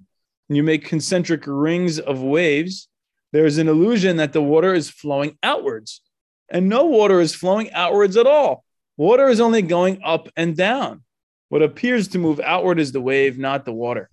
and 0.49 0.57
you 0.57 0.63
make 0.63 0.85
concentric 0.85 1.43
rings 1.45 1.99
of 1.99 2.21
waves, 2.21 2.87
there's 3.33 3.57
an 3.57 3.67
illusion 3.67 4.17
that 4.17 4.33
the 4.33 4.41
water 4.41 4.73
is 4.73 4.89
flowing 4.89 5.37
outwards. 5.43 6.01
And 6.51 6.69
no 6.69 6.85
water 6.85 7.19
is 7.21 7.33
flowing 7.33 7.71
outwards 7.71 8.17
at 8.17 8.27
all. 8.27 8.63
Water 8.97 9.29
is 9.29 9.39
only 9.39 9.61
going 9.61 10.01
up 10.03 10.27
and 10.35 10.55
down. 10.55 11.01
What 11.49 11.63
appears 11.63 12.09
to 12.09 12.19
move 12.19 12.39
outward 12.39 12.79
is 12.79 12.91
the 12.91 13.01
wave, 13.01 13.39
not 13.39 13.65
the 13.65 13.73
water. 13.73 14.09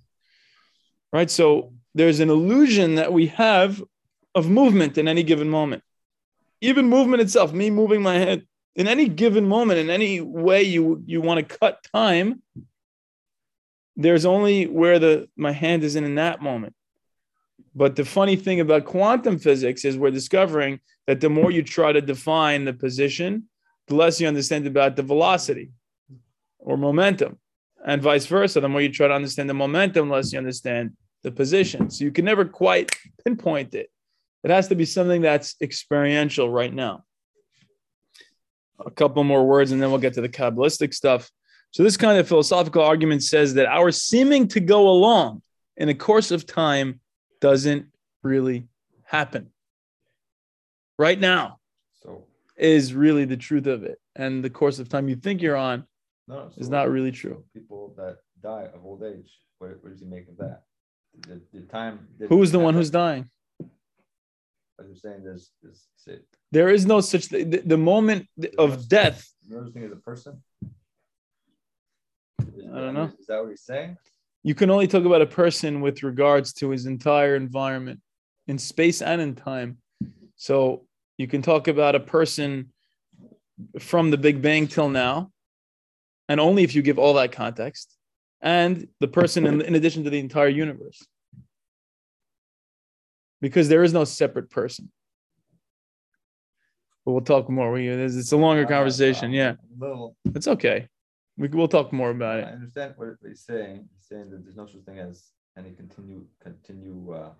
Right? 1.13 1.31
So 1.31 1.73
there's 1.95 2.21
an 2.21 2.31
illusion 2.31 2.95
that 2.95 3.13
we 3.13 3.27
have 3.27 3.83
of 4.35 4.49
movement 4.49 4.97
in 4.97 5.09
any 5.09 5.25
given 5.25 5.51
moment. 5.51 5.83
Even 6.61 6.89
movement 6.89 7.23
itself, 7.23 7.53
me 7.53 7.71
moving 7.71 8.03
my 8.03 8.15
head 8.15 8.47
in 8.77 8.87
any 8.87 9.09
given 9.09 9.47
moment, 9.47 9.81
in 9.81 9.91
any 9.91 10.21
way 10.21 10.63
you 10.63 11.03
you 11.05 11.21
want 11.21 11.47
to 11.47 11.59
cut 11.59 11.85
time, 11.93 12.43
there's 13.97 14.25
only 14.25 14.67
where 14.67 15.01
the 15.01 15.29
my 15.37 15.51
hand 15.51 15.83
is 15.83 15.97
in 15.97 16.05
in 16.05 16.15
that 16.15 16.41
moment. 16.41 16.75
But 17.75 17.97
the 17.97 18.05
funny 18.05 18.37
thing 18.37 18.61
about 18.61 18.85
quantum 18.85 19.39
physics 19.39 19.85
is 19.85 19.97
we're 19.97 20.11
discovering 20.11 20.81
that 21.07 21.21
the 21.21 21.31
more 21.31 21.51
you 21.51 21.63
try 21.63 21.93
to 21.93 22.01
define 22.01 22.65
the 22.65 22.73
position, 22.73 23.49
the 23.87 23.95
less 23.95 24.21
you 24.21 24.29
understand 24.29 24.67
about 24.67 24.97
the 24.97 25.03
velocity 25.03 25.71
or 26.59 26.77
momentum, 26.77 27.39
and 27.87 28.03
vice 28.03 28.27
versa. 28.27 28.61
The 28.61 28.69
more 28.69 28.81
you 28.81 28.91
try 28.91 29.09
to 29.09 29.15
understand 29.15 29.49
the 29.49 29.55
momentum, 29.55 30.09
the 30.09 30.15
less 30.15 30.33
you 30.33 30.39
understand 30.39 30.93
the 31.23 31.31
position. 31.31 31.91
So 31.91 32.05
you 32.05 32.11
can 32.11 32.25
never 32.25 32.45
quite 32.45 32.91
pinpoint 33.25 33.75
it. 33.75 33.91
It 34.45 34.51
has 34.51 34.69
to 34.69 34.75
be 34.75 34.85
something 34.85 35.23
that's 35.23 35.57
experiential 35.61 36.49
right 36.51 36.73
now. 36.73 37.05
A 38.85 38.91
couple 38.91 39.25
more 39.25 39.45
words, 39.45 39.73
and 39.73 39.83
then 39.83 39.91
we'll 39.91 39.99
get 39.99 40.15
to 40.15 40.21
the 40.21 40.29
Kabbalistic 40.29 40.95
stuff. 40.95 41.31
So, 41.73 41.83
this 41.83 41.97
kind 41.97 42.19
of 42.19 42.29
philosophical 42.29 42.83
argument 42.83 43.25
says 43.25 43.55
that 43.55 43.67
our 43.67 43.91
seeming 43.91 44.47
to 44.49 44.61
go 44.61 44.89
along 44.89 45.43
in 45.77 45.89
the 45.89 45.95
course 45.95 46.31
of 46.31 46.47
time 46.47 47.01
doesn't 47.41 47.87
really 48.23 48.69
happen. 49.05 49.51
Right 50.99 51.19
now 51.19 51.59
So 52.03 52.25
is 52.57 52.95
really 52.95 53.25
the 53.25 53.37
truth 53.37 53.67
of 53.67 53.85
it. 53.85 54.01
And 54.17 54.43
the 54.43 54.51
course 54.51 54.79
of 54.79 54.89
time 54.89 55.09
you 55.09 55.17
think 55.17 55.41
you're 55.41 55.57
on 55.57 55.85
no, 56.27 56.35
no, 56.35 56.51
is 56.57 56.69
not 56.69 56.91
really 56.91 57.13
true. 57.13 57.45
People 57.55 57.95
that 57.97 58.19
die 58.43 58.69
of 58.75 58.85
old 58.85 59.03
age, 59.03 59.31
what, 59.59 59.83
what 59.83 59.91
does 59.91 60.01
he 60.01 60.07
make 60.07 60.29
of 60.29 60.37
that? 60.39 60.63
The, 61.27 61.41
the 61.53 61.61
time. 61.63 62.09
Who 62.29 62.43
is 62.43 62.53
the 62.53 62.59
one 62.59 62.75
who's 62.75 62.91
dying? 62.91 63.31
As 64.81 64.87
you're 64.87 64.97
saying, 64.97 65.25
there's, 65.25 65.51
there's 65.63 66.21
There 66.53 66.69
is 66.69 66.87
no 66.87 67.01
such 67.01 67.27
thing. 67.27 67.51
The, 67.51 67.59
the 67.59 67.79
moment 67.79 68.29
of 68.59 68.89
death, 68.89 69.29
another 69.51 69.71
thing 69.71 69.83
is 69.83 69.93
a 69.93 69.97
person. 69.97 70.43
Is- 72.57 72.67
I 72.73 72.81
don't 72.81 72.95
know. 72.95 73.11
Is 73.19 73.27
that 73.27 73.41
what 73.41 73.51
he's 73.51 73.63
saying? 73.63 73.97
You 74.43 74.55
can 74.55 74.71
only 74.71 74.87
talk 74.87 75.05
about 75.05 75.23
a 75.23 75.27
person 75.27 75.81
with 75.81 76.03
regards 76.03 76.53
to 76.55 76.71
his 76.71 76.87
entire 76.87 77.37
environment 77.37 78.01
in 78.47 78.59
space 78.59 79.03
and 79.03 79.21
in 79.21 79.35
time. 79.35 79.79
So 80.37 80.87
you 81.17 81.27
can 81.27 81.43
talk 81.43 81.69
about 81.69 81.95
a 81.95 82.01
person 82.01 82.73
from 83.79 84.11
the 84.11 84.17
Big 84.17 84.41
Bang 84.41 84.69
till 84.69 84.89
now, 84.89 85.33
and 86.29 86.39
only 86.41 86.63
if 86.63 86.75
you 86.75 86.83
give 86.83 86.99
all 86.99 87.15
that 87.15 87.33
context, 87.33 87.97
and 88.41 88.87
the 89.01 89.09
person 89.09 89.47
in, 89.47 89.61
in 89.63 89.75
addition 89.75 90.05
to 90.05 90.11
the 90.11 90.19
entire 90.21 90.49
universe. 90.49 91.05
Because 93.41 93.69
there 93.69 93.83
is 93.83 93.93
no 93.93 94.05
separate 94.05 94.51
person. 94.51 94.91
But 97.05 97.13
we'll 97.13 97.21
talk 97.23 97.49
more. 97.49 97.73
We, 97.73 97.89
it's 97.89 98.15
it's 98.17 98.33
a 98.33 98.37
longer 98.37 98.65
Uh, 98.65 98.69
conversation. 98.69 99.27
um, 99.27 99.33
Yeah, 99.33 99.55
Little. 99.79 100.17
it's 100.35 100.47
okay. 100.49 100.89
We, 101.37 101.49
we'll 101.49 101.69
talk 101.69 101.93
more 101.93 102.11
about 102.11 102.37
I 102.37 102.41
it. 102.41 102.45
I 102.45 102.51
understand 102.53 102.95
what 102.97 103.09
he's 103.27 103.41
saying. 103.41 103.89
Saying 104.11 104.31
that 104.31 104.45
there's 104.45 104.57
no 104.57 104.67
such 104.67 104.83
thing 104.85 104.99
as 104.99 105.31
any 105.59 105.73
continue, 105.73 106.25
continue, 106.43 107.13
uh, 107.13 107.31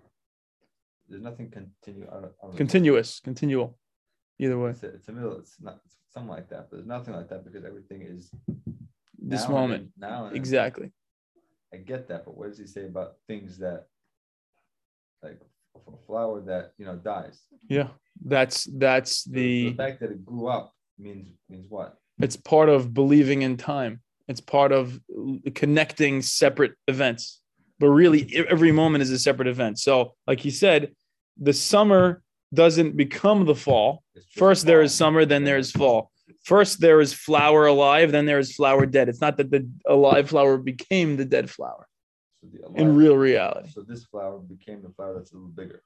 there's 1.07 1.23
nothing 1.23 1.49
continue. 1.49 2.05
I 2.07 2.13
don't, 2.13 2.25
I 2.25 2.27
don't 2.43 2.51
know. 2.51 2.57
Continuous, 2.57 3.19
continual. 3.19 3.77
Either 4.37 4.57
way, 4.59 4.69
It's 4.71 4.83
a, 4.83 4.87
it's 4.87 5.07
a 5.07 5.11
middle, 5.11 5.37
it's 5.37 5.55
not, 5.59 5.79
it's 5.85 5.95
something 6.13 6.29
like 6.29 6.47
that, 6.49 6.67
but 6.69 6.77
there's 6.77 6.85
nothing 6.87 7.13
like 7.13 7.27
that 7.29 7.43
because 7.43 7.65
everything 7.65 8.03
is. 8.03 8.31
this 9.17 9.43
and 9.45 9.53
moment. 9.53 9.91
then- 9.97 10.09
Now. 10.09 10.25
and. 10.27 10.35
Exactly. 10.35 10.91
I 11.73 11.77
get 11.77 12.07
that, 12.09 12.25
but 12.25 12.37
what 12.37 12.47
does 12.49 12.57
he 12.59 12.65
say 12.67 12.85
about 12.85 13.15
things 13.27 13.57
that, 13.59 13.87
like 15.23 15.39
a 15.75 15.97
flower 16.05 16.39
that, 16.41 16.73
you 16.77 16.85
know, 16.85 16.95
dies? 16.97 17.41
Yeah. 17.67 17.89
That's 18.23 18.65
that's 18.77 19.23
The 19.23 19.69
the 19.69 19.75
fact 19.75 19.99
that 20.01 20.11
it 20.11 20.25
grew 20.25 20.47
up 20.47 20.73
means, 20.97 21.29
means 21.49 21.65
what? 21.69 21.97
it's 22.21 22.35
part 22.35 22.69
of 22.69 22.93
believing 22.93 23.41
in 23.43 23.55
time. 23.57 24.01
It's 24.29 24.41
part 24.41 24.71
of 24.71 25.01
connecting 25.55 26.21
separate 26.21 26.73
events. 26.87 27.41
But 27.79 27.87
really 27.87 28.31
every 28.47 28.71
moment 28.71 29.01
is 29.01 29.09
a 29.09 29.17
separate 29.17 29.47
event. 29.47 29.79
So 29.79 30.13
like 30.27 30.39
he 30.39 30.51
said, 30.51 30.93
the 31.41 31.53
summer 31.53 32.21
doesn't 32.53 32.95
become 32.95 33.45
the 33.45 33.55
fall. 33.55 34.03
First 34.35 34.67
there 34.67 34.83
is 34.83 34.93
summer, 34.93 35.25
then 35.25 35.45
there 35.45 35.57
is 35.57 35.71
fall. 35.71 36.11
First 36.43 36.79
there 36.79 37.01
is 37.01 37.11
flower 37.11 37.65
alive, 37.65 38.11
then 38.11 38.27
there 38.27 38.37
is 38.37 38.53
flower 38.55 38.85
dead. 38.85 39.09
It's 39.09 39.21
not 39.21 39.37
that 39.37 39.49
the 39.49 39.67
alive 39.87 40.29
flower 40.29 40.57
became 40.57 41.17
the 41.17 41.25
dead 41.25 41.49
flower 41.49 41.87
So 42.41 42.47
the 42.51 42.81
in 42.81 42.95
real 42.95 43.17
reality. 43.17 43.71
So 43.71 43.81
this 43.81 44.05
flower 44.05 44.37
became 44.39 44.83
the 44.83 44.89
flower 44.89 45.15
that's 45.15 45.31
a 45.31 45.35
little 45.35 45.49
bigger. 45.49 45.81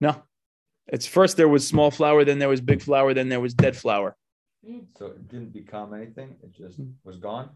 No. 0.00 0.22
It's 0.88 1.06
first 1.06 1.36
there 1.36 1.48
was 1.48 1.64
small 1.64 1.92
flower, 1.92 2.24
then 2.24 2.40
there 2.40 2.48
was 2.48 2.60
big 2.60 2.82
flower, 2.82 3.14
then 3.14 3.28
there 3.28 3.40
was 3.40 3.54
dead 3.54 3.76
flower. 3.76 4.16
Mm. 4.68 4.86
So 4.98 5.06
it 5.06 5.28
didn't 5.28 5.52
become 5.52 5.94
anything; 5.94 6.36
it 6.42 6.52
just 6.52 6.80
mm. 6.80 6.92
was 7.04 7.16
gone. 7.16 7.50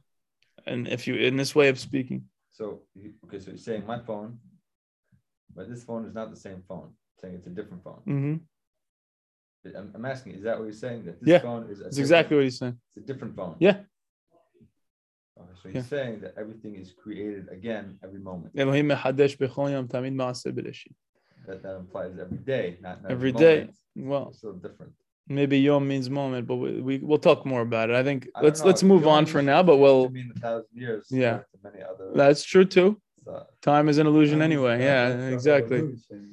And 0.67 0.89
if 0.89 1.07
you, 1.07 1.17
in 1.17 1.37
this 1.37 1.55
way 1.55 1.69
of 1.69 1.79
speaking, 1.79 2.25
so 2.53 2.83
okay, 3.27 3.41
so 3.41 3.51
you're 3.51 3.59
saying 3.59 3.85
my 3.87 3.99
phone, 3.99 4.39
but 5.55 5.69
this 5.69 5.85
phone 5.85 6.07
is 6.07 6.15
not 6.15 6.31
the 6.31 6.37
same 6.37 6.63
phone. 6.69 6.85
I'm 6.87 7.21
saying 7.21 7.35
it's 7.35 7.47
a 7.47 7.51
different 7.51 7.83
phone. 7.83 8.01
Mm-hmm. 8.07 9.77
I'm, 9.77 9.93
I'm, 9.95 10.05
asking, 10.05 10.35
is 10.35 10.43
that 10.45 10.59
what 10.59 10.65
you're 10.65 10.73
saying? 10.73 11.07
That 11.07 11.21
this 11.21 11.29
yeah. 11.29 11.39
phone 11.39 11.69
is 11.71 11.81
That's 11.81 11.99
exactly 11.99 12.37
what 12.37 12.45
he's 12.45 12.59
saying. 12.59 12.79
It's 12.95 13.09
a 13.09 13.13
different 13.13 13.35
phone. 13.35 13.57
Yeah. 13.59 13.79
Okay, 15.41 15.51
so 15.63 15.69
he's 15.69 15.75
yeah. 15.77 15.83
saying 15.83 16.21
that 16.21 16.35
everything 16.39 16.77
is 16.77 16.93
created 16.93 17.49
again 17.51 17.99
every 18.05 18.21
moment. 18.21 18.53
That, 21.47 21.63
that 21.63 21.77
implies 21.77 22.13
every 22.21 22.39
day, 22.39 22.79
not, 22.81 23.03
not 23.03 23.11
every, 23.11 23.31
every 23.31 23.41
day. 23.41 23.59
Moment. 23.61 23.77
Well, 23.97 24.29
it's 24.31 24.63
different 24.63 24.93
maybe 25.29 25.59
yom 25.59 25.87
means 25.89 26.11
moment, 26.11 26.47
but 26.47 26.57
we, 26.57 26.81
we 26.81 26.99
we'll 26.99 27.19
talk 27.19 27.45
more 27.47 27.61
about 27.63 27.91
it. 27.91 27.97
I 27.97 28.03
think 28.03 28.29
I 28.35 28.43
let's 28.43 28.61
know, 28.61 28.67
let's 28.67 28.83
move 28.83 29.07
on 29.07 29.27
for 29.27 29.43
now, 29.43 29.63
but 29.63 29.79
we'll 29.79 30.11
mean 30.11 30.33
a 30.37 30.41
thousand 30.41 30.69
years. 30.75 31.07
Yeah. 31.11 31.39
To 31.39 31.45
many 31.63 31.83
other. 31.83 32.11
that's 32.15 32.45
true 32.45 32.65
too. 32.65 33.01
so- 33.25 33.47
Time 33.63 33.89
is 33.89 33.99
an 33.99 34.07
illusion 34.07 34.43
anyway. 34.43 34.83
Yeah, 34.83 35.29
exactly. 35.29 35.83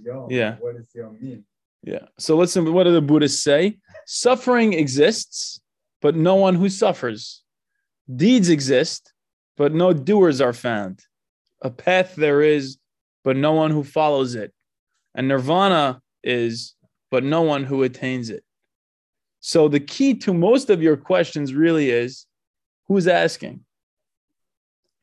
Yom, 0.03 0.27
Yeah. 0.29 0.57
What 0.59 0.75
does 0.77 0.89
Yom 0.93 1.17
mean? 1.21 1.45
Yeah. 1.83 2.05
So 2.19 2.35
listen, 2.37 2.71
what 2.73 2.83
do 2.83 2.91
the 2.93 3.01
Buddhists 3.01 3.43
say? 3.43 3.77
Suffering 4.05 4.73
exists, 4.73 5.61
but 6.01 6.15
no 6.15 6.35
one 6.35 6.55
who 6.55 6.69
suffers. 6.69 7.43
Deeds 8.13 8.49
exist, 8.49 9.13
but 9.57 9.73
no 9.73 9.93
doers 9.93 10.41
are 10.41 10.53
found. 10.53 10.99
A 11.61 11.69
path 11.69 12.15
there 12.15 12.41
is, 12.41 12.77
but 13.23 13.37
no 13.37 13.53
one 13.53 13.71
who 13.71 13.83
follows 13.83 14.35
it. 14.35 14.53
And 15.15 15.27
nirvana 15.27 16.01
is, 16.23 16.75
but 17.09 17.23
no 17.23 17.41
one 17.41 17.63
who 17.63 17.83
attains 17.83 18.29
it. 18.29 18.43
So 19.41 19.67
the 19.67 19.79
key 19.79 20.13
to 20.19 20.33
most 20.33 20.69
of 20.69 20.81
your 20.81 20.95
questions 20.95 21.53
really 21.53 21.89
is 21.89 22.25
who's 22.87 23.07
asking? 23.07 23.65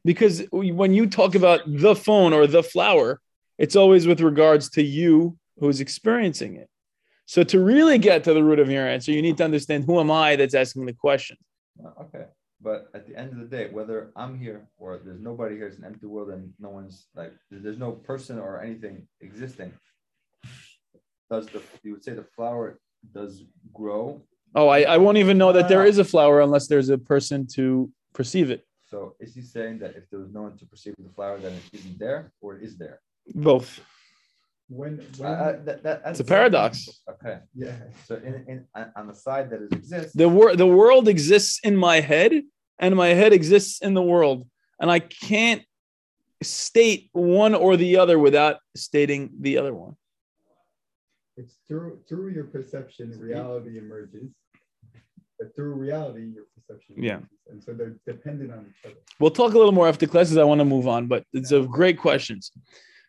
Because 0.05 0.45
when 0.53 0.95
you 0.95 1.07
talk 1.09 1.35
about 1.35 1.61
the 1.67 1.95
phone 1.95 2.33
or 2.33 2.47
the 2.47 2.63
flower, 2.63 3.21
it's 3.59 3.77
always 3.77 4.07
with 4.07 4.21
regards 4.21 4.71
to 4.71 4.83
you 4.83 5.37
who's 5.59 5.81
experiencing 5.81 6.57
it. 6.57 6.71
So 7.27 7.43
to 7.43 7.63
really 7.63 7.99
get 7.99 8.25
to 8.25 8.33
the 8.33 8.43
root 8.43 8.61
of 8.61 8.71
your 8.71 8.87
answer, 8.87 9.13
you 9.13 9.21
need 9.21 9.37
to 9.39 9.45
understand 9.45 9.85
who 9.85 9.99
am 10.01 10.11
I 10.11 10.37
that's 10.37 10.55
asking 10.55 10.87
the 10.87 10.95
question. 10.95 11.37
Okay. 12.01 12.25
But 12.61 12.89
at 12.95 13.07
the 13.07 13.17
end 13.17 13.33
of 13.33 13.39
the 13.39 13.45
day, 13.45 13.69
whether 13.71 14.13
I'm 14.17 14.39
here 14.39 14.69
or 14.79 14.99
there's 15.05 15.21
nobody 15.21 15.57
here, 15.57 15.67
it's 15.67 15.79
an 15.79 15.85
empty 15.85 16.07
world 16.07 16.31
and 16.31 16.53
no 16.59 16.71
one's 16.71 17.07
like, 17.15 17.33
there's 17.51 17.79
no 17.79 17.93
person 17.93 18.39
or 18.39 18.63
anything 18.63 19.07
existing. 19.21 19.73
Does 21.31 21.47
the, 21.47 21.61
you 21.83 21.93
would 21.93 22.05
say 22.05 22.15
the 22.15 22.25
flower 22.35 22.81
does 23.13 23.45
grow? 23.73 24.21
Oh, 24.55 24.69
I, 24.69 24.83
I 24.83 24.97
won't 24.97 25.19
even 25.19 25.37
know 25.39 25.53
that 25.53 25.69
there 25.69 25.85
is 25.85 25.99
a 25.99 26.05
flower 26.05 26.41
unless 26.41 26.67
there's 26.69 26.89
a 26.89 26.99
person 26.99 27.47
to 27.55 27.91
perceive 28.15 28.51
it. 28.51 28.67
So 28.91 29.15
is 29.21 29.35
he 29.35 29.43
saying 29.43 29.79
that 29.81 29.95
if 29.97 30.09
there 30.11 30.19
was 30.19 30.31
no 30.33 30.43
one 30.43 30.57
to 30.57 30.67
perceive 30.67 30.95
the 30.99 31.11
flower, 31.11 31.39
then 31.39 31.53
it 31.53 31.79
isn't 31.79 31.99
there 31.99 32.33
or 32.41 32.57
it 32.57 32.63
is 32.63 32.79
there? 32.79 33.01
Both. 33.35 33.81
When, 34.71 35.01
Uh, 35.01 35.05
when 35.19 35.33
uh, 35.33 35.53
that, 35.65 35.83
that, 35.83 36.03
It's 36.07 36.21
a 36.21 36.25
paradox. 36.25 36.89
Okay. 37.11 37.39
yeah. 37.55 37.77
So 38.07 38.17
in, 38.17 38.35
in, 38.49 38.67
on- 38.75 38.93
on 38.97 39.07
the 39.09 39.15
side 39.15 39.51
that 39.51 39.61
it 39.63 39.73
exists. 39.73 40.13
The 40.15 40.29
wor- 40.29 40.57
the 40.57 40.67
world 40.67 41.09
exists 41.09 41.61
in 41.63 41.77
my 41.77 42.01
head, 42.01 42.33
and 42.79 42.97
my 42.97 43.09
head 43.09 43.33
exists 43.33 43.81
in 43.83 43.93
the 43.95 44.03
world. 44.03 44.47
And 44.81 44.91
I 44.91 45.01
can't 45.01 45.63
state 46.43 47.11
one 47.13 47.55
or 47.55 47.77
the 47.77 47.97
other 47.99 48.19
without 48.19 48.57
stating 48.77 49.31
the 49.41 49.59
other 49.59 49.75
one. 49.75 49.97
It's 51.39 51.55
through 51.69 52.01
through 52.09 52.31
your 52.31 52.45
perception, 52.45 53.17
reality 53.19 53.79
emerges. 53.79 54.29
But 55.39 55.55
through 55.55 55.75
reality, 55.75 56.25
your 56.35 56.47
perception 56.57 56.97
Yeah. 57.01 57.19
emerges. 57.19 57.39
And 57.51 57.63
so 57.63 57.73
they're 57.73 57.97
dependent 58.07 58.51
on 58.51 58.67
each 58.69 58.85
other. 58.85 58.97
We'll 59.21 59.31
talk 59.31 59.55
a 59.55 59.59
little 59.59 59.73
more 59.73 59.87
after 59.87 60.07
classes. 60.07 60.37
I 60.37 60.43
want 60.43 60.59
to 60.61 60.65
move 60.65 60.89
on, 60.89 61.07
but 61.07 61.25
it's 61.33 61.53
a 61.53 61.63
great 61.63 61.97
questions. 61.97 62.51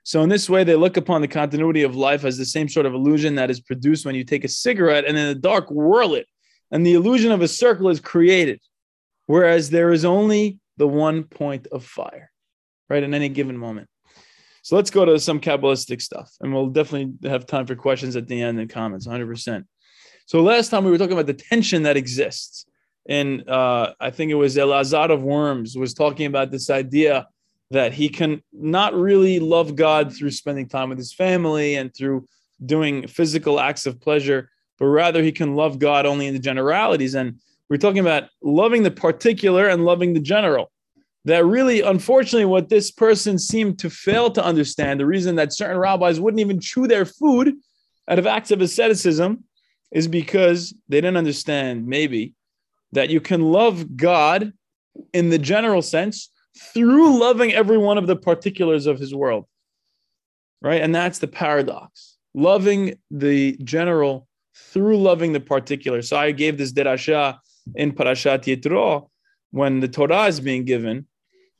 So 0.03 0.21
in 0.21 0.29
this 0.29 0.47
way, 0.49 0.63
they 0.63 0.75
look 0.75 0.95
upon 0.95 1.21
the 1.21 1.27
continuity 1.27 1.81
of 1.83 1.95
life 1.95 2.23
as 2.23 2.37
the 2.37 2.45
same 2.45 2.69
sort 2.69 2.85
of 2.85 2.93
illusion 2.93 3.33
that 3.35 3.49
is 3.49 3.59
produced 3.59 4.05
when 4.05 4.15
you 4.15 4.23
take 4.23 4.43
a 4.43 4.47
cigarette 4.47 5.05
and 5.05 5.17
in 5.17 5.27
the 5.27 5.35
dark 5.35 5.69
whirl 5.71 6.13
it, 6.13 6.27
and 6.71 6.85
the 6.85 6.93
illusion 6.93 7.31
of 7.31 7.41
a 7.41 7.47
circle 7.47 7.89
is 7.89 7.99
created, 7.99 8.61
whereas 9.25 9.71
there 9.71 9.91
is 9.91 10.05
only 10.05 10.59
the 10.77 10.87
one 10.87 11.23
point 11.23 11.67
of 11.67 11.83
fire, 11.83 12.31
right? 12.89 13.03
In 13.03 13.13
any 13.15 13.29
given 13.29 13.57
moment. 13.57 13.89
So 14.61 14.75
let's 14.75 14.89
go 14.89 15.05
to 15.05 15.19
some 15.19 15.39
Kabbalistic 15.39 16.01
stuff, 16.01 16.31
and 16.41 16.53
we'll 16.53 16.67
definitely 16.67 17.29
have 17.29 17.45
time 17.45 17.65
for 17.65 17.75
questions 17.75 18.15
at 18.15 18.27
the 18.27 18.41
end 18.41 18.59
and 18.59 18.69
comments, 18.69 19.07
100%. 19.07 19.65
So 20.25 20.41
last 20.41 20.69
time 20.69 20.83
we 20.83 20.91
were 20.91 20.97
talking 20.97 21.13
about 21.13 21.25
the 21.25 21.33
tension 21.33 21.83
that 21.83 21.97
exists. 21.97 22.65
And 23.07 23.49
uh, 23.49 23.93
I 23.99 24.11
think 24.11 24.31
it 24.31 24.35
was 24.35 24.57
Elazar 24.57 25.09
of 25.09 25.23
Worms 25.23 25.75
was 25.75 25.93
talking 25.93 26.27
about 26.27 26.51
this 26.51 26.69
idea 26.69 27.27
that 27.71 27.93
he 27.93 28.09
can 28.09 28.43
not 28.51 28.93
really 28.93 29.39
love 29.39 29.75
God 29.75 30.15
through 30.15 30.31
spending 30.31 30.67
time 30.67 30.89
with 30.89 30.97
his 30.97 31.13
family 31.13 31.75
and 31.75 31.93
through 31.95 32.27
doing 32.65 33.07
physical 33.07 33.59
acts 33.59 33.85
of 33.85 33.99
pleasure, 33.99 34.49
but 34.77 34.85
rather 34.85 35.23
he 35.23 35.31
can 35.31 35.55
love 35.55 35.79
God 35.79 36.05
only 36.05 36.27
in 36.27 36.33
the 36.33 36.39
generalities. 36.39 37.15
And 37.15 37.39
we're 37.69 37.77
talking 37.77 37.99
about 37.99 38.29
loving 38.41 38.83
the 38.83 38.91
particular 38.91 39.67
and 39.67 39.85
loving 39.85 40.13
the 40.13 40.19
general. 40.19 40.71
That 41.25 41.45
really, 41.45 41.81
unfortunately, 41.81 42.45
what 42.45 42.69
this 42.69 42.91
person 42.91 43.37
seemed 43.37 43.77
to 43.79 43.89
fail 43.89 44.31
to 44.31 44.43
understand, 44.43 44.99
the 44.99 45.05
reason 45.05 45.35
that 45.35 45.53
certain 45.53 45.77
rabbis 45.77 46.19
wouldn't 46.19 46.39
even 46.39 46.61
chew 46.61 46.87
their 46.87 47.05
food 47.05 47.55
out 48.07 48.19
of 48.19 48.25
acts 48.25 48.51
of 48.51 48.61
asceticism 48.61 49.43
is 49.91 50.07
because 50.07 50.73
they 50.87 51.01
didn't 51.01 51.17
understand, 51.17 51.85
maybe, 51.85 52.35
that 52.93 53.09
you 53.09 53.19
can 53.19 53.41
love 53.41 53.97
God 53.97 54.53
in 55.13 55.29
the 55.29 55.37
general 55.37 55.81
sense 55.81 56.31
through 56.73 57.19
loving 57.19 57.53
every 57.53 57.77
one 57.77 57.97
of 57.97 58.07
the 58.07 58.15
particulars 58.15 58.87
of 58.87 58.99
his 58.99 59.13
world. 59.13 59.45
Right? 60.61 60.81
And 60.81 60.95
that's 60.95 61.19
the 61.19 61.27
paradox. 61.27 62.17
Loving 62.33 62.95
the 63.11 63.57
general 63.63 64.27
through 64.55 64.97
loving 64.97 65.33
the 65.33 65.39
particular. 65.39 66.01
So 66.01 66.17
I 66.17 66.31
gave 66.31 66.57
this 66.57 66.73
derasha 66.73 67.37
in 67.75 67.91
Parashat 67.91 68.43
Yitro 68.43 69.09
when 69.51 69.79
the 69.79 69.87
Torah 69.87 70.25
is 70.25 70.39
being 70.39 70.65
given. 70.65 71.07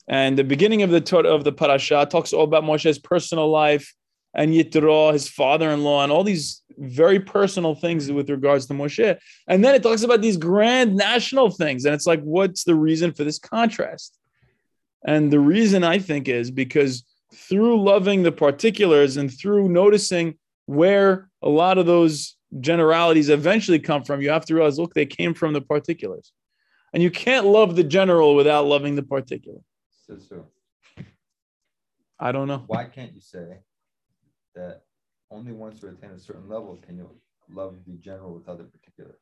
And 0.08 0.38
the 0.38 0.44
beginning 0.44 0.82
of 0.82 0.90
the 0.90 1.02
Torah 1.02 1.30
of 1.30 1.44
the 1.44 1.52
parasha 1.52 2.08
talks 2.10 2.34
all 2.34 2.44
about 2.44 2.64
Moshe's 2.64 3.00
personal 3.00 3.50
life 3.50 3.94
and 4.34 4.54
Yitro, 4.54 5.12
his 5.12 5.28
father-in-law, 5.28 6.04
and 6.04 6.12
all 6.12 6.24
these 6.24 6.62
very 6.78 7.20
personal 7.20 7.76
things 7.76 8.12
with 8.12 8.30
regards 8.30 8.68
to 8.68 8.74
Moshe. 8.74 9.18
And 9.48 9.64
then 9.64 9.76
it 9.76 9.84
talks 9.84 10.04
about 10.04 10.22
these 10.22 10.38
grand 10.38 10.96
national 10.96 11.50
things. 11.50 11.86
And 11.86 11.96
it's 11.96 12.06
like, 12.06 12.22
what's 12.22 12.64
the 12.64 12.76
reason 12.76 13.12
for 13.12 13.24
this 13.24 13.40
contrast? 13.40 14.18
And 15.06 15.32
the 15.32 15.40
reason 15.40 15.84
I 15.84 16.00
think 16.00 16.28
is 16.28 16.52
because 16.52 17.04
through 17.34 17.84
loving 17.84 18.24
the 18.24 18.32
particulars 18.32 19.18
and 19.18 19.32
through 19.32 19.70
noticing 19.70 20.38
where 20.66 21.30
a 21.42 21.50
lot 21.50 21.78
of 21.78 21.86
those 21.86 22.36
generalities 22.60 23.30
eventually 23.30 23.80
come 23.80 24.04
from, 24.04 24.22
you 24.22 24.30
have 24.30 24.46
to 24.46 24.56
realize, 24.56 24.80
look, 24.80 24.94
they 24.94 25.06
came 25.06 25.34
from 25.34 25.54
the 25.54 25.62
particulars. 25.62 26.32
And 26.94 27.04
you 27.04 27.12
can't 27.12 27.46
love 27.46 27.76
the 27.76 27.84
general 27.84 28.36
without 28.36 28.66
loving 28.66 28.96
the 28.96 29.04
particular. 29.04 29.60
So, 30.08 30.18
so 30.18 30.48
I 32.20 32.32
don't 32.32 32.48
know. 32.48 32.64
why 32.68 32.86
can't 32.86 33.14
you 33.14 33.22
say 33.22 33.60
that 34.56 34.82
only 35.32 35.52
once 35.52 35.82
you 35.82 35.90
attain 35.90 36.12
a 36.12 36.20
certain 36.20 36.50
level 36.50 36.78
can 36.86 36.98
you 36.98 37.10
love 37.54 37.76
the 37.86 37.94
general 37.98 38.34
without 38.34 38.58
the 38.58 38.64
particular? 38.66 39.16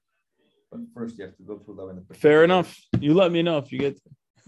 But 0.72 0.82
first 0.94 1.18
you 1.18 1.26
have 1.26 1.36
to 1.38 1.44
go 1.44 1.60
through 1.60 1.76
loving 1.76 1.96
the 1.96 2.02
particular. 2.02 2.34
Fair 2.34 2.44
enough. 2.44 2.78
You 3.00 3.14
let 3.14 3.32
me 3.32 3.42
know 3.42 3.58
if 3.58 3.72
you 3.72 3.80
get. 3.80 4.00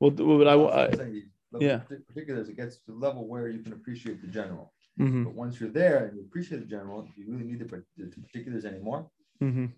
well, 0.00 0.10
but 0.10 0.48
I, 0.48 0.54
I, 0.54 0.86
I'm 0.86 0.96
saying, 0.96 1.14
you 1.14 1.22
love 1.52 1.62
yeah. 1.62 1.80
particulars, 2.08 2.48
it 2.48 2.56
gets 2.56 2.76
to 2.76 2.82
the 2.92 2.98
level 2.98 3.26
where 3.26 3.48
you 3.48 3.60
can 3.60 3.72
appreciate 3.72 4.20
the 4.20 4.28
general. 4.28 4.72
mhm, 4.98 5.24
But 5.24 5.34
once 5.34 5.60
you're 5.60 5.70
there 5.70 6.06
and 6.06 6.16
you 6.16 6.22
appreciate 6.22 6.58
the 6.60 6.66
general, 6.66 7.02
do 7.02 7.10
you 7.16 7.30
really 7.32 7.44
need 7.44 7.60
the, 7.60 7.84
the 7.96 8.20
particulars 8.20 8.64
anymore? 8.64 9.08
mhm. 9.42 9.72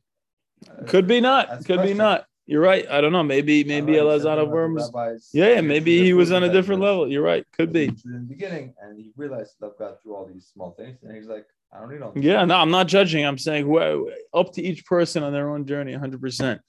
Uh, 0.71 0.85
Could 0.85 1.07
be 1.07 1.21
not. 1.21 1.65
Could 1.65 1.83
be 1.83 1.95
not. 1.95 2.27
You're 2.47 2.61
right. 2.61 2.87
I 2.91 3.01
don't 3.01 3.13
know. 3.13 3.23
Maybe 3.23 3.65
maybe 3.65 3.93
Elazar 3.95 4.23
something 4.23 4.33
of 4.33 4.39
like 4.39 4.49
the 4.49 4.91
Worms. 4.93 5.31
Yeah, 5.33 5.61
maybe 5.63 6.03
he 6.03 6.13
was 6.13 6.31
on 6.31 6.43
a 6.43 6.53
different 6.53 6.83
level. 6.83 7.09
You're 7.09 7.23
right. 7.23 7.47
Could 7.53 7.73
be. 7.73 7.85
in 7.85 7.97
the 8.05 8.19
beginning, 8.29 8.75
and 8.83 8.99
he 8.99 9.13
realized 9.17 9.55
love 9.61 9.73
God 9.79 9.97
through 10.03 10.15
all 10.15 10.27
these 10.27 10.51
small 10.53 10.73
things, 10.73 10.99
and 11.03 11.17
he's 11.17 11.27
like, 11.27 11.47
I 11.73 11.81
don't 11.81 11.91
need 11.91 12.03
all. 12.03 12.13
Yeah, 12.15 12.45
no, 12.45 12.57
I'm 12.57 12.71
not 12.71 12.87
judging. 12.87 13.25
I'm 13.25 13.39
saying 13.39 13.65
who 13.65 14.11
up 14.35 14.53
to 14.55 14.63
each 14.63 14.85
person 14.85 15.23
on 15.23 15.33
their 15.33 15.49
own 15.51 15.67
journey, 15.67 15.95
100%. 15.95 16.61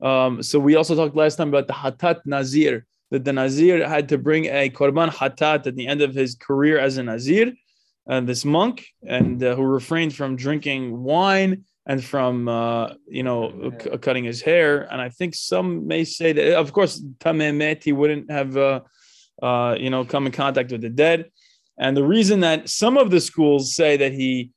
Um, 0.00 0.42
so 0.42 0.58
we 0.58 0.74
also 0.74 0.94
talked 0.94 1.16
last 1.16 1.36
time 1.36 1.48
about 1.48 1.68
the 1.68 1.72
Hatat 1.72 2.20
Nazir, 2.26 2.84
that 3.10 3.24
the 3.24 3.32
Nazir 3.32 3.88
had 3.88 4.08
to 4.10 4.18
bring 4.18 4.46
a 4.46 4.68
Korban 4.70 5.08
Hatat 5.08 5.66
at 5.66 5.74
the 5.76 5.86
end 5.86 6.02
of 6.02 6.14
his 6.14 6.34
career 6.34 6.78
as 6.78 6.98
a 6.98 7.02
Nazir, 7.02 7.52
and 8.06 8.28
this 8.28 8.44
monk, 8.44 8.86
and 9.06 9.42
uh, 9.42 9.54
who 9.54 9.62
refrained 9.62 10.14
from 10.14 10.36
drinking 10.36 11.02
wine 11.02 11.64
and 11.86 12.02
from, 12.04 12.48
uh, 12.48 12.94
you 13.08 13.22
know, 13.22 13.72
c- 13.80 13.90
cutting 13.98 14.24
his 14.24 14.42
hair. 14.42 14.82
And 14.90 15.00
I 15.00 15.08
think 15.08 15.34
some 15.34 15.86
may 15.86 16.04
say 16.04 16.32
that, 16.32 16.58
of 16.58 16.72
course, 16.72 17.00
Tamemet, 17.20 17.84
he 17.84 17.92
wouldn't 17.92 18.30
have, 18.30 18.56
uh, 18.56 18.80
uh, 19.42 19.76
you 19.78 19.90
know, 19.90 20.04
come 20.04 20.26
in 20.26 20.32
contact 20.32 20.72
with 20.72 20.80
the 20.80 20.90
dead. 20.90 21.30
And 21.78 21.96
the 21.96 22.04
reason 22.04 22.40
that 22.40 22.68
some 22.68 22.96
of 22.96 23.10
the 23.10 23.20
schools 23.20 23.74
say 23.74 23.96
that 23.98 24.12
he 24.12 24.50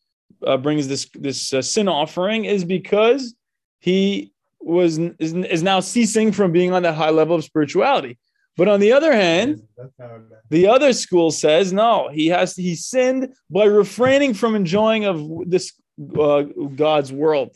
uh, 0.45 0.57
brings 0.57 0.87
this 0.87 1.05
this 1.13 1.53
uh, 1.53 1.61
sin 1.61 1.87
offering 1.89 2.45
is 2.45 2.63
because 2.63 3.35
he 3.79 4.31
was 4.61 4.97
is, 5.19 5.33
is 5.33 5.61
now 5.63 5.81
ceasing 5.81 6.31
from 6.31 6.51
being 6.51 6.71
on 6.71 6.81
that 6.83 6.95
high 6.95 7.09
level 7.09 7.35
of 7.35 7.43
spirituality. 7.43 8.17
But 8.55 8.67
on 8.69 8.79
the 8.79 8.91
other 8.93 9.13
hand, 9.13 9.61
That's 9.77 9.93
how 9.99 10.15
it- 10.15 10.21
the 10.49 10.67
other 10.67 10.93
school 10.93 11.29
says 11.31 11.73
no, 11.73 12.09
he 12.11 12.27
has 12.27 12.55
he 12.55 12.75
sinned 12.75 13.33
by 13.49 13.65
refraining 13.65 14.33
from 14.33 14.55
enjoying 14.55 15.03
of 15.05 15.15
this 15.45 15.73
uh, 16.19 16.43
God's 16.75 17.11
world 17.11 17.55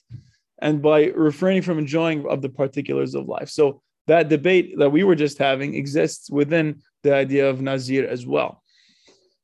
and 0.61 0.81
by 0.81 1.05
refraining 1.07 1.61
from 1.61 1.77
enjoying 1.79 2.25
of 2.27 2.41
the 2.41 2.49
particulars 2.49 3.15
of 3.15 3.27
life. 3.27 3.49
So 3.49 3.81
that 4.07 4.29
debate 4.29 4.77
that 4.77 4.91
we 4.91 5.03
were 5.03 5.15
just 5.15 5.37
having 5.37 5.75
exists 5.75 6.29
within 6.29 6.81
the 7.03 7.13
idea 7.13 7.49
of 7.49 7.61
Nazir 7.61 8.07
as 8.07 8.25
well. 8.25 8.61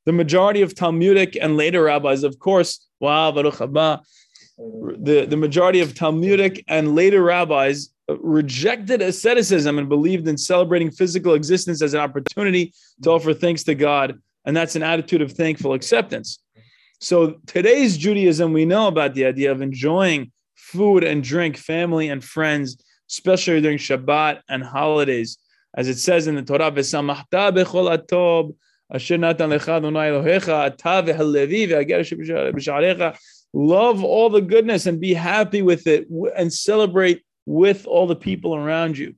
The 0.06 0.12
majority 0.12 0.62
of 0.62 0.74
Talmudic 0.74 1.36
and 1.40 1.56
later 1.56 1.82
rabbis, 1.84 2.24
of 2.24 2.38
course, 2.38 2.86
wow, 3.00 3.32
Baruch 3.32 3.58
the, 3.58 5.26
the 5.26 5.36
majority 5.36 5.80
of 5.80 5.94
Talmudic 5.94 6.64
and 6.68 6.94
later 6.94 7.22
rabbis 7.22 7.90
rejected 8.08 9.00
asceticism 9.00 9.78
and 9.78 9.88
believed 9.88 10.26
in 10.26 10.36
celebrating 10.36 10.90
physical 10.90 11.34
existence 11.34 11.80
as 11.82 11.94
an 11.94 12.00
opportunity 12.00 12.72
to 13.02 13.10
offer 13.10 13.32
thanks 13.32 13.62
to 13.64 13.74
God. 13.74 14.18
And 14.44 14.56
that's 14.56 14.76
an 14.76 14.82
attitude 14.82 15.22
of 15.22 15.32
thankful 15.32 15.74
acceptance. 15.74 16.42
So 17.02 17.36
today's 17.46 17.96
Judaism, 17.96 18.52
we 18.52 18.66
know 18.66 18.86
about 18.86 19.14
the 19.14 19.24
idea 19.24 19.50
of 19.50 19.62
enjoying 19.62 20.32
food 20.54 21.02
and 21.02 21.24
drink, 21.24 21.56
family 21.56 22.10
and 22.10 22.22
friends, 22.22 22.76
especially 23.10 23.62
during 23.62 23.78
Shabbat 23.78 24.42
and 24.50 24.62
holidays. 24.62 25.38
As 25.74 25.88
it 25.88 25.96
says 25.96 26.26
in 26.26 26.34
the 26.34 26.42
Torah, 26.42 26.70
"V'samachta 26.70 27.54
bechol 27.56 27.88
atob 27.96 28.54
asher 28.92 29.16
natan 29.16 29.48
lecha 29.48 29.80
v'halevi 29.80 31.68
v'ager 31.70 32.52
b'sharecha." 32.52 33.16
Love 33.54 34.04
all 34.04 34.28
the 34.28 34.42
goodness 34.42 34.84
and 34.84 35.00
be 35.00 35.14
happy 35.14 35.62
with 35.62 35.86
it 35.86 36.06
and 36.36 36.52
celebrate 36.52 37.22
with 37.46 37.86
all 37.86 38.06
the 38.06 38.14
people 38.14 38.54
around 38.54 38.98
you. 38.98 39.14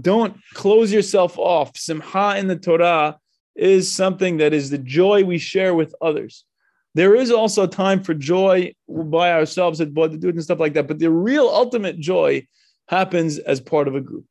Don't 0.00 0.36
close 0.54 0.90
yourself 0.90 1.38
off. 1.38 1.76
Simha 1.76 2.36
in 2.38 2.48
the 2.48 2.56
Torah 2.56 3.18
is 3.54 3.92
something 3.92 4.38
that 4.38 4.54
is 4.54 4.70
the 4.70 4.78
joy 4.78 5.22
we 5.22 5.36
share 5.36 5.74
with 5.74 5.94
others. 6.00 6.46
There 6.94 7.16
is 7.16 7.30
also 7.30 7.66
time 7.66 8.02
for 8.02 8.14
joy 8.14 8.74
by 8.88 9.32
ourselves 9.32 9.80
at 9.80 9.92
Bod 9.92 10.22
and 10.22 10.42
stuff 10.44 10.60
like 10.60 10.74
that, 10.74 10.86
but 10.86 11.00
the 11.00 11.10
real 11.10 11.48
ultimate 11.48 11.98
joy 11.98 12.46
happens 12.88 13.38
as 13.38 13.60
part 13.60 13.88
of 13.88 13.96
a 13.96 14.00
group. 14.00 14.26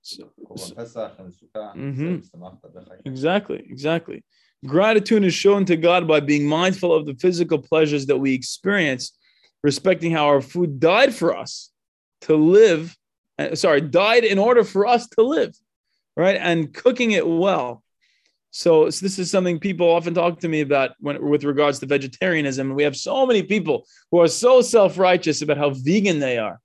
So, 0.00 0.30
mm-hmm. 1.56 2.18
Exactly, 3.04 3.66
exactly. 3.70 4.24
Gratitude 4.66 5.24
is 5.24 5.34
shown 5.34 5.66
to 5.66 5.76
God 5.76 6.08
by 6.08 6.20
being 6.20 6.46
mindful 6.46 6.92
of 6.94 7.04
the 7.06 7.14
physical 7.14 7.58
pleasures 7.58 8.06
that 8.06 8.16
we 8.16 8.32
experience, 8.32 9.12
respecting 9.62 10.10
how 10.10 10.26
our 10.26 10.40
food 10.40 10.80
died 10.80 11.14
for 11.14 11.36
us 11.36 11.70
to 12.22 12.34
live. 12.34 12.96
Uh, 13.38 13.54
sorry, 13.54 13.80
died 13.82 14.24
in 14.24 14.38
order 14.38 14.64
for 14.64 14.86
us 14.86 15.06
to 15.08 15.22
live, 15.22 15.54
right? 16.16 16.36
And 16.36 16.72
cooking 16.72 17.10
it 17.10 17.26
well 17.26 17.83
so, 18.56 18.88
so, 18.88 19.04
this 19.04 19.18
is 19.18 19.32
something 19.32 19.58
people 19.58 19.90
often 19.90 20.14
talk 20.14 20.38
to 20.38 20.48
me 20.48 20.60
about 20.60 20.92
when, 21.00 21.20
with 21.28 21.42
regards 21.42 21.80
to 21.80 21.86
vegetarianism. 21.86 22.72
We 22.72 22.84
have 22.84 22.96
so 22.96 23.26
many 23.26 23.42
people 23.42 23.84
who 24.12 24.20
are 24.20 24.28
so 24.28 24.62
self-righteous 24.62 25.42
about 25.42 25.56
how 25.56 25.70
vegan 25.70 26.20
they 26.20 26.38
are. 26.38 26.60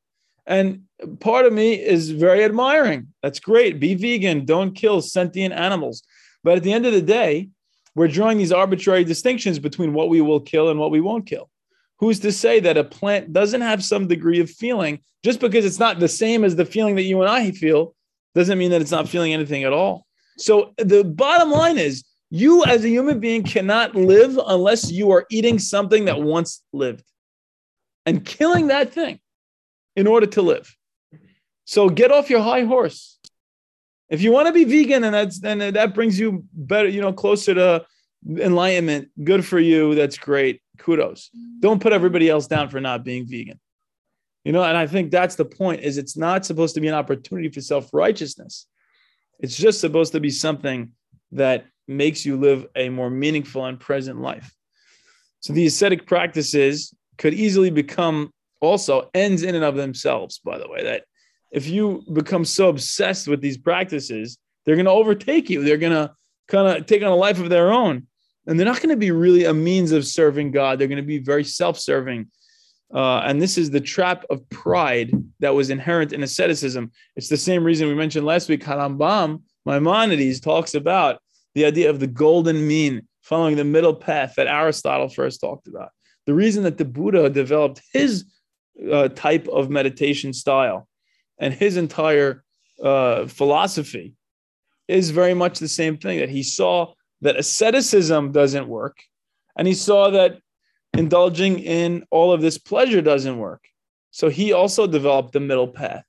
And 0.46 0.84
part 1.20 1.48
of 1.48 1.54
me 1.54 1.74
is 1.74 2.12
very 2.12 2.44
admiring. 2.44 3.08
That's 3.24 3.40
great. 3.40 3.80
Be 3.80 3.96
vegan. 3.96 4.46
Don't 4.46 4.76
kill 4.76 5.02
sentient 5.02 5.52
animals. 5.52 6.04
But 6.44 6.58
at 6.58 6.64
the 6.64 6.74
end 6.74 6.86
of 6.86 6.94
the 6.94 7.02
day, 7.02 7.50
we're 7.96 8.08
drawing 8.08 8.38
these 8.38 8.52
arbitrary 8.52 9.04
distinctions 9.04 9.58
between 9.58 9.92
what 9.92 10.10
we 10.10 10.22
will 10.22 10.42
kill 10.42 10.70
and 10.70 10.80
what 10.80 10.92
we 10.92 11.02
won't 11.02 11.26
kill. 11.26 11.50
Who's 11.98 12.20
to 12.20 12.32
say 12.32 12.60
that 12.60 12.78
a 12.78 12.84
plant 12.84 13.34
doesn't 13.34 13.62
have 13.62 13.84
some 13.84 14.08
degree 14.08 14.42
of 14.42 14.52
feeling 14.52 15.00
just 15.24 15.40
because 15.40 15.66
it's 15.66 15.80
not 15.80 16.00
the 16.00 16.08
same 16.08 16.44
as 16.44 16.56
the 16.56 16.66
feeling 16.66 16.98
that 16.98 17.04
you 17.06 17.20
and 17.20 17.32
I 17.32 17.50
feel 17.50 17.96
doesn't 18.36 18.60
mean 18.60 18.70
that 18.70 18.82
it's 18.82 18.92
not 18.92 19.10
feeling 19.10 19.34
anything 19.34 19.64
at 19.64 19.74
all. 19.74 20.06
So 20.40 20.74
the 20.78 21.04
bottom 21.04 21.52
line 21.52 21.78
is 21.78 22.04
you 22.30 22.64
as 22.66 22.84
a 22.86 22.90
human 22.90 23.20
being 23.20 23.44
cannot 23.44 23.96
live 23.96 24.40
unless 24.46 24.92
you 24.92 25.12
are 25.12 25.26
eating 25.30 25.60
something 25.60 26.06
that 26.06 26.22
once 26.22 26.64
lived 26.72 27.04
and 28.06 28.24
killing 28.24 28.68
that 28.68 28.94
thing 28.94 29.20
in 29.96 30.08
order 30.08 30.28
to 30.28 30.42
live. 30.42 30.74
So 31.66 31.90
get 31.90 32.12
off 32.12 32.30
your 32.30 32.42
high 32.42 32.64
horse. 32.64 33.20
If 34.10 34.22
you 34.22 34.32
want 34.32 34.48
to 34.48 34.54
be 34.54 34.64
vegan 34.64 35.04
and 35.04 35.14
that's 35.14 35.40
then 35.40 35.60
that 35.60 35.94
brings 35.94 36.20
you 36.20 36.46
better, 36.54 36.88
you 36.88 37.02
know, 37.02 37.14
closer 37.14 37.54
to 37.54 37.86
enlightenment, 38.28 39.10
good 39.24 39.46
for 39.46 39.60
you. 39.60 39.94
That's 39.94 40.18
great. 40.18 40.62
Kudos. 40.78 41.30
Don't 41.60 41.82
put 41.82 41.94
everybody 41.94 42.30
else 42.30 42.48
down 42.48 42.70
for 42.70 42.80
not 42.80 43.04
being 43.04 43.28
vegan. 43.28 43.60
You 44.46 44.54
know, 44.54 44.64
and 44.64 44.78
I 44.78 44.88
think 44.88 45.12
that's 45.12 45.36
the 45.36 45.46
point 45.46 45.82
is 45.82 45.98
it's 45.98 46.16
not 46.16 46.46
supposed 46.46 46.74
to 46.76 46.82
be 46.82 46.88
an 46.88 46.94
opportunity 46.94 47.50
for 47.50 47.60
self-righteousness. 47.60 48.68
It's 49.40 49.56
just 49.56 49.80
supposed 49.80 50.14
to 50.14 50.20
be 50.20 50.30
something 50.30 50.92
that 51.32 51.66
makes 51.88 52.26
you 52.26 52.38
live 52.38 52.68
a 52.76 52.90
more 52.90 53.10
meaningful 53.10 53.66
and 53.66 53.80
present 53.80 54.22
life. 54.22 54.54
So 55.40 55.54
the 55.54 55.66
ascetic 55.66 56.06
practices 56.06 56.94
could 57.18 57.34
easily 57.34 57.70
become 57.70 58.32
also 58.62 59.10
ends 59.14 59.44
in 59.44 59.56
and 59.56 59.64
of 59.64 59.76
themselves, 59.76 60.40
by 60.40 60.58
the 60.58 60.70
way, 60.70 60.84
that 60.84 61.04
if 61.52 61.68
you 61.68 62.04
become 62.14 62.46
so 62.46 62.70
obsessed 62.70 63.28
with 63.28 63.42
these 63.42 63.58
practices, 63.58 64.38
they're 64.66 64.76
going 64.76 64.86
to 64.86 64.92
overtake 64.92 65.50
you. 65.50 65.64
They're 65.64 65.78
going 65.78 65.94
to 65.94 66.12
kind 66.48 66.78
of 66.78 66.86
take 66.86 67.02
on 67.02 67.10
a 67.10 67.16
life 67.16 67.40
of 67.40 67.50
their 67.50 67.72
own. 67.72 68.08
And 68.46 68.60
they're 68.60 68.68
not 68.68 68.78
going 68.78 68.90
to 68.90 68.98
be 68.98 69.12
really 69.12 69.46
a 69.46 69.54
means 69.54 69.92
of 69.92 70.06
serving 70.06 70.52
God. 70.52 70.80
They're 70.80 70.88
going 70.88 70.98
to 70.98 71.04
be 71.04 71.20
very 71.20 71.44
self 71.44 71.80
serving 71.80 72.28
uh, 72.94 73.20
and 73.20 73.42
this 73.42 73.58
is 73.58 73.70
the 73.70 73.80
trap 73.80 74.26
of 74.30 74.48
pride 74.50 75.12
that 75.40 75.54
was 75.54 75.70
inherent 75.70 76.12
in 76.12 76.24
asceticism. 76.24 76.92
It's 77.16 77.30
the 77.30 77.38
same 77.38 77.64
reason 77.64 77.88
we 77.88 77.96
mentioned 77.96 78.26
last 78.26 78.50
week. 78.50 78.64
Harambam, 78.64 79.44
Maimonides, 79.66 80.40
talks 80.40 80.74
about 80.74 81.22
the 81.54 81.66
idea 81.66 81.90
of 81.90 82.00
the 82.00 82.08
golden 82.08 82.68
mean, 82.68 83.08
following 83.22 83.56
the 83.56 83.64
middle 83.64 83.94
path 83.94 84.34
that 84.38 84.48
Aristotle 84.48 85.10
first 85.10 85.40
talked 85.40 85.68
about. 85.68 85.90
The 86.26 86.34
reason 86.34 86.64
that 86.64 86.78
the 86.78 86.86
Buddha 86.86 87.30
developed 87.30 87.82
his 87.94 88.26
uh, 88.92 89.10
type 89.10 89.48
of 89.48 89.70
meditation 89.70 90.34
style 90.34 90.88
and 91.40 91.54
his 91.54 91.78
entire 91.78 92.44
uh, 92.84 93.28
philosophy 93.28 94.14
is 94.88 95.12
very 95.12 95.34
much 95.34 95.60
the 95.60 95.68
same 95.68 95.98
thing 95.98 96.20
that 96.20 96.30
he 96.30 96.42
saw 96.42 96.94
that 97.22 97.36
asceticism 97.36 98.32
doesn't 98.32 98.68
work. 98.68 98.98
And 99.56 99.68
he 99.68 99.74
saw 99.74 100.10
that 100.12 100.40
indulging 100.94 101.60
in 101.60 102.06
all 102.12 102.32
of 102.32 102.42
this 102.42 102.58
pleasure 102.58 103.02
doesn't 103.02 103.38
work. 103.38 103.64
So 104.12 104.30
he 104.30 104.54
also 104.54 104.88
developed 104.88 105.34
the 105.34 105.40
middle 105.40 105.68
path. 105.68 106.04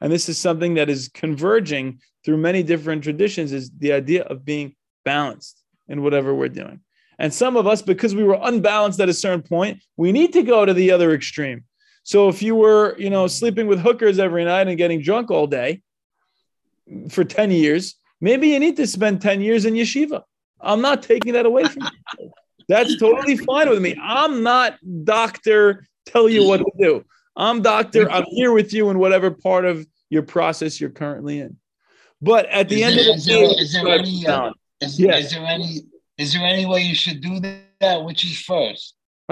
And 0.00 0.12
this 0.12 0.28
is 0.28 0.38
something 0.38 0.74
that 0.74 0.88
is 0.88 1.10
converging 1.12 2.00
through 2.24 2.38
many 2.38 2.62
different 2.62 3.02
traditions 3.02 3.52
is 3.52 3.70
the 3.78 3.92
idea 3.92 4.22
of 4.24 4.44
being 4.44 4.74
balanced 5.04 5.62
in 5.88 6.02
whatever 6.02 6.34
we're 6.34 6.48
doing. 6.48 6.80
And 7.18 7.34
some 7.34 7.56
of 7.56 7.66
us, 7.66 7.82
because 7.82 8.14
we 8.14 8.22
were 8.22 8.38
unbalanced 8.40 9.00
at 9.00 9.08
a 9.08 9.14
certain 9.14 9.42
point, 9.42 9.82
we 9.96 10.12
need 10.12 10.32
to 10.34 10.42
go 10.42 10.64
to 10.64 10.72
the 10.72 10.90
other 10.92 11.12
extreme. 11.12 11.64
So 12.04 12.28
if 12.28 12.42
you 12.42 12.54
were, 12.54 12.96
you 12.98 13.10
know, 13.10 13.26
sleeping 13.26 13.66
with 13.66 13.80
hookers 13.80 14.18
every 14.18 14.44
night 14.44 14.68
and 14.68 14.78
getting 14.78 15.02
drunk 15.02 15.30
all 15.30 15.46
day 15.46 15.82
for 17.10 17.24
10 17.24 17.50
years, 17.50 17.96
maybe 18.20 18.48
you 18.48 18.60
need 18.60 18.76
to 18.76 18.86
spend 18.86 19.20
10 19.20 19.40
years 19.40 19.64
in 19.64 19.74
yeshiva. 19.74 20.22
I'm 20.60 20.80
not 20.80 21.02
taking 21.02 21.32
that 21.34 21.46
away 21.46 21.64
from 21.64 21.88
you. 22.18 22.30
That's 22.68 22.98
totally 22.98 23.36
fine 23.36 23.70
with 23.70 23.80
me. 23.80 23.96
I'm 24.00 24.42
not 24.42 24.78
doctor 25.04 25.86
tell 26.06 26.28
you 26.28 26.46
what 26.46 26.58
to 26.58 26.70
do. 26.78 27.04
I'm 27.36 27.62
doctor. 27.62 28.10
I'm 28.10 28.24
here 28.28 28.52
with 28.52 28.72
you 28.74 28.90
in 28.90 28.98
whatever 28.98 29.30
part 29.30 29.64
of 29.64 29.86
your 30.10 30.22
process 30.22 30.80
you're 30.80 30.90
currently 30.90 31.40
in. 31.40 31.56
But 32.20 32.46
at 32.46 32.68
the 32.68 32.82
is 32.82 32.90
end 32.90 32.98
there, 32.98 33.14
of 33.14 33.24
the 33.24 33.30
day, 33.30 33.44
is 33.62 33.72
there, 33.72 33.88
any, 33.88 34.26
uh, 34.26 34.50
is, 34.80 34.98
yes. 34.98 35.26
is, 35.26 35.30
there 35.32 35.44
any 35.44 35.82
is 36.18 36.34
there 36.34 36.42
any 36.42 36.66
way 36.66 36.82
you 36.82 36.96
should 36.96 37.20
do 37.20 37.40
that? 37.80 38.04
Which 38.04 38.24
is 38.24 38.40
first? 38.40 38.94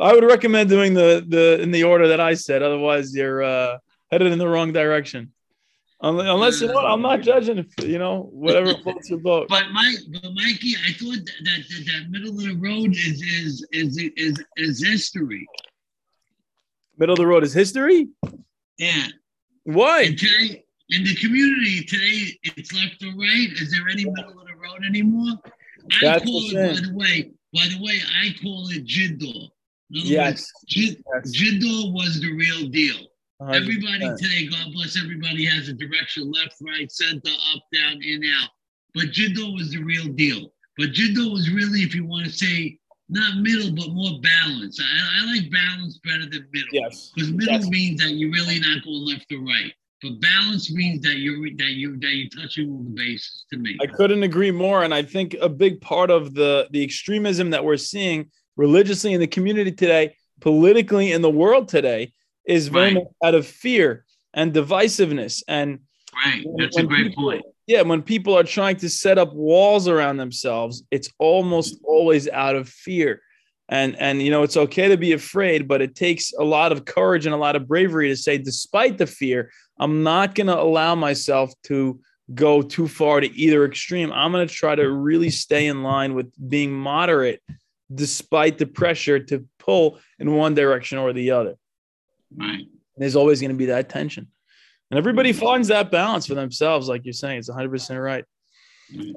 I 0.00 0.12
would 0.12 0.24
recommend 0.24 0.70
doing 0.70 0.94
the 0.94 1.24
the 1.28 1.60
in 1.60 1.70
the 1.70 1.84
order 1.84 2.08
that 2.08 2.20
I 2.20 2.34
said. 2.34 2.62
Otherwise, 2.62 3.14
you're 3.14 3.42
uh, 3.42 3.78
headed 4.10 4.32
in 4.32 4.38
the 4.38 4.48
wrong 4.48 4.72
direction. 4.72 5.32
Unless 6.00 6.60
you 6.60 6.68
know, 6.68 6.78
I'm 6.78 7.02
not 7.02 7.22
judging. 7.22 7.66
You 7.82 7.98
know, 7.98 8.28
whatever 8.32 8.74
floats 8.82 9.10
your 9.10 9.18
boat. 9.18 9.48
But 9.48 9.64
Mike, 9.72 9.98
but 10.10 10.32
Mikey, 10.32 10.74
I 10.86 10.92
thought 10.92 11.16
that 11.16 11.44
that, 11.44 11.84
that 11.86 12.06
middle 12.10 12.30
of 12.30 12.44
the 12.44 12.56
road 12.56 12.90
is 12.92 13.20
is 13.22 13.66
is 13.72 13.98
is 14.16 14.44
is 14.56 14.86
history. 14.86 15.46
Middle 16.98 17.14
of 17.14 17.18
the 17.18 17.26
road 17.26 17.42
is 17.42 17.52
history. 17.52 18.08
Yeah. 18.78 19.08
Why? 19.64 20.02
And 20.02 20.18
today, 20.18 20.64
in 20.90 21.04
the 21.04 21.14
community 21.16 21.84
today, 21.84 22.38
it's 22.44 22.72
left 22.72 23.02
or 23.02 23.18
right. 23.18 23.48
Is 23.60 23.72
there 23.72 23.88
any 23.88 24.04
middle 24.04 24.40
of 24.40 24.46
the 24.46 24.54
road 24.54 24.84
anymore? 24.86 25.34
I 25.92 25.98
That's 26.00 26.24
call 26.24 26.42
it, 26.44 26.54
by 26.54 26.88
the 26.88 26.96
way. 26.96 27.30
By 27.52 27.66
the 27.68 27.82
way, 27.82 28.00
I 28.22 28.34
call 28.42 28.68
it 28.70 28.84
Jiddo. 28.86 29.48
Yes. 29.90 30.46
Words, 30.76 31.34
yes. 31.34 31.92
Was 31.92 32.20
the 32.20 32.32
real 32.32 32.68
deal. 32.68 32.96
100%. 33.40 33.54
Everybody 33.54 34.10
today, 34.16 34.48
God 34.48 34.72
bless 34.72 35.00
everybody, 35.00 35.44
has 35.46 35.68
a 35.68 35.72
direction 35.72 36.30
left, 36.30 36.56
right, 36.60 36.90
center, 36.90 37.30
up, 37.54 37.62
down, 37.72 38.02
in, 38.02 38.22
out. 38.40 38.50
But 38.94 39.06
Jiddo 39.06 39.54
was 39.54 39.70
the 39.70 39.78
real 39.78 40.08
deal. 40.08 40.52
But 40.76 40.90
Jiddo 40.90 41.32
was 41.32 41.50
really, 41.50 41.80
if 41.80 41.94
you 41.94 42.04
want 42.04 42.26
to 42.26 42.32
say, 42.32 42.78
not 43.08 43.38
middle, 43.38 43.74
but 43.74 43.92
more 43.92 44.20
balance. 44.20 44.80
I, 44.80 45.22
I 45.22 45.34
like 45.34 45.50
balance 45.50 45.98
better 46.04 46.28
than 46.28 46.46
middle. 46.52 46.68
Yes. 46.72 47.12
Because 47.14 47.32
middle 47.32 47.54
yes. 47.54 47.68
means 47.68 48.02
that 48.02 48.12
you're 48.12 48.32
really 48.32 48.60
not 48.60 48.84
going 48.84 49.06
left 49.06 49.32
or 49.32 49.38
right. 49.38 49.72
But 50.02 50.20
balance 50.20 50.72
means 50.72 51.02
that 51.02 51.18
you're 51.18 51.38
that 51.56 51.72
you 51.72 51.98
that 51.98 52.14
you're 52.14 52.28
touching 52.28 52.70
all 52.70 52.84
the 52.84 52.90
bases 52.90 53.46
to 53.52 53.58
me. 53.58 53.76
I 53.82 53.86
couldn't 53.86 54.22
agree 54.22 54.52
more, 54.52 54.84
and 54.84 54.94
I 54.94 55.02
think 55.02 55.34
a 55.40 55.48
big 55.48 55.80
part 55.80 56.10
of 56.10 56.34
the 56.34 56.68
the 56.70 56.84
extremism 56.84 57.50
that 57.50 57.64
we're 57.64 57.78
seeing 57.78 58.30
religiously 58.56 59.12
in 59.12 59.18
the 59.18 59.26
community 59.26 59.72
today, 59.72 60.14
politically 60.40 61.10
in 61.10 61.20
the 61.20 61.30
world 61.30 61.68
today, 61.68 62.12
is 62.48 62.68
very 62.68 62.86
Right. 62.86 62.94
much 62.94 63.04
out 63.22 63.34
of 63.36 63.46
fear 63.46 64.04
and 64.34 64.52
divisiveness. 64.52 65.42
And 65.46 65.80
Right. 66.24 66.44
That's 66.56 66.74
when 66.76 66.86
a 66.86 66.88
great 66.88 67.06
people- 67.08 67.24
point. 67.24 67.42
Yeah, 67.66 67.82
when 67.82 68.00
people 68.02 68.34
are 68.36 68.42
trying 68.42 68.76
to 68.76 68.88
set 68.88 69.18
up 69.18 69.32
walls 69.34 69.86
around 69.86 70.16
themselves, 70.16 70.82
it's 70.90 71.10
almost 71.18 71.78
always 71.84 72.26
out 72.28 72.56
of 72.56 72.68
fear. 72.68 73.20
And 73.68 73.94
and 74.00 74.22
you 74.22 74.30
know, 74.30 74.42
it's 74.42 74.56
okay 74.56 74.88
to 74.88 74.96
be 74.96 75.12
afraid, 75.12 75.68
but 75.68 75.82
it 75.82 75.94
takes 75.94 76.32
a 76.32 76.42
lot 76.44 76.72
of 76.72 76.86
courage 76.86 77.26
and 77.26 77.34
a 77.34 77.38
lot 77.38 77.54
of 77.54 77.68
bravery 77.68 78.08
to 78.08 78.16
say, 78.16 78.38
despite 78.38 78.96
the 78.96 79.06
fear, 79.06 79.52
I'm 79.78 80.02
not 80.02 80.34
gonna 80.34 80.54
allow 80.56 80.94
myself 80.94 81.52
to 81.64 82.00
go 82.34 82.62
too 82.62 82.88
far 82.88 83.20
to 83.20 83.30
either 83.38 83.64
extreme. 83.66 84.10
I'm 84.12 84.32
gonna 84.32 84.46
try 84.46 84.74
to 84.74 84.90
really 84.90 85.28
stay 85.30 85.66
in 85.66 85.82
line 85.82 86.14
with 86.14 86.32
being 86.48 86.72
moderate 86.72 87.42
despite 87.94 88.56
the 88.58 88.66
pressure 88.66 89.18
to 89.18 89.44
pull 89.58 89.98
in 90.18 90.32
one 90.34 90.54
direction 90.54 90.96
or 90.98 91.12
the 91.12 91.30
other 91.30 91.54
Right. 92.36 92.66
there's 92.96 93.16
always 93.16 93.40
going 93.40 93.50
to 93.50 93.56
be 93.56 93.66
that 93.66 93.88
tension. 93.88 94.28
And 94.90 94.98
everybody 94.98 95.32
finds 95.32 95.68
that 95.68 95.90
balance 95.90 96.26
for 96.26 96.34
themselves, 96.34 96.88
like 96.88 97.04
you're 97.04 97.12
saying. 97.12 97.38
It's 97.38 97.50
100% 97.50 98.02
right. 98.02 98.24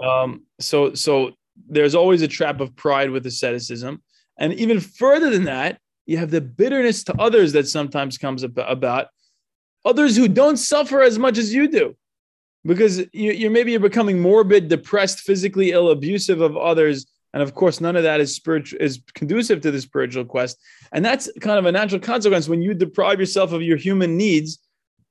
Um, 0.04 0.44
so, 0.60 0.94
so 0.94 1.32
there's 1.68 1.96
always 1.96 2.22
a 2.22 2.28
trap 2.28 2.60
of 2.60 2.76
pride 2.76 3.10
with 3.10 3.26
asceticism. 3.26 4.02
And 4.38 4.54
even 4.54 4.80
further 4.80 5.30
than 5.30 5.46
that, 5.46 5.80
you 6.06 6.18
have 6.18 6.32
the 6.32 6.42
bitterness 6.42 7.04
to 7.06 7.20
others 7.20 7.54
that 7.54 7.68
sometimes 7.68 8.18
comes 8.18 8.44
ab- 8.44 8.58
about 8.58 9.08
others 9.86 10.16
who 10.16 10.28
don't 10.28 10.58
suffer 10.58 11.02
as 11.02 11.18
much 11.18 11.38
as 11.38 11.54
you 11.54 11.68
do 11.68 11.96
because 12.66 13.00
you, 13.14 13.32
you're 13.32 13.52
maybe 13.52 13.72
you're 13.72 13.80
becoming 13.80 14.20
morbid, 14.20 14.68
depressed, 14.68 15.20
physically 15.20 15.72
ill, 15.72 15.90
abusive 15.90 16.42
of 16.42 16.58
others. 16.58 17.08
And 17.34 17.42
of 17.42 17.56
course, 17.56 17.80
none 17.80 17.96
of 17.96 18.04
that 18.04 18.20
is 18.20 18.36
spiritual 18.36 18.80
is 18.82 19.02
conducive 19.14 19.62
to 19.62 19.72
the 19.72 19.82
spiritual 19.82 20.26
quest. 20.26 20.58
And 20.92 21.04
that's 21.04 21.30
kind 21.40 21.58
of 21.58 21.66
a 21.66 21.72
natural 21.72 22.02
consequence 22.02 22.50
when 22.50 22.62
you 22.62 22.74
deprive 22.74 23.20
yourself 23.20 23.54
of 23.54 23.62
your 23.62 23.78
human 23.78 24.18
needs. 24.18 24.60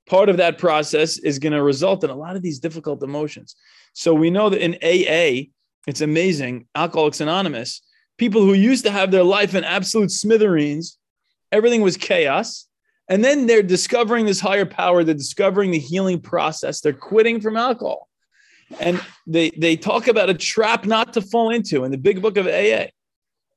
Part 0.07 0.29
of 0.29 0.37
that 0.39 0.59
process 0.59 1.19
is 1.19 1.39
going 1.39 1.53
to 1.53 1.63
result 1.63 2.05
in 2.05 2.11
a 2.11 2.15
lot 2.15 2.37
of 2.37 2.43
these 2.43 2.59
difficult 2.59 3.03
emotions. 3.03 3.57
So 3.93 4.13
we 4.13 4.31
know 4.31 4.51
that 4.51 4.63
in 4.63 4.75
AA, 4.83 5.51
it's 5.87 6.01
amazing. 6.01 6.67
Alcoholics 6.75 7.21
Anonymous, 7.21 7.81
people 8.19 8.43
who 8.43 8.53
used 8.53 8.85
to 8.85 8.91
have 8.91 9.11
their 9.11 9.25
life 9.25 9.55
in 9.55 9.65
absolute 9.65 10.11
smithereens, 10.11 10.99
everything 11.53 11.81
was 11.81 11.97
chaos. 11.97 12.67
And 13.09 13.25
then 13.25 13.47
they're 13.47 13.63
discovering 13.63 14.27
this 14.27 14.41
higher 14.41 14.67
power, 14.67 15.03
they're 15.03 15.15
discovering 15.15 15.71
the 15.71 15.79
healing 15.79 16.21
process, 16.21 16.81
they're 16.81 16.93
quitting 16.93 17.41
from 17.41 17.57
alcohol. 17.57 18.10
And 18.79 19.01
they, 19.27 19.51
they 19.51 19.77
talk 19.77 20.07
about 20.07 20.31
a 20.31 20.35
trap 20.35 20.85
not 20.85 21.13
to 21.15 21.23
fall 21.23 21.51
into 21.51 21.85
in 21.85 21.91
the 21.91 21.99
big 21.99 22.23
book 22.23 22.37
of 22.37 22.47
AA. 22.47 22.87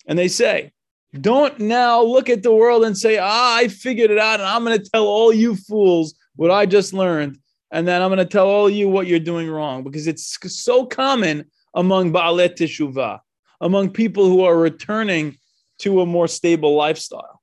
And 0.07 0.18
they 0.18 0.28
say, 0.28 0.72
don't 1.20 1.59
now 1.59 2.01
look 2.01 2.30
at 2.30 2.41
the 2.41 2.53
world 2.53 2.84
and 2.84 2.97
say, 2.97 3.20
ah, 3.20 3.55
I 3.57 3.68
figured 3.68 4.09
it 4.09 4.18
out, 4.18 4.39
and 4.39 4.49
I'm 4.49 4.64
going 4.64 4.80
to 4.80 4.89
tell 4.89 5.05
all 5.05 5.32
you 5.32 5.55
fools 5.55 6.16
what 6.36 6.49
I 6.49 6.66
just 6.66 6.93
learned. 6.93 7.38
And 7.72 7.88
then 7.88 8.01
I'm 8.01 8.09
going 8.09 8.18
to 8.18 8.26
tell 8.26 8.47
all 8.47 8.70
you 8.70 8.89
what 8.89 9.07
you're 9.07 9.20
doing 9.20 9.49
wrong 9.49 9.84
because 9.84 10.07
it's 10.07 10.38
so 10.41 10.86
common 10.86 11.45
among 11.74 12.14
Baalei 12.14 12.55
Teshuvah, 12.55 13.20
among 13.61 13.89
people 13.89 14.28
who 14.28 14.43
are 14.43 14.57
returning 14.57 15.38
to 15.80 16.01
a 16.01 16.05
more 16.05 16.28
stable 16.28 16.76
lifestyle, 16.76 17.41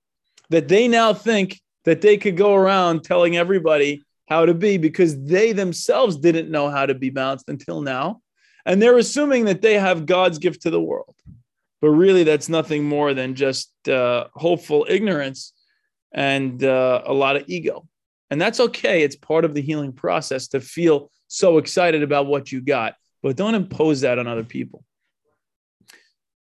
that 0.50 0.68
they 0.68 0.86
now 0.86 1.12
think 1.12 1.60
that 1.84 2.00
they 2.00 2.16
could 2.16 2.36
go 2.36 2.54
around 2.54 3.02
telling 3.02 3.36
everybody 3.36 4.02
how 4.30 4.46
to 4.46 4.54
be 4.54 4.78
because 4.78 5.22
they 5.24 5.52
themselves 5.52 6.16
didn't 6.16 6.50
know 6.50 6.70
how 6.70 6.86
to 6.86 6.94
be 6.94 7.10
balanced 7.10 7.48
until 7.48 7.82
now. 7.82 8.22
And 8.64 8.80
they're 8.80 8.98
assuming 8.98 9.46
that 9.46 9.60
they 9.60 9.74
have 9.74 10.06
God's 10.06 10.38
gift 10.38 10.62
to 10.62 10.70
the 10.70 10.80
world. 10.80 11.16
But 11.82 11.90
really, 11.90 12.22
that's 12.22 12.48
nothing 12.48 12.84
more 12.84 13.12
than 13.12 13.34
just 13.34 13.72
uh, 13.88 14.28
hopeful 14.34 14.86
ignorance 14.88 15.52
and 16.12 16.62
uh, 16.62 17.02
a 17.04 17.12
lot 17.12 17.36
of 17.36 17.44
ego. 17.48 17.88
And 18.30 18.40
that's 18.40 18.60
okay. 18.60 19.02
It's 19.02 19.16
part 19.16 19.44
of 19.44 19.54
the 19.54 19.62
healing 19.62 19.92
process 19.92 20.48
to 20.48 20.60
feel 20.60 21.10
so 21.26 21.58
excited 21.58 22.02
about 22.02 22.26
what 22.26 22.52
you 22.52 22.60
got, 22.60 22.94
but 23.22 23.36
don't 23.36 23.54
impose 23.54 24.02
that 24.02 24.18
on 24.18 24.26
other 24.26 24.44
people. 24.44 24.84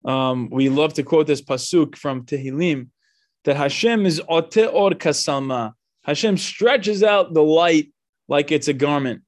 Um, 0.03 0.49
we 0.49 0.69
love 0.69 0.93
to 0.95 1.03
quote 1.03 1.27
this 1.27 1.41
pasuk 1.41 1.95
from 1.95 2.25
Tehillim 2.25 2.89
that 3.45 3.55
Hashem 3.55 4.05
is 4.05 4.21
ote 4.27 4.57
or 4.57 4.91
kasama. 4.91 5.73
Hashem 6.07 6.37
stretches 6.37 7.03
out 7.03 7.33
the 7.33 7.43
light 7.43 7.91
like 8.27 8.51
it's 8.51 8.69
a 8.69 8.73
garment. 8.73 9.21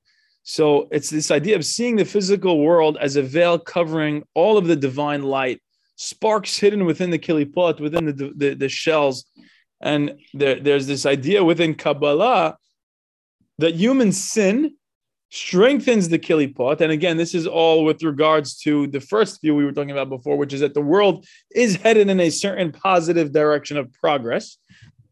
So 0.43 0.87
it's 0.91 1.09
this 1.09 1.29
idea 1.29 1.55
of 1.55 1.65
seeing 1.65 1.97
the 1.97 2.05
physical 2.05 2.59
world 2.59 2.97
as 2.99 3.17
a 3.17 3.21
veil 3.21 3.59
covering 3.59 4.23
all 4.33 4.57
of 4.57 4.65
the 4.65 4.75
divine 4.75 5.23
light, 5.23 5.61
sparks 5.97 6.57
hidden 6.57 6.85
within 6.85 7.11
the 7.11 7.19
kilipot, 7.19 7.79
within 7.79 8.05
the, 8.05 8.33
the, 8.35 8.53
the 8.55 8.69
shells. 8.69 9.25
And 9.81 10.15
there, 10.33 10.59
there's 10.59 10.87
this 10.87 11.05
idea 11.05 11.43
within 11.43 11.75
Kabbalah 11.75 12.57
that 13.59 13.75
human 13.75 14.11
sin 14.11 14.75
strengthens 15.29 16.09
the 16.09 16.17
kilipot. 16.17 16.81
And 16.81 16.91
again, 16.91 17.17
this 17.17 17.35
is 17.35 17.45
all 17.45 17.83
with 17.83 18.01
regards 18.01 18.57
to 18.61 18.87
the 18.87 18.99
first 18.99 19.41
view 19.41 19.53
we 19.53 19.65
were 19.65 19.71
talking 19.71 19.91
about 19.91 20.09
before, 20.09 20.37
which 20.37 20.53
is 20.53 20.61
that 20.61 20.73
the 20.73 20.81
world 20.81 21.25
is 21.53 21.75
headed 21.75 22.09
in 22.09 22.19
a 22.19 22.29
certain 22.29 22.71
positive 22.71 23.31
direction 23.31 23.77
of 23.77 23.91
progress. 23.93 24.57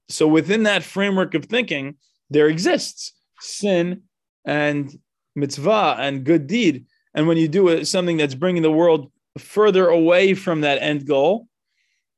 So 0.10 0.28
within 0.28 0.64
that 0.64 0.84
framework 0.84 1.34
of 1.34 1.46
thinking, 1.46 1.96
there 2.30 2.48
exists 2.48 3.14
sin 3.40 4.04
and 4.46 4.98
mitzvah 5.36 5.98
and 6.00 6.24
good 6.24 6.48
deed. 6.48 6.86
And 7.14 7.28
when 7.28 7.38
you 7.38 7.48
do 7.48 7.84
something 7.84 8.18
that's 8.18 8.36
bringing 8.36 8.64
the 8.64 8.72
world 8.72 9.12
further 9.38 9.88
away 9.88 10.34
from 10.34 10.62
that 10.62 10.82
end 10.82 11.08
goal, 11.08 11.48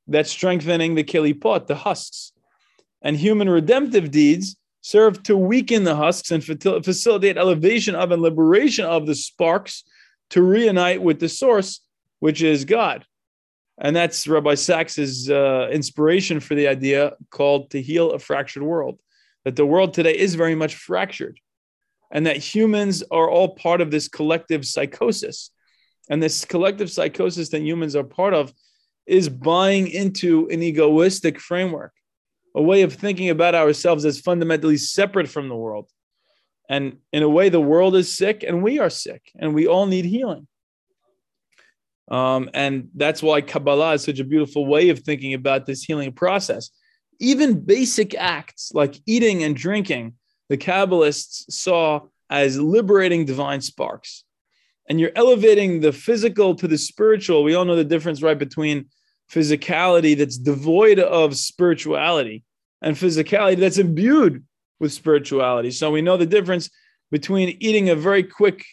that's 0.08 0.32
strengthening 0.32 0.96
the 0.96 1.04
kilipot, 1.04 1.68
the 1.68 1.76
husks. 1.76 2.32
And 3.02 3.16
human 3.16 3.50
redemptive 3.50 4.12
deeds 4.12 4.58
serve 4.82 5.24
to 5.24 5.38
weaken 5.38 5.84
the 5.84 5.96
husks 5.96 6.32
and 6.32 6.44
facilitate 6.44 7.38
elevation 7.38 7.96
of 7.96 8.12
and 8.12 8.22
liberation 8.22 8.86
of 8.86 9.06
the 9.06 9.16
sparks 9.16 9.84
to 10.32 10.42
reunite 10.42 11.02
with 11.02 11.20
the 11.20 11.30
source, 11.30 11.82
which 12.20 12.42
is 12.42 12.66
God. 12.66 13.06
And 13.80 13.96
that's 13.96 14.28
Rabbi 14.28 14.56
Sacks's 14.56 15.30
uh, 15.30 15.70
inspiration 15.72 16.42
for 16.42 16.54
the 16.54 16.68
idea 16.68 17.14
called 17.30 17.72
to 17.72 17.82
heal 17.82 18.12
a 18.12 18.20
fractured 18.20 18.64
world. 18.64 19.00
That 19.46 19.56
the 19.56 19.66
world 19.66 19.94
today 19.94 20.18
is 20.18 20.36
very 20.36 20.54
much 20.54 20.76
fractured, 20.76 21.40
and 22.12 22.26
that 22.26 22.38
humans 22.38 23.04
are 23.10 23.30
all 23.30 23.56
part 23.56 23.80
of 23.80 23.90
this 23.90 24.10
collective 24.10 24.66
psychosis. 24.66 25.52
And 26.10 26.22
this 26.22 26.44
collective 26.44 26.92
psychosis 26.92 27.50
that 27.50 27.62
humans 27.62 27.96
are 27.96 28.04
part 28.04 28.34
of 28.34 28.52
is 29.06 29.30
buying 29.30 29.88
into 29.88 30.48
an 30.50 30.62
egoistic 30.62 31.40
framework, 31.40 31.94
a 32.54 32.62
way 32.62 32.82
of 32.82 32.94
thinking 32.94 33.30
about 33.30 33.56
ourselves 33.56 34.06
as 34.06 34.20
fundamentally 34.20 34.78
separate 34.78 35.30
from 35.30 35.48
the 35.48 35.56
world. 35.56 35.90
And 36.68 36.98
in 37.14 37.24
a 37.24 37.30
way, 37.30 37.50
the 37.50 37.62
world 37.62 37.96
is 37.96 38.16
sick 38.16 38.44
and 38.44 38.62
we 38.62 38.80
are 38.80 38.90
sick, 38.90 39.32
and 39.40 39.54
we 39.54 39.68
all 39.68 39.86
need 39.86 40.06
healing. 40.06 40.48
Um, 42.10 42.50
and 42.54 42.90
that's 42.96 43.22
why 43.22 43.42
Kabbalah 43.42 43.94
is 43.94 44.04
such 44.04 44.20
a 44.20 44.24
beautiful 44.24 44.66
way 44.66 44.90
of 44.90 45.00
thinking 45.00 45.34
about 45.34 45.66
this 45.66 45.84
healing 45.84 46.12
process. 46.12 46.72
Even 47.20 47.60
basic 47.60 48.16
acts 48.16 48.72
like 48.74 48.96
eating 49.06 49.44
and 49.44 49.56
drinking, 49.56 50.14
the 50.50 50.58
Kabbalists 50.58 51.52
saw 51.52 52.02
as 52.30 52.60
liberating 52.60 53.26
divine 53.26 53.62
sparks. 53.62 54.24
And 54.88 55.00
you're 55.00 55.12
elevating 55.16 55.82
the 55.82 55.92
physical 55.92 56.56
to 56.56 56.68
the 56.68 56.78
spiritual. 56.78 57.44
We 57.44 57.54
all 57.54 57.66
know 57.66 57.76
the 57.76 57.84
difference, 57.84 58.24
right, 58.24 58.38
between 58.38 58.88
physicality 59.32 60.18
that's 60.18 60.38
devoid 60.38 60.98
of 61.00 61.36
spirituality 61.36 62.44
and 62.82 62.96
physicality 62.96 63.58
that's 63.58 63.78
imbued 63.78 64.44
with 64.80 64.92
spirituality. 64.94 65.70
So 65.70 65.92
we 65.92 66.02
know 66.02 66.18
the 66.18 66.26
difference 66.26 66.70
between 67.12 67.58
eating 67.60 67.90
a 67.90 67.96
very 67.96 68.24
quick 68.24 68.66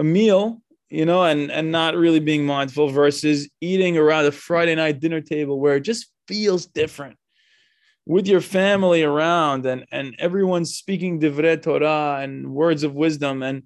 meal 0.00 0.61
you 0.92 1.06
know, 1.06 1.24
and 1.24 1.50
and 1.50 1.72
not 1.72 1.96
really 1.96 2.20
being 2.20 2.44
mindful 2.44 2.90
versus 2.90 3.48
eating 3.62 3.96
around 3.96 4.26
a 4.26 4.32
Friday 4.32 4.74
night 4.74 5.00
dinner 5.00 5.22
table 5.22 5.58
where 5.58 5.76
it 5.76 5.80
just 5.80 6.10
feels 6.28 6.66
different 6.66 7.16
with 8.04 8.26
your 8.26 8.42
family 8.42 9.02
around 9.02 9.64
and 9.64 9.86
and 9.90 10.14
everyone's 10.18 10.74
speaking 10.74 11.18
divrei 11.18 11.60
Torah 11.60 12.20
and 12.22 12.52
words 12.52 12.82
of 12.82 12.92
wisdom. 12.94 13.42
And 13.42 13.62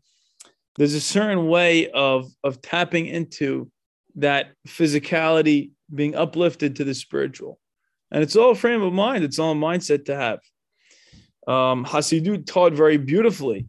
there's 0.77 0.95
a 0.95 1.01
certain 1.01 1.49
way 1.49 1.91
of 1.91 2.27
of 2.45 2.63
tapping 2.63 3.07
into 3.07 3.69
that 4.15 4.53
physicality 4.69 5.73
being 5.93 6.15
uplifted 6.15 6.77
to 6.77 6.85
the 6.85 6.95
spiritual. 6.95 7.59
And 8.13 8.23
it's 8.23 8.37
all 8.37 8.55
frame 8.55 8.83
of 8.83 8.93
mind. 8.93 9.25
It's 9.25 9.41
all 9.41 9.57
mindset 9.57 10.05
to 10.05 10.15
have. 10.15 10.39
Um 11.49 11.85
Hasidut 11.85 12.47
taught 12.47 12.73
very 12.73 12.99
beautifully 12.99 13.67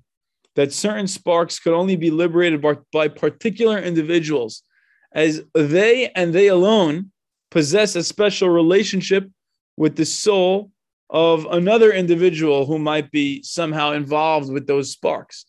that 0.58 0.74
certain 0.74 1.08
sparks 1.08 1.60
could 1.60 1.74
only 1.74 1.96
be 1.96 2.10
liberated 2.10 2.62
by, 2.62 2.78
by, 2.92 3.08
particular 3.08 3.78
individuals 3.78 4.64
as 5.14 5.44
they 5.54 6.10
and 6.10 6.34
they 6.34 6.48
alone 6.48 7.12
possess 7.52 7.96
a 7.96 8.04
special 8.04 8.50
relationship 8.50 9.30
with 9.78 9.96
the 9.96 10.06
soul 10.06 10.72
of 11.12 11.46
another 11.52 11.94
individual 11.94 12.66
who 12.66 12.80
might 12.80 13.12
be 13.12 13.42
somehow 13.44 13.92
involved 13.92 14.52
with 14.52 14.66
those 14.66 14.92
sparks. 14.92 15.46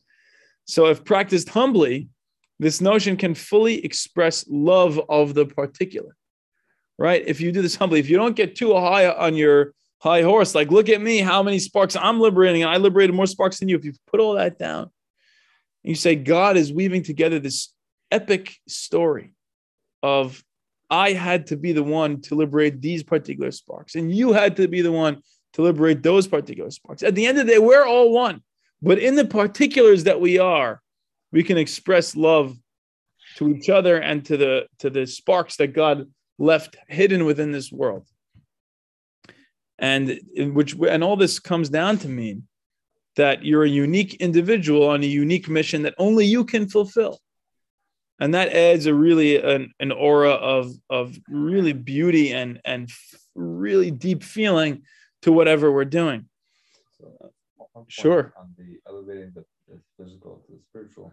So, 0.66 0.86
if 0.86 1.04
practiced 1.06 1.48
humbly, 1.48 2.08
this 2.58 2.82
notion 2.82 3.16
can 3.16 3.34
fully 3.34 3.82
express 3.82 4.44
love 4.46 5.00
of 5.08 5.32
the 5.32 5.46
particular, 5.46 6.14
right? 6.98 7.24
If 7.26 7.40
you 7.40 7.50
do 7.50 7.62
this 7.62 7.76
humbly, 7.76 7.98
if 7.98 8.10
you 8.10 8.18
don't 8.18 8.36
get 8.36 8.56
too 8.56 8.74
high 8.74 9.08
on 9.08 9.34
your 9.34 9.72
high 10.02 10.20
horse, 10.20 10.54
like, 10.54 10.70
look 10.70 10.90
at 10.90 11.00
me, 11.00 11.18
how 11.18 11.42
many 11.42 11.58
sparks 11.58 11.96
I'm 11.96 12.20
liberating, 12.20 12.62
and 12.62 12.70
I 12.70 12.76
liberated 12.76 13.16
more 13.16 13.26
sparks 13.26 13.58
than 13.58 13.70
you. 13.70 13.76
If 13.76 13.86
you 13.86 13.94
put 14.06 14.20
all 14.20 14.34
that 14.34 14.58
down, 14.58 14.90
you 15.88 15.94
say, 15.94 16.14
God 16.16 16.56
is 16.56 16.72
weaving 16.72 17.02
together 17.02 17.38
this 17.38 17.72
epic 18.10 18.56
story 18.68 19.32
of 20.02 20.44
I 20.90 21.12
had 21.12 21.46
to 21.48 21.56
be 21.56 21.72
the 21.72 21.82
one 21.82 22.20
to 22.22 22.34
liberate 22.34 22.80
these 22.80 23.02
particular 23.02 23.50
sparks, 23.50 23.94
and 23.94 24.14
you 24.14 24.32
had 24.32 24.56
to 24.56 24.68
be 24.68 24.82
the 24.82 24.92
one 24.92 25.22
to 25.54 25.62
liberate 25.62 26.02
those 26.02 26.26
particular 26.26 26.70
sparks. 26.70 27.02
At 27.02 27.14
the 27.14 27.26
end 27.26 27.38
of 27.38 27.46
the 27.46 27.54
day, 27.54 27.58
we're 27.58 27.86
all 27.86 28.12
one. 28.12 28.42
But 28.82 28.98
in 28.98 29.16
the 29.16 29.24
particulars 29.24 30.04
that 30.04 30.20
we 30.20 30.38
are, 30.38 30.80
we 31.32 31.42
can 31.42 31.58
express 31.58 32.14
love 32.14 32.56
to 33.36 33.48
each 33.48 33.68
other 33.68 33.98
and 33.98 34.24
to 34.26 34.36
the 34.36 34.66
to 34.78 34.90
the 34.90 35.06
sparks 35.06 35.56
that 35.56 35.68
God 35.68 36.10
left 36.38 36.76
hidden 36.86 37.24
within 37.24 37.52
this 37.52 37.72
world. 37.72 38.06
And 39.78 40.20
which 40.36 40.74
and 40.74 41.04
all 41.04 41.16
this 41.16 41.38
comes 41.38 41.68
down 41.68 41.98
to 41.98 42.08
mean 42.08 42.47
that 43.18 43.44
you're 43.44 43.64
a 43.64 43.68
unique 43.68 44.14
individual 44.14 44.88
on 44.88 45.02
a 45.02 45.06
unique 45.06 45.48
mission 45.48 45.82
that 45.82 45.94
only 45.98 46.24
you 46.24 46.44
can 46.44 46.68
fulfill. 46.68 47.18
And 48.20 48.32
that 48.34 48.52
adds 48.52 48.86
a 48.86 48.94
really 48.94 49.36
an, 49.42 49.72
an 49.78 49.92
aura 49.92 50.30
of 50.30 50.72
of 50.88 51.16
really 51.28 51.72
beauty 51.72 52.32
and 52.32 52.60
and 52.64 52.88
really 53.34 53.90
deep 53.90 54.22
feeling 54.22 54.82
to 55.22 55.32
whatever 55.32 55.70
we're 55.70 55.84
doing. 55.84 56.28
So, 56.98 57.06
point 57.58 57.86
Sure. 57.88 58.34
On 58.38 58.54
the 58.56 58.78
elevating 58.88 59.32
the, 59.34 59.44
the 59.68 59.78
physical 59.96 60.42
to 60.46 60.52
the 60.52 60.58
spiritual, 60.70 61.12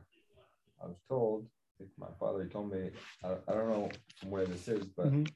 I 0.81 0.87
was 0.87 0.97
told, 1.09 1.45
I 1.45 1.71
think 1.79 1.91
my 1.97 2.07
father 2.19 2.45
told 2.45 2.71
me, 2.71 2.91
I, 3.23 3.29
I 3.47 3.53
don't 3.53 3.69
know 3.69 3.89
where 4.29 4.45
this 4.45 4.67
is, 4.67 4.85
but 4.97 5.07
Mhm. 5.07 5.27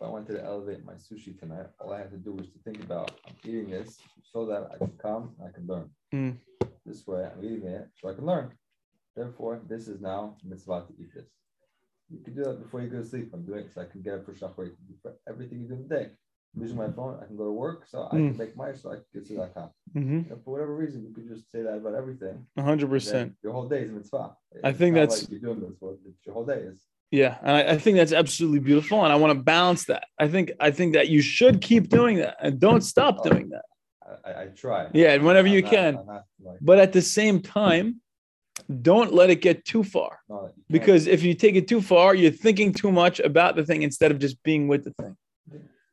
If 0.00 0.06
I 0.06 0.10
wanted 0.10 0.34
to 0.36 0.44
elevate 0.44 0.84
my 0.84 0.92
sushi 0.94 1.38
tonight, 1.38 1.66
all 1.80 1.92
I 1.92 1.98
had 1.98 2.10
to 2.12 2.16
do 2.18 2.32
was 2.32 2.46
to 2.50 2.58
think 2.64 2.82
about 2.84 3.10
I'm 3.26 3.34
eating 3.44 3.70
this 3.70 3.98
so 4.32 4.46
that 4.46 4.68
I 4.72 4.78
can 4.78 4.92
come 5.02 5.30
and 5.38 5.48
I 5.48 5.52
can 5.52 5.66
learn. 5.66 5.90
Mm. 6.14 6.36
This 6.86 7.04
way 7.06 7.24
I'm 7.24 7.44
eating 7.44 7.66
it 7.66 7.88
so 8.00 8.08
I 8.08 8.14
can 8.14 8.24
learn. 8.24 8.52
Therefore, 9.16 9.60
this 9.68 9.88
is 9.88 10.00
now 10.00 10.36
mitzvah 10.44 10.84
to 10.86 10.92
eat 11.02 11.12
this. 11.14 11.26
You 12.10 12.20
can 12.24 12.34
do 12.34 12.44
that 12.44 12.62
before 12.62 12.80
you 12.80 12.88
go 12.88 12.98
to 12.98 13.04
sleep. 13.04 13.30
I'm 13.34 13.44
doing 13.44 13.64
it 13.64 13.70
so 13.74 13.80
I 13.82 13.86
can 13.86 14.00
get 14.02 14.14
up 14.14 14.24
for 14.24 14.32
shachar. 14.34 14.70
For 15.02 15.14
everything 15.28 15.60
you 15.62 15.66
do 15.68 15.74
in 15.74 15.88
the 15.88 15.94
day. 15.96 16.06
I'm 16.54 16.62
using 16.62 16.78
my 16.78 16.90
phone. 16.92 17.18
I 17.20 17.26
can 17.26 17.36
go 17.36 17.44
to 17.44 17.52
work, 17.52 17.86
so 17.88 18.08
I 18.10 18.14
Mm. 18.16 18.28
can 18.30 18.36
make 18.38 18.56
my 18.56 18.72
so 18.72 18.90
I 18.92 18.94
can 18.94 19.04
get 19.12 19.26
to 19.26 19.34
that 19.34 19.54
time. 19.54 19.70
Mm-hmm. 19.94 20.34
For 20.44 20.50
whatever 20.52 20.74
reason, 20.74 21.04
you 21.04 21.12
could 21.12 21.28
just 21.28 21.50
say 21.50 21.62
that 21.62 21.74
about 21.76 21.94
everything. 21.94 22.46
100. 22.54 22.88
percent 22.88 23.34
Your 23.42 23.52
whole 23.52 23.68
day 23.68 23.82
is 23.82 23.90
mitzvah. 23.90 24.36
I 24.62 24.72
think 24.72 24.94
that's- 24.94 25.22
like 25.22 25.30
you're 25.32 25.40
doing 25.40 25.60
this. 25.60 25.76
Well, 25.80 25.98
it's 26.06 26.24
your 26.24 26.34
whole 26.34 26.46
day 26.46 26.60
is. 26.60 26.86
Yeah, 27.10 27.38
and 27.42 27.50
I, 27.56 27.72
I 27.74 27.78
think 27.78 27.96
that's 27.96 28.12
absolutely 28.12 28.58
beautiful, 28.60 29.02
and 29.02 29.12
I 29.12 29.16
want 29.16 29.32
to 29.36 29.42
balance 29.42 29.84
that. 29.86 30.04
I 30.18 30.28
think 30.28 30.52
I 30.60 30.70
think 30.70 30.92
that 30.94 31.08
you 31.08 31.22
should 31.22 31.60
keep 31.62 31.88
doing 31.88 32.18
that 32.18 32.36
and 32.40 32.60
don't 32.60 32.82
stop 32.82 33.18
Oh. 33.20 33.30
doing 33.30 33.48
that. 33.50 33.64
I, 34.24 34.42
I, 34.42 34.46
try. 34.46 34.88
Yeah, 34.92 35.12
and 35.14 35.24
whenever 35.24 35.48
I'm 35.48 35.54
you 35.54 35.62
not- 35.62 35.70
can. 35.70 35.94
Like, 36.06 36.58
But 36.60 36.78
at 36.78 36.92
the 36.92 37.00
same 37.02 37.40
time, 37.40 38.00
don't 38.82 39.12
let 39.14 39.30
it 39.30 39.40
get 39.40 39.64
too 39.64 39.82
far 39.84 40.18
no, 40.28 40.50
because 40.68 41.06
if 41.06 41.22
you 41.22 41.32
take 41.34 41.54
it 41.56 41.66
too 41.68 41.80
far, 41.80 42.14
you're 42.14 42.30
thinking 42.30 42.72
too 42.72 42.90
much 42.92 43.20
about 43.20 43.56
the 43.56 43.64
thing 43.64 43.82
instead 43.82 44.10
of 44.10 44.18
just 44.18 44.42
being 44.42 44.68
with 44.68 44.84
the 44.84 44.92
thing. 45.00 45.16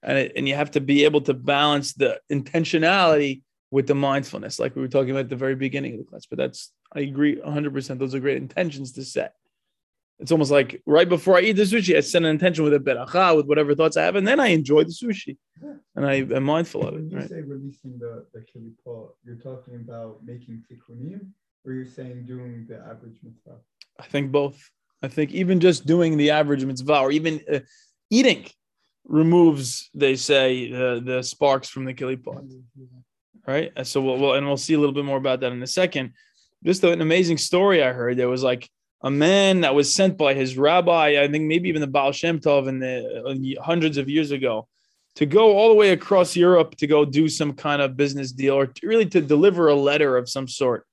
And 0.03 0.17
it, 0.17 0.33
and 0.35 0.47
you 0.47 0.55
have 0.55 0.71
to 0.71 0.81
be 0.81 1.03
able 1.05 1.21
to 1.21 1.33
balance 1.33 1.93
the 1.93 2.19
intentionality 2.31 3.41
with 3.71 3.87
the 3.87 3.95
mindfulness, 3.95 4.59
like 4.59 4.75
we 4.75 4.81
were 4.81 4.87
talking 4.87 5.11
about 5.11 5.21
at 5.21 5.29
the 5.29 5.35
very 5.35 5.55
beginning 5.55 5.93
of 5.93 5.99
the 5.99 6.05
class. 6.05 6.25
But 6.29 6.37
that's 6.37 6.71
I 6.93 6.99
agree 7.01 7.37
100. 7.39 7.73
percent 7.73 7.99
Those 7.99 8.15
are 8.15 8.19
great 8.19 8.37
intentions 8.37 8.91
to 8.93 9.03
set. 9.05 9.33
It's 10.19 10.31
almost 10.31 10.51
like 10.51 10.81
right 10.85 11.09
before 11.09 11.35
I 11.37 11.41
eat 11.41 11.53
the 11.53 11.63
sushi, 11.63 11.97
I 11.97 11.99
set 11.99 12.21
an 12.23 12.29
intention 12.29 12.63
with 12.63 12.73
a 12.73 12.79
beracha, 12.79 13.35
with 13.35 13.47
whatever 13.47 13.75
thoughts 13.75 13.97
I 13.97 14.03
have, 14.03 14.15
and 14.15 14.25
then 14.27 14.39
I 14.39 14.47
enjoy 14.47 14.83
the 14.85 14.91
sushi, 15.03 15.35
and 15.95 16.05
I 16.05 16.15
am 16.37 16.43
mindful 16.43 16.87
of 16.87 16.93
When 16.93 17.05
it. 17.07 17.11
you 17.11 17.17
Right? 17.17 17.29
say 17.29 17.41
releasing 17.41 17.97
the, 17.99 18.25
the 18.33 18.39
kilipah, 18.39 19.09
you're 19.25 19.35
talking 19.35 19.75
about 19.75 20.19
making 20.25 20.63
tikkunim, 20.71 21.21
or 21.65 21.73
you're 21.73 21.85
saying 21.85 22.25
doing 22.25 22.65
the 22.69 22.77
average 22.77 23.17
mitzvah? 23.23 23.57
I 23.99 24.03
think 24.05 24.31
both. 24.31 24.57
I 25.03 25.09
think 25.09 25.31
even 25.33 25.59
just 25.59 25.85
doing 25.85 26.15
the 26.15 26.31
average 26.31 26.63
mitzvah 26.63 26.99
or 26.99 27.11
even 27.11 27.41
uh, 27.51 27.59
eating 28.09 28.45
removes, 29.03 29.89
they 29.93 30.15
say, 30.15 30.71
the, 30.71 31.01
the 31.03 31.23
sparks 31.23 31.67
from 31.69 31.85
the 31.85 31.93
kilipot, 31.93 32.49
right? 33.45 33.71
So 33.85 34.01
we'll, 34.01 34.17
we'll 34.17 34.33
and 34.35 34.47
we'll 34.47 34.57
see 34.57 34.73
a 34.73 34.79
little 34.79 34.93
bit 34.95 35.05
more 35.05 35.17
about 35.17 35.41
that 35.41 35.51
in 35.51 35.61
a 35.61 35.67
second. 35.67 36.13
Just 36.63 36.83
an 36.83 37.01
amazing 37.01 37.37
story 37.37 37.83
I 37.83 37.91
heard. 37.91 38.17
There 38.17 38.29
was 38.29 38.41
like 38.41 38.69
a 39.01 39.11
man 39.11 39.61
that 39.61 39.75
was 39.75 39.93
sent 39.93 40.17
by 40.17 40.33
his 40.33 40.57
rabbi, 40.57 41.21
I 41.21 41.27
think 41.27 41.45
maybe 41.45 41.69
even 41.69 41.81
the 41.81 41.87
Baal 41.87 42.11
Shem 42.11 42.39
Tov 42.39 42.67
in 42.67 42.79
the 42.79 43.57
hundreds 43.61 43.97
of 43.97 44.09
years 44.09 44.31
ago, 44.31 44.67
to 45.15 45.25
go 45.25 45.57
all 45.57 45.69
the 45.69 45.75
way 45.75 45.91
across 45.91 46.35
Europe 46.35 46.75
to 46.77 46.87
go 46.87 47.05
do 47.05 47.29
some 47.29 47.53
kind 47.53 47.81
of 47.81 47.95
business 47.95 48.31
deal 48.31 48.55
or 48.55 48.67
to 48.67 48.87
really 48.87 49.05
to 49.07 49.21
deliver 49.21 49.67
a 49.67 49.75
letter 49.75 50.17
of 50.17 50.29
some 50.29 50.47
sort. 50.47 50.85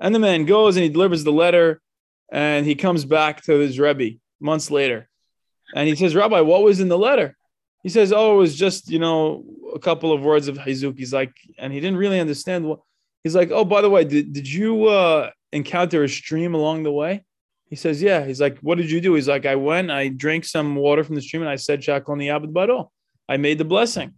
And 0.00 0.14
the 0.14 0.18
man 0.18 0.44
goes 0.44 0.76
and 0.76 0.82
he 0.82 0.88
delivers 0.88 1.24
the 1.24 1.32
letter 1.32 1.80
and 2.32 2.66
he 2.66 2.74
comes 2.74 3.04
back 3.04 3.42
to 3.44 3.58
his 3.58 3.78
Rebbe 3.78 4.18
months 4.40 4.70
later. 4.70 5.08
And 5.74 5.88
he 5.88 5.96
says, 5.96 6.14
Rabbi, 6.14 6.40
what 6.40 6.62
was 6.62 6.80
in 6.80 6.88
the 6.88 6.98
letter? 6.98 7.36
He 7.82 7.88
says, 7.88 8.12
Oh, 8.12 8.34
it 8.34 8.38
was 8.38 8.56
just, 8.56 8.90
you 8.90 8.98
know, 8.98 9.44
a 9.74 9.78
couple 9.78 10.12
of 10.12 10.22
words 10.22 10.48
of 10.48 10.56
chizuk. 10.56 10.98
He's 10.98 11.12
like, 11.12 11.32
and 11.58 11.72
he 11.72 11.80
didn't 11.80 11.98
really 11.98 12.20
understand 12.20 12.64
what 12.64 12.80
he's 13.24 13.34
like, 13.34 13.50
Oh, 13.50 13.64
by 13.64 13.82
the 13.82 13.90
way, 13.90 14.04
did, 14.04 14.32
did 14.32 14.50
you 14.50 14.86
uh, 14.86 15.30
encounter 15.52 16.02
a 16.02 16.08
stream 16.08 16.54
along 16.54 16.82
the 16.82 16.92
way? 16.92 17.24
He 17.68 17.76
says, 17.76 18.02
Yeah. 18.02 18.24
He's 18.24 18.40
like, 18.40 18.58
What 18.58 18.78
did 18.78 18.90
you 18.90 19.00
do? 19.00 19.14
He's 19.14 19.28
like, 19.28 19.46
I 19.46 19.56
went, 19.56 19.90
I 19.90 20.08
drank 20.08 20.44
some 20.44 20.76
water 20.76 21.04
from 21.04 21.14
the 21.14 21.22
stream, 21.22 21.42
and 21.42 21.50
I 21.50 21.56
said, 21.56 21.80
Shakon 21.80 22.34
Abad 22.34 22.52
Baro. 22.52 22.90
I 23.28 23.36
made 23.36 23.58
the 23.58 23.64
blessing. 23.64 24.14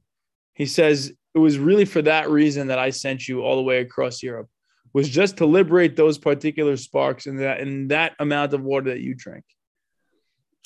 He 0.54 0.66
says, 0.66 1.12
It 1.34 1.38
was 1.38 1.58
really 1.58 1.84
for 1.84 2.02
that 2.02 2.30
reason 2.30 2.68
that 2.68 2.78
I 2.78 2.90
sent 2.90 3.28
you 3.28 3.42
all 3.42 3.56
the 3.56 3.62
way 3.62 3.80
across 3.80 4.22
Europe, 4.22 4.48
was 4.92 5.08
just 5.08 5.38
to 5.38 5.46
liberate 5.46 5.96
those 5.96 6.18
particular 6.18 6.76
sparks 6.76 7.26
in 7.26 7.36
that 7.36 7.60
in 7.60 7.88
that 7.88 8.14
amount 8.18 8.54
of 8.54 8.62
water 8.62 8.90
that 8.90 9.00
you 9.00 9.14
drank. 9.14 9.44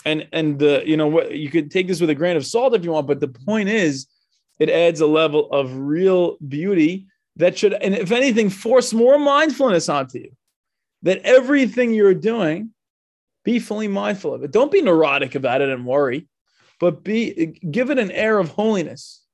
And 0.04 0.26
and 0.32 0.58
the 0.58 0.82
you 0.84 0.96
know 0.96 1.08
what 1.08 1.32
you 1.32 1.50
could 1.50 1.70
take 1.70 1.86
this 1.86 2.00
with 2.00 2.10
a 2.10 2.14
grain 2.14 2.36
of 2.36 2.44
salt 2.44 2.74
if 2.74 2.84
you 2.84 2.90
want, 2.90 3.06
but 3.06 3.20
the 3.20 3.28
point 3.28 3.68
is 3.68 4.08
it 4.58 4.68
adds 4.68 5.00
a 5.00 5.06
level 5.06 5.50
of 5.50 5.76
real 5.76 6.36
beauty 6.46 7.06
that 7.36 7.56
should, 7.56 7.72
and 7.72 7.94
if 7.94 8.12
anything, 8.12 8.50
force 8.50 8.92
more 8.92 9.18
mindfulness 9.18 9.88
onto 9.88 10.18
you. 10.18 10.32
That 11.02 11.22
everything 11.24 11.92
you're 11.94 12.14
doing, 12.14 12.71
be 13.44 13.58
fully 13.58 13.88
mindful 13.88 14.34
of 14.34 14.42
it. 14.44 14.52
Don't 14.52 14.70
be 14.70 14.82
neurotic 14.82 15.34
about 15.34 15.60
it 15.60 15.68
and 15.68 15.84
worry, 15.84 16.28
but 16.80 17.02
be 17.02 17.60
give 17.70 17.90
it 17.90 17.98
an 17.98 18.10
air 18.10 18.38
of 18.38 18.50
holiness, 18.50 19.24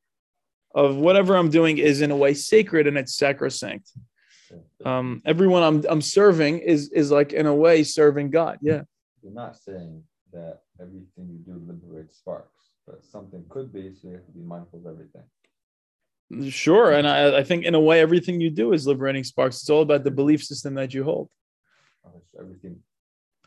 of 0.75 0.97
whatever 0.97 1.37
I'm 1.37 1.51
doing 1.51 1.79
is 1.79 2.01
in 2.01 2.11
a 2.11 2.17
way 2.17 2.35
sacred 2.35 2.87
and 2.87 2.97
it's 2.99 3.15
sacrosanct. 3.15 3.91
Um, 4.85 5.21
everyone 5.27 5.63
I'm 5.63 5.85
I'm 5.89 6.01
serving 6.01 6.61
is 6.61 6.89
is 6.91 7.11
like 7.11 7.33
in 7.33 7.47
a 7.47 7.55
way 7.55 7.85
serving 7.85 8.31
God. 8.31 8.59
Yeah. 8.63 8.83
You're 9.23 9.33
not 9.33 9.57
saying 9.57 10.03
that 10.33 10.61
everything 10.81 11.29
you 11.29 11.39
do 11.45 11.61
liberates 11.67 12.17
sparks, 12.17 12.71
but 12.87 13.05
something 13.05 13.45
could 13.49 13.73
be, 13.73 13.93
so 13.93 14.09
you 14.09 14.15
have 14.15 14.27
to 14.27 14.33
be 14.33 14.41
mindful 14.41 14.79
of 14.81 14.87
everything. 14.87 16.51
Sure. 16.51 16.93
And 16.93 17.07
I, 17.09 17.39
I 17.39 17.43
think 17.43 17.65
in 17.65 17.75
a 17.75 17.81
way 17.81 18.01
everything 18.01 18.41
you 18.41 18.51
do 18.51 18.73
is 18.73 18.87
liberating 18.87 19.25
sparks. 19.25 19.61
It's 19.61 19.71
all 19.71 19.83
about 19.83 20.05
the 20.05 20.11
belief 20.11 20.45
system 20.45 20.75
that 20.75 20.95
you 20.95 21.03
hold. 21.05 21.29
Everything. 22.39 22.81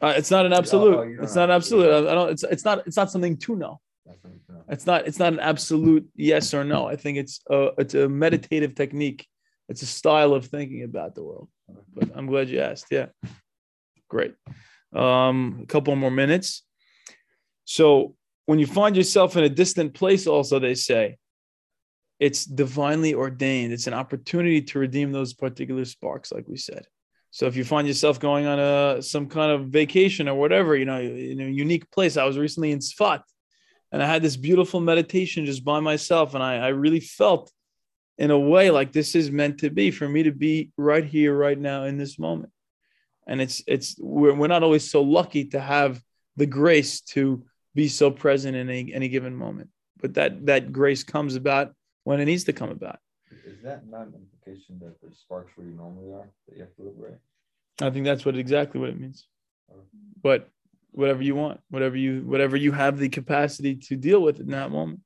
Uh, 0.01 0.13
it's 0.17 0.31
not 0.31 0.45
an 0.45 0.53
oh, 0.53 0.57
absolute. 0.57 0.95
don't 0.95 1.23
it's 1.23 1.35
not 1.35 1.49
have- 1.49 1.61
absolute. 1.61 2.07
I, 2.07 2.13
don't. 2.13 2.31
It's 2.31 2.43
it's 2.43 2.65
not. 2.65 2.87
It's 2.87 2.97
not 2.97 3.11
something 3.11 3.37
to 3.37 3.55
know. 3.55 3.79
That's 4.05 4.23
what 4.23 4.33
you 4.33 4.39
know. 4.49 4.63
It's 4.69 4.85
not. 4.85 5.07
It's 5.07 5.19
not 5.19 5.33
an 5.33 5.39
absolute 5.39 6.07
yes 6.15 6.53
or 6.53 6.63
no. 6.63 6.87
I 6.87 6.95
think 6.95 7.17
it's 7.17 7.41
a 7.49 7.69
it's 7.77 7.93
a 7.93 8.09
meditative 8.09 8.73
technique. 8.75 9.27
It's 9.69 9.83
a 9.83 9.85
style 9.85 10.33
of 10.33 10.45
thinking 10.47 10.83
about 10.83 11.15
the 11.15 11.23
world. 11.23 11.49
But 11.93 12.09
I'm 12.15 12.25
glad 12.25 12.49
you 12.49 12.59
asked. 12.59 12.87
Yeah, 12.89 13.07
great. 14.09 14.33
Um, 14.93 15.59
a 15.63 15.65
couple 15.67 15.95
more 15.95 16.11
minutes. 16.11 16.63
So 17.65 18.15
when 18.47 18.59
you 18.59 18.67
find 18.67 18.97
yourself 18.97 19.37
in 19.37 19.43
a 19.43 19.49
distant 19.49 19.93
place, 19.93 20.27
also 20.27 20.59
they 20.59 20.75
say 20.75 21.17
it's 22.19 22.43
divinely 22.43 23.13
ordained. 23.13 23.71
It's 23.71 23.87
an 23.87 23.93
opportunity 23.93 24.61
to 24.63 24.79
redeem 24.79 25.11
those 25.11 25.33
particular 25.33 25.85
sparks, 25.85 26.31
like 26.31 26.47
we 26.47 26.57
said. 26.57 26.85
So 27.31 27.45
if 27.47 27.55
you 27.55 27.63
find 27.63 27.87
yourself 27.87 28.19
going 28.19 28.45
on 28.45 28.59
a 28.59 29.01
some 29.01 29.27
kind 29.27 29.51
of 29.53 29.69
vacation 29.69 30.27
or 30.27 30.35
whatever, 30.35 30.75
you 30.75 30.83
know, 30.83 30.99
in 30.99 31.39
a 31.39 31.45
unique 31.45 31.89
place. 31.89 32.17
I 32.17 32.25
was 32.25 32.37
recently 32.37 32.71
in 32.71 32.79
Sfat, 32.79 33.21
and 33.91 34.03
I 34.03 34.05
had 34.05 34.21
this 34.21 34.35
beautiful 34.35 34.81
meditation 34.81 35.45
just 35.45 35.63
by 35.63 35.79
myself, 35.79 36.35
and 36.35 36.43
I, 36.43 36.57
I 36.57 36.67
really 36.69 36.99
felt, 36.99 37.49
in 38.17 38.31
a 38.31 38.37
way, 38.37 38.69
like 38.69 38.91
this 38.91 39.15
is 39.15 39.31
meant 39.31 39.59
to 39.59 39.69
be 39.69 39.91
for 39.91 40.09
me 40.09 40.23
to 40.23 40.31
be 40.31 40.71
right 40.75 41.05
here, 41.05 41.33
right 41.35 41.57
now, 41.57 41.85
in 41.85 41.97
this 41.97 42.19
moment. 42.19 42.51
And 43.25 43.41
it's 43.41 43.63
it's 43.65 43.95
we're, 43.97 44.35
we're 44.35 44.47
not 44.47 44.63
always 44.63 44.91
so 44.91 45.01
lucky 45.01 45.45
to 45.45 45.59
have 45.61 46.01
the 46.35 46.45
grace 46.45 46.99
to 47.01 47.45
be 47.73 47.87
so 47.87 48.11
present 48.11 48.57
in 48.57 48.69
any, 48.69 48.93
any 48.93 49.07
given 49.07 49.33
moment, 49.37 49.69
but 50.01 50.15
that 50.15 50.45
that 50.47 50.73
grace 50.73 51.05
comes 51.05 51.35
about 51.35 51.73
when 52.03 52.19
it 52.19 52.25
needs 52.25 52.43
to 52.43 52.53
come 52.53 52.71
about. 52.71 52.99
Is 53.45 53.61
that 53.63 53.87
not 53.87 54.07
an 54.07 54.13
implication 54.15 54.79
that 54.79 54.99
there's 55.01 55.17
sparks 55.19 55.51
where 55.55 55.67
you 55.67 55.73
normally 55.73 56.11
are 56.13 56.27
that 56.47 56.55
you 56.57 56.61
have 56.61 56.75
to 56.75 56.83
liberate? 56.83 57.19
I 57.81 57.89
think 57.89 58.05
that's 58.05 58.25
what 58.25 58.35
exactly 58.37 58.79
what 58.79 58.89
it 58.89 58.99
means. 58.99 59.27
But 60.21 60.49
whatever 60.91 61.23
you 61.23 61.35
want, 61.35 61.61
whatever 61.69 61.95
you 61.97 62.21
whatever 62.21 62.55
you 62.57 62.71
have 62.71 62.97
the 62.99 63.09
capacity 63.09 63.75
to 63.75 63.95
deal 63.95 64.21
with 64.21 64.39
in 64.39 64.47
that 64.51 64.71
moment. 64.71 65.01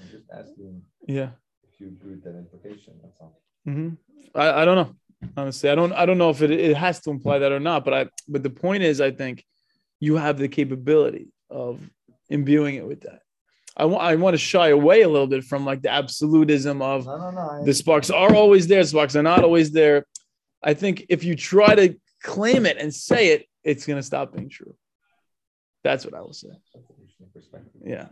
I'm 0.00 0.08
just 0.10 0.24
asking 0.32 0.82
Yeah. 1.06 1.30
if 1.72 1.80
you 1.80 1.88
agree 1.88 2.12
with 2.12 2.24
that 2.24 2.36
implication. 2.36 2.94
That's 3.02 3.16
all. 3.20 3.40
hmm 3.64 3.90
I, 4.34 4.62
I 4.62 4.64
don't 4.64 4.76
know. 4.76 4.94
Honestly, 5.36 5.68
I 5.70 5.74
don't 5.74 5.92
I 5.92 6.06
don't 6.06 6.18
know 6.18 6.30
if 6.30 6.42
it, 6.42 6.50
it 6.50 6.76
has 6.76 7.00
to 7.00 7.10
imply 7.10 7.38
that 7.40 7.52
or 7.52 7.60
not. 7.60 7.84
But 7.84 7.94
I 7.94 8.06
but 8.26 8.42
the 8.42 8.50
point 8.50 8.82
is, 8.82 9.00
I 9.00 9.10
think 9.10 9.44
you 10.00 10.16
have 10.16 10.38
the 10.38 10.48
capability 10.48 11.32
of 11.50 11.80
imbuing 12.30 12.76
it 12.76 12.86
with 12.86 13.00
that. 13.02 13.20
I 13.78 13.84
want 13.84 14.02
I 14.02 14.14
want 14.16 14.34
to 14.34 14.38
shy 14.38 14.68
away 14.68 15.02
a 15.02 15.08
little 15.08 15.26
bit 15.26 15.44
from 15.44 15.64
like 15.64 15.82
the 15.82 15.90
absolutism 15.90 16.82
of 16.82 17.06
No, 17.06 17.16
no, 17.16 17.30
no. 17.30 17.40
I- 17.40 17.64
the 17.64 17.74
sparks 17.74 18.10
are 18.10 18.34
always 18.34 18.66
there, 18.66 18.82
sparks 18.84 19.14
are 19.16 19.22
not 19.22 19.44
always 19.44 19.70
there. 19.70 20.04
I 20.62 20.74
think 20.74 21.06
if 21.08 21.22
you 21.22 21.36
try 21.36 21.74
to 21.74 21.96
claim 22.22 22.66
it 22.66 22.78
and 22.78 22.92
say 22.92 23.28
it, 23.28 23.46
it's 23.62 23.86
gonna 23.86 24.02
stop 24.02 24.34
being 24.34 24.48
true. 24.48 24.74
That's 25.84 26.04
what 26.04 26.14
I 26.14 26.20
will 26.20 26.32
say. 26.32 26.48
That's 26.74 26.88
an 26.88 26.94
interesting 27.00 27.26
perspective. 27.32 27.82
Yeah. 27.84 28.06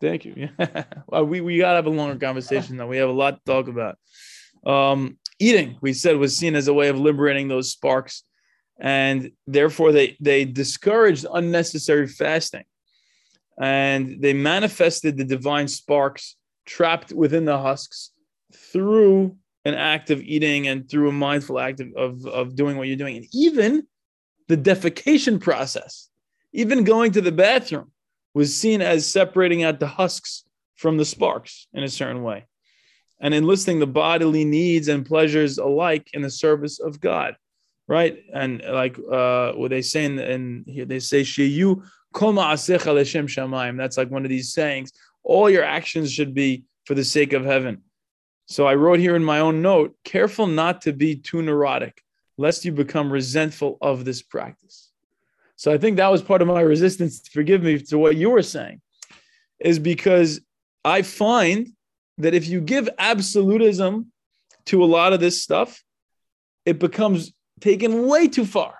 Thank 0.00 0.24
you. 0.24 0.34
Yeah. 0.36 0.84
well, 1.06 1.24
we, 1.24 1.40
we 1.40 1.58
gotta 1.58 1.76
have 1.76 1.86
a 1.86 1.90
longer 1.90 2.18
conversation 2.18 2.76
now. 2.76 2.88
We 2.88 2.96
have 2.96 3.08
a 3.08 3.12
lot 3.12 3.36
to 3.36 3.52
talk 3.52 3.68
about. 3.68 3.96
Um, 4.66 5.18
eating, 5.38 5.78
we 5.80 5.92
said, 5.92 6.16
was 6.16 6.36
seen 6.36 6.56
as 6.56 6.66
a 6.66 6.74
way 6.74 6.88
of 6.88 6.98
liberating 6.98 7.46
those 7.46 7.70
sparks. 7.70 8.24
And 8.80 9.30
therefore 9.46 9.92
they 9.92 10.16
they 10.18 10.44
discouraged 10.44 11.24
unnecessary 11.32 12.08
fasting. 12.08 12.64
And 13.60 14.20
they 14.20 14.32
manifested 14.32 15.16
the 15.16 15.24
divine 15.24 15.68
sparks 15.68 16.36
trapped 16.66 17.12
within 17.12 17.44
the 17.44 17.58
husks 17.58 18.10
through 18.54 19.36
an 19.64 19.74
act 19.74 20.10
of 20.10 20.20
eating 20.20 20.68
and 20.68 20.88
through 20.88 21.08
a 21.08 21.12
mindful 21.12 21.58
act 21.58 21.80
of, 21.80 21.92
of, 21.96 22.26
of 22.26 22.56
doing 22.56 22.76
what 22.76 22.88
you're 22.88 22.96
doing. 22.96 23.16
And 23.16 23.26
even 23.32 23.86
the 24.48 24.56
defecation 24.56 25.40
process, 25.40 26.08
even 26.52 26.84
going 26.84 27.12
to 27.12 27.20
the 27.20 27.32
bathroom, 27.32 27.92
was 28.34 28.56
seen 28.56 28.80
as 28.80 29.06
separating 29.06 29.62
out 29.62 29.78
the 29.78 29.86
husks 29.86 30.44
from 30.76 30.96
the 30.96 31.04
sparks 31.04 31.68
in 31.74 31.84
a 31.84 31.88
certain 31.88 32.22
way 32.22 32.46
and 33.20 33.32
enlisting 33.32 33.78
the 33.78 33.86
bodily 33.86 34.44
needs 34.44 34.88
and 34.88 35.06
pleasures 35.06 35.58
alike 35.58 36.08
in 36.12 36.22
the 36.22 36.30
service 36.30 36.80
of 36.80 37.00
God. 37.00 37.36
Right. 37.88 38.24
And 38.32 38.62
like 38.62 38.98
uh, 38.98 39.52
what 39.52 39.70
they 39.70 39.82
say 39.82 40.04
in, 40.04 40.18
in 40.18 40.64
here, 40.66 40.84
they 40.84 40.98
say, 40.98 41.22
Sheyu 41.22 41.84
kol. 42.12 42.32
That's 42.32 43.96
like 43.96 44.10
one 44.10 44.24
of 44.24 44.28
these 44.28 44.52
sayings. 44.52 44.92
All 45.24 45.48
your 45.50 45.64
actions 45.64 46.12
should 46.12 46.34
be 46.34 46.64
for 46.84 46.94
the 46.94 47.04
sake 47.04 47.32
of 47.32 47.44
heaven. 47.44 47.82
So 48.46 48.66
I 48.66 48.74
wrote 48.74 48.98
here 48.98 49.16
in 49.16 49.24
my 49.24 49.40
own 49.40 49.62
note 49.62 49.96
careful 50.04 50.46
not 50.46 50.82
to 50.82 50.92
be 50.92 51.16
too 51.16 51.42
neurotic, 51.42 52.02
lest 52.36 52.64
you 52.64 52.72
become 52.72 53.10
resentful 53.12 53.78
of 53.80 54.04
this 54.04 54.20
practice. 54.20 54.90
So 55.56 55.72
I 55.72 55.78
think 55.78 55.96
that 55.96 56.10
was 56.10 56.22
part 56.22 56.42
of 56.42 56.48
my 56.48 56.60
resistance, 56.60 57.28
forgive 57.28 57.62
me, 57.62 57.78
to 57.78 57.98
what 57.98 58.16
you 58.16 58.30
were 58.30 58.42
saying, 58.42 58.80
is 59.60 59.78
because 59.78 60.40
I 60.84 61.02
find 61.02 61.68
that 62.18 62.34
if 62.34 62.48
you 62.48 62.60
give 62.60 62.88
absolutism 62.98 64.10
to 64.66 64.82
a 64.82 64.86
lot 64.86 65.12
of 65.12 65.20
this 65.20 65.40
stuff, 65.40 65.82
it 66.66 66.78
becomes 66.80 67.32
taken 67.60 68.08
way 68.08 68.26
too 68.26 68.44
far. 68.44 68.74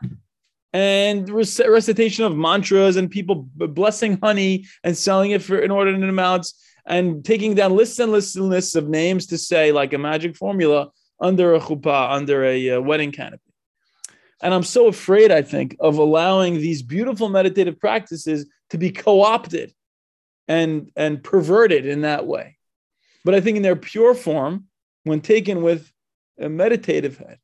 And 0.73 1.29
rec- 1.29 1.69
recitation 1.69 2.25
of 2.25 2.37
mantras 2.37 2.97
and 2.97 3.11
people 3.11 3.47
blessing 3.55 4.19
honey 4.23 4.65
and 4.83 4.97
selling 4.97 5.33
it 5.33 5.43
for 5.43 5.59
inordinate 5.59 6.09
amounts 6.09 6.55
and 6.87 7.25
taking 7.25 7.55
down 7.55 7.77
lists 7.77 7.99
and 7.99 8.11
lists 8.11 8.37
and 8.37 8.49
lists 8.49 8.75
of 8.75 8.89
names 8.89 9.27
to 9.27 9.39
say 9.39 9.71
like 9.71 9.93
a 9.93 9.99
magic 9.99 10.37
formula 10.37 10.91
under 11.21 11.55
a 11.55 11.61
chuppah, 11.61 12.13
under 12.13 12.45
a 12.45 12.71
uh, 12.71 12.81
wedding 12.81 13.13
canopy. 13.13 13.43
And 14.43 14.53
I'm 14.53 14.65
so 14.65 14.89
afraid, 14.89 15.31
I 15.31 15.43
think, 15.43 15.77
of 15.79 15.99
allowing 15.99 16.55
these 16.55 16.83
beautiful 16.83 17.29
meditative 17.29 17.79
practices 17.79 18.47
to 18.71 18.79
be 18.79 18.91
co-opted 18.91 19.73
and, 20.49 20.91
and 20.97 21.23
perverted 21.23 21.87
in 21.87 22.01
that 22.01 22.27
way. 22.27 22.57
But 23.25 23.35
I 23.35 23.41
think 23.41 23.57
in 23.57 23.63
their 23.63 23.77
pure 23.77 24.15
form, 24.15 24.67
when 25.05 25.21
taken 25.21 25.63
with 25.63 25.91
a 26.41 26.49
meditative 26.49 27.19
head 27.19 27.39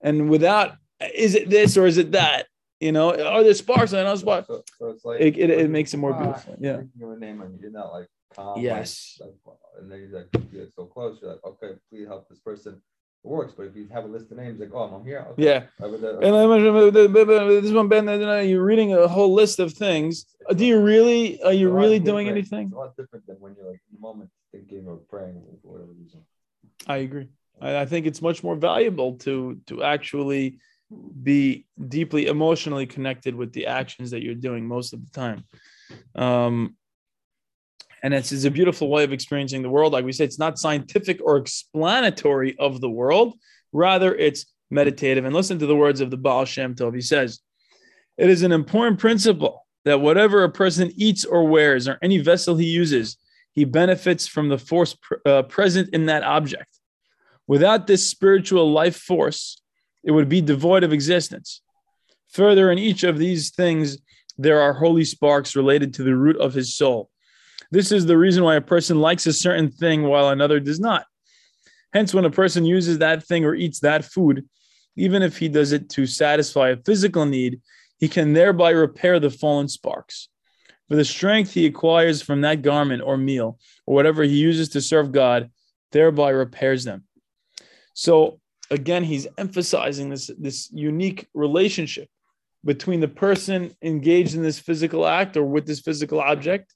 and 0.00 0.30
without, 0.30 0.76
is 1.14 1.34
it 1.34 1.50
this 1.50 1.76
or 1.76 1.86
is 1.86 1.98
it 1.98 2.12
that? 2.12 2.46
You 2.80 2.92
know, 2.92 3.10
are 3.10 3.42
there 3.42 3.54
sparks 3.54 3.92
and 3.92 4.04
no 4.04 4.14
sparks? 4.14 4.46
So, 4.46 4.62
so 4.78 4.90
it's 4.90 5.04
like 5.04 5.20
It, 5.20 5.36
it, 5.36 5.50
it 5.50 5.70
makes 5.70 5.94
it 5.94 5.96
more 5.96 6.14
ah, 6.14 6.22
beautiful. 6.22 6.56
Yeah. 6.60 6.80
a 7.00 7.18
name 7.18 7.40
and 7.40 7.60
you're 7.60 7.72
not 7.72 7.92
like 7.92 8.06
calm. 8.34 8.60
Yes. 8.60 9.20
Like, 9.20 9.34
and 9.80 9.90
then 9.90 10.08
you're 10.08 10.20
like, 10.20 10.28
you 10.52 10.60
get 10.60 10.72
so 10.74 10.86
close. 10.86 11.18
You're 11.20 11.32
like, 11.32 11.44
okay, 11.44 11.72
please 11.90 12.06
help 12.06 12.28
this 12.28 12.38
person. 12.38 12.80
It 13.24 13.28
works. 13.28 13.52
But 13.56 13.64
if 13.64 13.74
you 13.74 13.88
have 13.92 14.04
a 14.04 14.06
list 14.06 14.30
of 14.30 14.36
names, 14.36 14.60
like, 14.60 14.70
oh, 14.72 14.84
I'm 14.84 15.04
here. 15.04 15.26
Okay. 15.32 15.44
Yeah. 15.44 15.64
Uh, 15.82 15.92
And 16.20 16.36
I 16.36 16.44
imagine 16.44 16.92
this 17.64 17.72
one, 17.72 17.88
Ben, 17.88 18.06
you're 18.48 18.64
reading 18.64 18.94
a 18.94 19.08
whole 19.08 19.34
list 19.34 19.58
of 19.58 19.72
things. 19.72 20.26
Do 20.54 20.64
you 20.64 20.80
really, 20.80 21.42
are 21.42 21.52
you 21.52 21.66
it's 21.66 21.72
a 21.72 21.74
lot 21.74 21.80
really 21.82 21.98
doing 21.98 22.28
anything? 22.28 22.66
It's 22.66 22.74
a 22.74 22.78
lot 22.78 22.96
different 22.96 23.26
than 23.26 23.36
when 23.40 23.56
you're 23.56 23.66
like 23.66 23.80
in 23.90 23.96
the 23.96 24.00
moment 24.00 24.30
thinking 24.52 24.86
or 24.86 24.96
praying 24.96 25.42
for 25.62 25.72
whatever 25.72 25.90
reason. 25.92 26.20
I 26.86 26.98
agree. 26.98 27.28
I, 27.60 27.80
I 27.80 27.86
think 27.86 28.06
it's 28.06 28.22
much 28.22 28.42
more 28.42 28.54
valuable 28.54 29.14
to 29.18 29.60
to 29.66 29.82
actually 29.82 30.58
be 31.22 31.66
deeply 31.88 32.26
emotionally 32.26 32.86
connected 32.86 33.34
with 33.34 33.52
the 33.52 33.66
actions 33.66 34.10
that 34.10 34.22
you're 34.22 34.34
doing 34.34 34.66
most 34.66 34.92
of 34.92 35.04
the 35.04 35.10
time. 35.10 35.44
Um, 36.14 36.76
and 38.02 38.14
it's, 38.14 38.32
it's 38.32 38.44
a 38.44 38.50
beautiful 38.50 38.88
way 38.88 39.04
of 39.04 39.12
experiencing 39.12 39.62
the 39.62 39.70
world. 39.70 39.92
Like 39.92 40.04
we 40.04 40.12
say, 40.12 40.24
it's 40.24 40.38
not 40.38 40.58
scientific 40.58 41.20
or 41.22 41.36
explanatory 41.36 42.56
of 42.58 42.80
the 42.80 42.88
world. 42.88 43.34
Rather, 43.72 44.14
it's 44.14 44.46
meditative. 44.70 45.24
And 45.24 45.34
listen 45.34 45.58
to 45.58 45.66
the 45.66 45.76
words 45.76 46.00
of 46.00 46.10
the 46.10 46.16
Baal 46.16 46.44
Shem 46.44 46.74
Tov. 46.74 46.94
He 46.94 47.00
says, 47.00 47.40
It 48.16 48.30
is 48.30 48.42
an 48.42 48.52
important 48.52 48.98
principle 48.98 49.66
that 49.84 50.00
whatever 50.00 50.44
a 50.44 50.50
person 50.50 50.92
eats 50.96 51.24
or 51.24 51.44
wears, 51.44 51.88
or 51.88 51.98
any 52.02 52.18
vessel 52.18 52.56
he 52.56 52.66
uses, 52.66 53.16
he 53.52 53.64
benefits 53.64 54.26
from 54.26 54.48
the 54.48 54.58
force 54.58 54.94
pr- 54.94 55.14
uh, 55.26 55.42
present 55.42 55.90
in 55.92 56.06
that 56.06 56.22
object. 56.22 56.68
Without 57.46 57.86
this 57.86 58.08
spiritual 58.08 58.70
life 58.70 58.96
force, 58.96 59.60
it 60.08 60.12
would 60.12 60.30
be 60.30 60.40
devoid 60.40 60.84
of 60.84 60.92
existence. 60.94 61.60
Further, 62.30 62.72
in 62.72 62.78
each 62.78 63.04
of 63.04 63.18
these 63.18 63.50
things, 63.50 63.98
there 64.38 64.62
are 64.62 64.72
holy 64.72 65.04
sparks 65.04 65.54
related 65.54 65.92
to 65.94 66.02
the 66.02 66.16
root 66.16 66.38
of 66.38 66.54
his 66.54 66.74
soul. 66.74 67.10
This 67.70 67.92
is 67.92 68.06
the 68.06 68.16
reason 68.16 68.42
why 68.42 68.54
a 68.54 68.62
person 68.62 69.02
likes 69.02 69.26
a 69.26 69.34
certain 69.34 69.70
thing 69.70 70.04
while 70.04 70.30
another 70.30 70.60
does 70.60 70.80
not. 70.80 71.04
Hence, 71.92 72.14
when 72.14 72.24
a 72.24 72.30
person 72.30 72.64
uses 72.64 72.98
that 72.98 73.22
thing 73.22 73.44
or 73.44 73.54
eats 73.54 73.80
that 73.80 74.02
food, 74.02 74.48
even 74.96 75.22
if 75.22 75.36
he 75.36 75.46
does 75.46 75.72
it 75.72 75.90
to 75.90 76.06
satisfy 76.06 76.70
a 76.70 76.78
physical 76.78 77.26
need, 77.26 77.60
he 77.98 78.08
can 78.08 78.32
thereby 78.32 78.70
repair 78.70 79.20
the 79.20 79.28
fallen 79.28 79.68
sparks. 79.68 80.30
For 80.88 80.96
the 80.96 81.04
strength 81.04 81.52
he 81.52 81.66
acquires 81.66 82.22
from 82.22 82.40
that 82.40 82.62
garment 82.62 83.02
or 83.04 83.18
meal, 83.18 83.58
or 83.84 83.94
whatever 83.94 84.22
he 84.22 84.36
uses 84.36 84.70
to 84.70 84.80
serve 84.80 85.12
God, 85.12 85.50
thereby 85.92 86.30
repairs 86.30 86.84
them. 86.84 87.04
So 87.92 88.40
again, 88.70 89.04
he's 89.04 89.26
emphasizing 89.36 90.10
this, 90.10 90.30
this 90.38 90.70
unique 90.72 91.26
relationship 91.34 92.08
between 92.64 93.00
the 93.00 93.08
person 93.08 93.74
engaged 93.82 94.34
in 94.34 94.42
this 94.42 94.58
physical 94.58 95.06
act 95.06 95.36
or 95.36 95.44
with 95.44 95.66
this 95.66 95.80
physical 95.80 96.20
object 96.20 96.74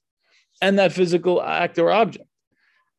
and 0.61 0.79
that 0.79 0.93
physical 0.93 1.41
act 1.41 1.77
or 1.77 1.91
object. 1.91 2.27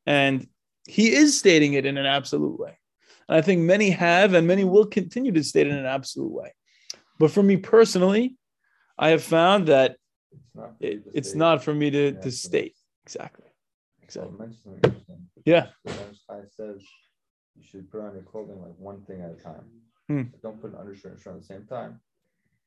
And 0.06 0.46
he 0.86 1.12
is 1.12 1.38
stating 1.38 1.72
it 1.74 1.86
in 1.86 1.96
an 1.96 2.06
absolute 2.06 2.58
way. 2.58 2.78
And 3.28 3.38
I 3.38 3.40
think 3.40 3.62
many 3.62 3.90
have 3.90 4.34
and 4.34 4.46
many 4.46 4.64
will 4.64 4.86
continue 4.86 5.32
to 5.32 5.42
state 5.42 5.66
it 5.66 5.70
in 5.70 5.78
an 5.78 5.86
absolute 5.86 6.30
way. 6.30 6.52
But 7.18 7.30
for 7.30 7.42
me 7.42 7.56
personally, 7.56 8.36
I 8.98 9.08
have 9.10 9.22
found 9.22 9.68
that 9.68 9.96
It's 10.32 10.54
not. 10.54 10.78
for 10.78 10.84
it, 10.86 11.02
it's 11.14 11.34
not 11.34 11.64
for 11.64 11.74
me 11.74 11.90
to, 11.90 12.12
Yeah, 12.12 12.20
to 12.20 12.30
state. 12.30 12.76
Exactly. 13.04 13.46
Exactly. 14.02 14.38
mention 14.38 14.58
something 14.62 14.80
interesting. 14.84 15.28
Yeah. 15.46 15.68
You 17.56 17.62
should 17.62 17.90
put 17.90 18.00
on 18.00 18.14
your 18.14 18.22
clothing 18.22 18.60
like 18.60 18.74
one 18.78 19.02
thing 19.02 19.22
at 19.22 19.30
a 19.30 19.42
time. 19.42 19.64
Hmm. 20.08 20.22
Don't 20.42 20.60
put 20.60 20.72
an 20.72 20.78
undershirt 20.78 21.12
and 21.12 21.20
shirt 21.20 21.34
at 21.34 21.40
the 21.40 21.46
same 21.46 21.66
time. 21.66 22.00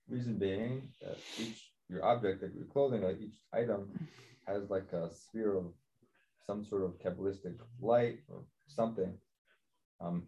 Reason 0.10 0.38
being 0.38 0.90
that 1.02 1.18
each 1.40 1.72
your 1.90 2.04
object, 2.04 2.42
like 2.42 2.56
your 2.56 2.66
clothing, 2.66 3.02
like 3.02 3.20
each 3.20 3.38
item 3.54 3.90
has 4.48 4.70
like 4.70 4.92
a 4.94 5.10
sphere 5.14 5.58
of 5.58 5.66
some 6.46 6.64
sort 6.66 6.84
of 6.84 6.98
kabbalistic 7.00 7.56
light 7.82 8.20
or 8.30 8.44
something 8.68 9.14
um 10.00 10.24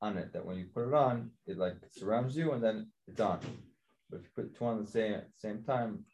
on 0.00 0.16
it 0.16 0.32
that 0.32 0.44
when 0.44 0.56
you 0.56 0.66
put 0.72 0.86
it 0.86 0.94
on, 0.94 1.30
it 1.46 1.58
like 1.58 1.74
surrounds 1.90 2.36
you 2.36 2.52
and 2.52 2.62
then 2.62 2.88
it's 3.08 3.20
on. 3.20 3.40
But 4.08 4.20
if 4.20 4.22
you 4.22 4.28
put 4.36 4.56
two 4.56 4.64
on 4.64 4.84
the 4.84 4.90
same 4.90 5.14
at 5.14 5.26
the 5.32 5.38
same 5.38 5.64
time, 5.64 6.04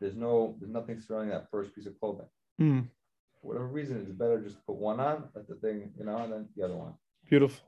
there's 0.00 0.16
no 0.16 0.56
there's 0.58 0.72
nothing 0.72 1.00
surrounding 1.00 1.30
that 1.30 1.50
first 1.50 1.74
piece 1.74 1.86
of 1.86 1.98
clothing 2.00 2.26
Hmm. 2.58 2.80
For 3.40 3.48
whatever 3.48 3.68
reason, 3.68 4.00
it's 4.00 4.10
better 4.10 4.40
just 4.40 4.64
put 4.66 4.76
one 4.76 5.00
on, 5.00 5.24
let 5.34 5.48
the 5.48 5.54
thing, 5.56 5.92
you 5.98 6.04
know, 6.04 6.18
and 6.18 6.32
then 6.32 6.48
the 6.56 6.64
other 6.64 6.76
one. 6.76 6.94
Beautiful. 7.28 7.64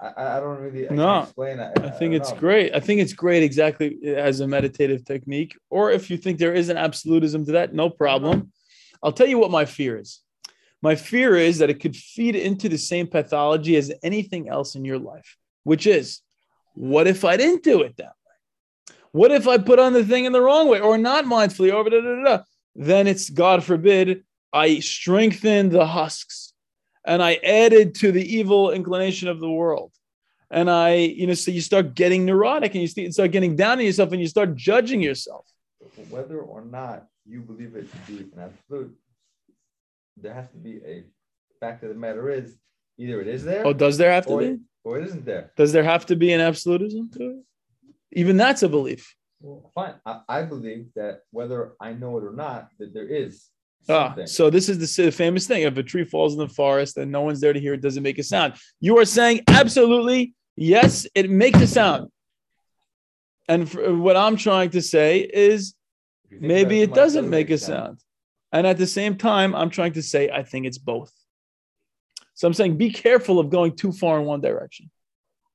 I, 0.00 0.08
I, 0.08 0.36
I 0.36 0.40
don't 0.40 0.60
really 0.60 0.88
I 0.88 0.94
No, 0.94 1.22
explain 1.22 1.58
that. 1.58 1.78
I 1.78 1.90
think 1.90 2.12
don't 2.12 2.20
it's 2.20 2.32
know. 2.32 2.38
great. 2.38 2.74
I 2.74 2.80
think 2.80 3.00
it's 3.00 3.12
great 3.12 3.42
exactly 3.42 3.98
as 4.16 4.40
a 4.40 4.46
meditative 4.46 5.04
technique. 5.04 5.56
Or 5.68 5.90
if 5.90 6.10
you 6.10 6.16
think 6.16 6.38
there 6.38 6.54
is 6.54 6.68
an 6.68 6.76
absolutism 6.76 7.46
to 7.46 7.52
that, 7.52 7.74
no 7.74 7.90
problem. 7.90 8.52
I'll 9.02 9.12
tell 9.12 9.26
you 9.26 9.38
what 9.38 9.50
my 9.50 9.64
fear 9.64 9.98
is. 9.98 10.20
My 10.82 10.94
fear 10.94 11.36
is 11.36 11.58
that 11.58 11.70
it 11.70 11.80
could 11.80 11.96
feed 11.96 12.36
into 12.36 12.68
the 12.68 12.78
same 12.78 13.06
pathology 13.06 13.76
as 13.76 13.92
anything 14.02 14.48
else 14.48 14.74
in 14.74 14.84
your 14.84 14.98
life, 14.98 15.36
which 15.64 15.86
is 15.86 16.20
what 16.74 17.06
if 17.06 17.24
I 17.24 17.36
didn't 17.36 17.62
do 17.62 17.82
it 17.82 17.96
that 17.96 18.14
way? 18.24 18.94
What 19.12 19.32
if 19.32 19.48
I 19.48 19.58
put 19.58 19.78
on 19.78 19.92
the 19.92 20.04
thing 20.04 20.24
in 20.24 20.32
the 20.32 20.40
wrong 20.40 20.68
way 20.68 20.80
or 20.80 20.96
not 20.96 21.24
mindfully 21.24 21.74
or 21.74 21.84
da, 21.84 22.00
da, 22.00 22.14
da, 22.14 22.22
da? 22.22 22.42
Then 22.76 23.06
it's 23.06 23.28
God 23.28 23.64
forbid, 23.64 24.24
I 24.52 24.80
strengthened 24.80 25.72
the 25.72 25.86
husks 25.86 26.52
and 27.06 27.22
I 27.22 27.34
added 27.44 27.94
to 27.96 28.12
the 28.12 28.36
evil 28.36 28.72
inclination 28.72 29.28
of 29.28 29.40
the 29.40 29.50
world. 29.50 29.92
And 30.50 30.68
I, 30.68 30.94
you 30.94 31.26
know, 31.26 31.34
so 31.34 31.50
you 31.50 31.60
start 31.60 31.94
getting 31.94 32.26
neurotic 32.26 32.74
and 32.74 32.82
you 32.82 33.12
start 33.12 33.30
getting 33.30 33.54
down 33.54 33.78
on 33.78 33.84
yourself 33.84 34.12
and 34.12 34.20
you 34.20 34.26
start 34.26 34.56
judging 34.56 35.00
yourself. 35.00 35.46
Whether 36.08 36.40
or 36.40 36.64
not 36.64 37.06
you 37.24 37.40
believe 37.40 37.76
it 37.76 37.88
to 37.90 38.12
be 38.12 38.18
an 38.34 38.40
absolute, 38.40 38.96
there 40.16 40.34
has 40.34 40.50
to 40.50 40.56
be 40.56 40.80
a 40.84 41.04
fact 41.60 41.84
of 41.84 41.90
the 41.90 41.94
matter 41.94 42.28
is 42.30 42.56
either 42.98 43.20
it 43.20 43.28
is 43.28 43.44
there. 43.44 43.64
Oh, 43.66 43.72
does 43.72 43.96
there 43.96 44.10
have 44.10 44.26
to 44.26 44.32
or, 44.32 44.40
be? 44.40 44.58
Or 44.82 44.98
it 44.98 45.06
isn't 45.06 45.24
there. 45.24 45.52
Does 45.56 45.72
there 45.72 45.84
have 45.84 46.06
to 46.06 46.16
be 46.16 46.32
an 46.32 46.40
absolutism 46.40 47.10
to 47.12 47.22
it? 47.30 47.36
Even 48.12 48.36
that's 48.36 48.62
a 48.64 48.68
belief. 48.68 49.14
Well, 49.40 49.70
fine. 49.74 49.94
I, 50.04 50.20
I 50.28 50.42
believe 50.42 50.88
that 50.96 51.20
whether 51.30 51.74
I 51.80 51.92
know 51.92 52.18
it 52.18 52.24
or 52.24 52.32
not, 52.32 52.70
that 52.78 52.92
there 52.92 53.06
is 53.06 53.46
Ah, 53.88 54.14
so 54.26 54.50
this 54.50 54.68
is 54.68 54.96
the 54.96 55.10
famous 55.10 55.46
thing: 55.46 55.62
if 55.62 55.76
a 55.76 55.82
tree 55.82 56.04
falls 56.04 56.34
in 56.34 56.38
the 56.38 56.48
forest 56.48 56.96
and 56.96 57.10
no 57.10 57.22
one's 57.22 57.40
there 57.40 57.52
to 57.52 57.60
hear 57.60 57.74
it, 57.74 57.82
doesn't 57.82 58.02
make 58.02 58.18
a 58.18 58.22
sound. 58.22 58.54
You 58.80 58.98
are 58.98 59.04
saying 59.04 59.42
absolutely 59.48 60.34
yes, 60.56 61.06
it 61.14 61.30
makes 61.30 61.60
a 61.60 61.66
sound. 61.66 62.10
And 63.48 63.68
for, 63.68 63.94
what 63.94 64.16
I'm 64.16 64.36
trying 64.36 64.70
to 64.70 64.82
say 64.82 65.20
is 65.20 65.74
If 66.26 66.32
you 66.32 66.38
think 66.38 66.48
maybe 66.48 66.82
it 66.82 66.94
doesn't 66.94 67.28
make 67.28 67.50
a 67.50 67.58
sound. 67.58 68.00
And 68.52 68.66
at 68.66 68.78
the 68.78 68.86
same 68.86 69.16
time, 69.16 69.54
I'm 69.54 69.70
trying 69.70 69.92
to 69.94 70.02
say 70.02 70.30
I 70.30 70.42
think 70.42 70.66
it's 70.66 70.78
both. 70.78 71.12
So 72.34 72.46
I'm 72.46 72.54
saying 72.54 72.76
be 72.76 72.90
careful 72.90 73.38
of 73.38 73.50
going 73.50 73.76
too 73.76 73.92
far 73.92 74.18
in 74.18 74.26
one 74.26 74.40
direction 74.40 74.90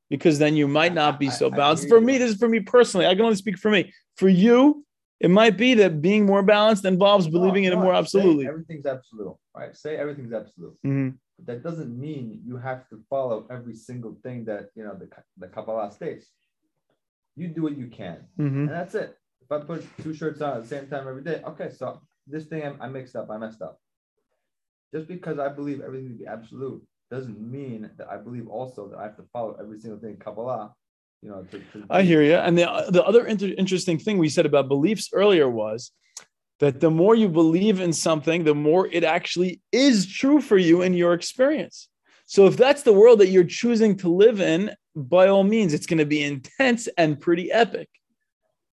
because 0.10 0.38
then 0.40 0.56
you 0.56 0.68
might 0.68 0.94
not 0.94 1.20
be 1.20 1.30
so 1.30 1.50
balanced. 1.50 1.90
For 1.90 2.00
me, 2.00 2.18
this 2.18 2.32
is 2.32 2.38
for 2.38 2.48
me 2.48 2.60
personally. 2.60 3.06
I 3.06 3.16
can 3.16 3.24
only 3.24 3.36
speak 3.36 3.58
for 3.58 3.72
me. 3.72 3.94
For 4.18 4.30
you, 4.30 4.85
it 5.20 5.30
might 5.30 5.58
be 5.58 5.74
that 5.76 6.02
being 6.02 6.26
more 6.26 6.44
balanced 6.44 6.86
involves 6.86 7.28
believing 7.28 7.64
in 7.64 7.74
it 7.74 7.78
more 7.78 7.94
absolutely. 7.94 8.48
Everything's 8.48 8.86
absolute, 8.86 9.36
right? 9.56 9.76
Say 9.76 9.98
everything's 9.98 10.34
absolute. 10.34 10.78
Mhm. 10.86 11.18
But 11.38 11.46
that 11.48 11.64
doesn't 11.64 11.98
mean 11.98 12.42
you 12.46 12.58
have 12.58 12.88
to 12.90 13.02
follow 13.10 13.46
every 13.50 13.74
single 13.76 14.16
thing 14.24 14.46
that 14.46 14.70
you 14.76 14.84
know 14.84 14.96
the 14.96 15.10
the 15.38 15.48
Kabbalah 15.48 15.92
states. 15.92 16.32
You 17.36 17.48
do 17.50 17.62
what 17.64 17.78
you 17.78 17.88
can, 17.88 18.28
Mhm. 18.40 18.68
and 18.68 18.70
that's 18.70 18.96
it. 18.96 19.18
If 19.42 19.52
I 19.52 19.60
put 19.60 19.86
two 20.02 20.14
shirts 20.14 20.42
on 20.42 20.58
at 20.58 20.64
the 20.64 20.68
same 20.68 20.88
time 20.88 21.08
every 21.08 21.22
day, 21.24 21.42
okay, 21.46 21.70
so 21.70 22.02
this 22.28 22.46
thing 22.48 22.64
I, 22.64 22.86
I 22.86 22.90
mixed 22.90 23.16
up, 23.16 23.30
I 23.30 23.38
messed 23.38 23.62
up. 23.62 23.80
Just 24.94 25.08
because 25.08 25.40
I 25.40 25.50
believe 25.50 25.82
everything 25.82 26.10
to 26.10 26.16
be 26.16 26.26
absolute 26.26 26.82
doesn't 27.12 27.40
mean 27.40 27.90
that 27.98 28.10
I 28.10 28.18
believe 28.18 28.48
also 28.48 28.88
that 28.90 28.98
I 28.98 29.04
have 29.04 29.18
to 29.18 29.24
follow 29.34 29.56
every 29.60 29.80
single 29.80 30.00
thing 30.00 30.12
in 30.12 30.18
Kabbalah. 30.18 30.74
You 31.26 31.32
know, 31.32 31.44
to, 31.50 31.58
to 31.58 31.86
I 31.90 32.04
hear 32.04 32.22
you. 32.22 32.36
And 32.36 32.56
the, 32.56 32.86
the 32.90 33.04
other 33.04 33.26
inter- 33.26 33.56
interesting 33.58 33.98
thing 33.98 34.20
we 34.20 34.30
said 34.30 34.46
about 34.46 34.68
beliefs 34.68 35.10
earlier 35.12 35.50
was 35.50 35.92
that 36.60 36.80
the 36.80 36.92
more 36.92 37.16
you 37.16 37.28
believe 37.28 37.82
in 37.82 37.94
something, 37.94 38.44
the 38.44 38.54
more 38.54 38.88
it 38.92 39.04
actually 39.04 39.60
is 39.72 40.06
true 40.06 40.40
for 40.40 40.56
you 40.56 40.84
in 40.84 40.94
your 40.94 41.14
experience. 41.14 41.90
So 42.28 42.46
if 42.46 42.58
that's 42.58 42.84
the 42.84 42.94
world 42.94 43.18
that 43.22 43.30
you're 43.30 43.44
choosing 43.44 43.98
to 43.98 44.14
live 44.14 44.40
in, 44.40 44.76
by 44.96 45.28
all 45.28 45.44
means, 45.44 45.74
it's 45.74 45.88
going 45.88 45.98
to 45.98 46.06
be 46.06 46.22
intense 46.22 46.88
and 46.96 47.20
pretty 47.20 47.52
epic 47.52 47.90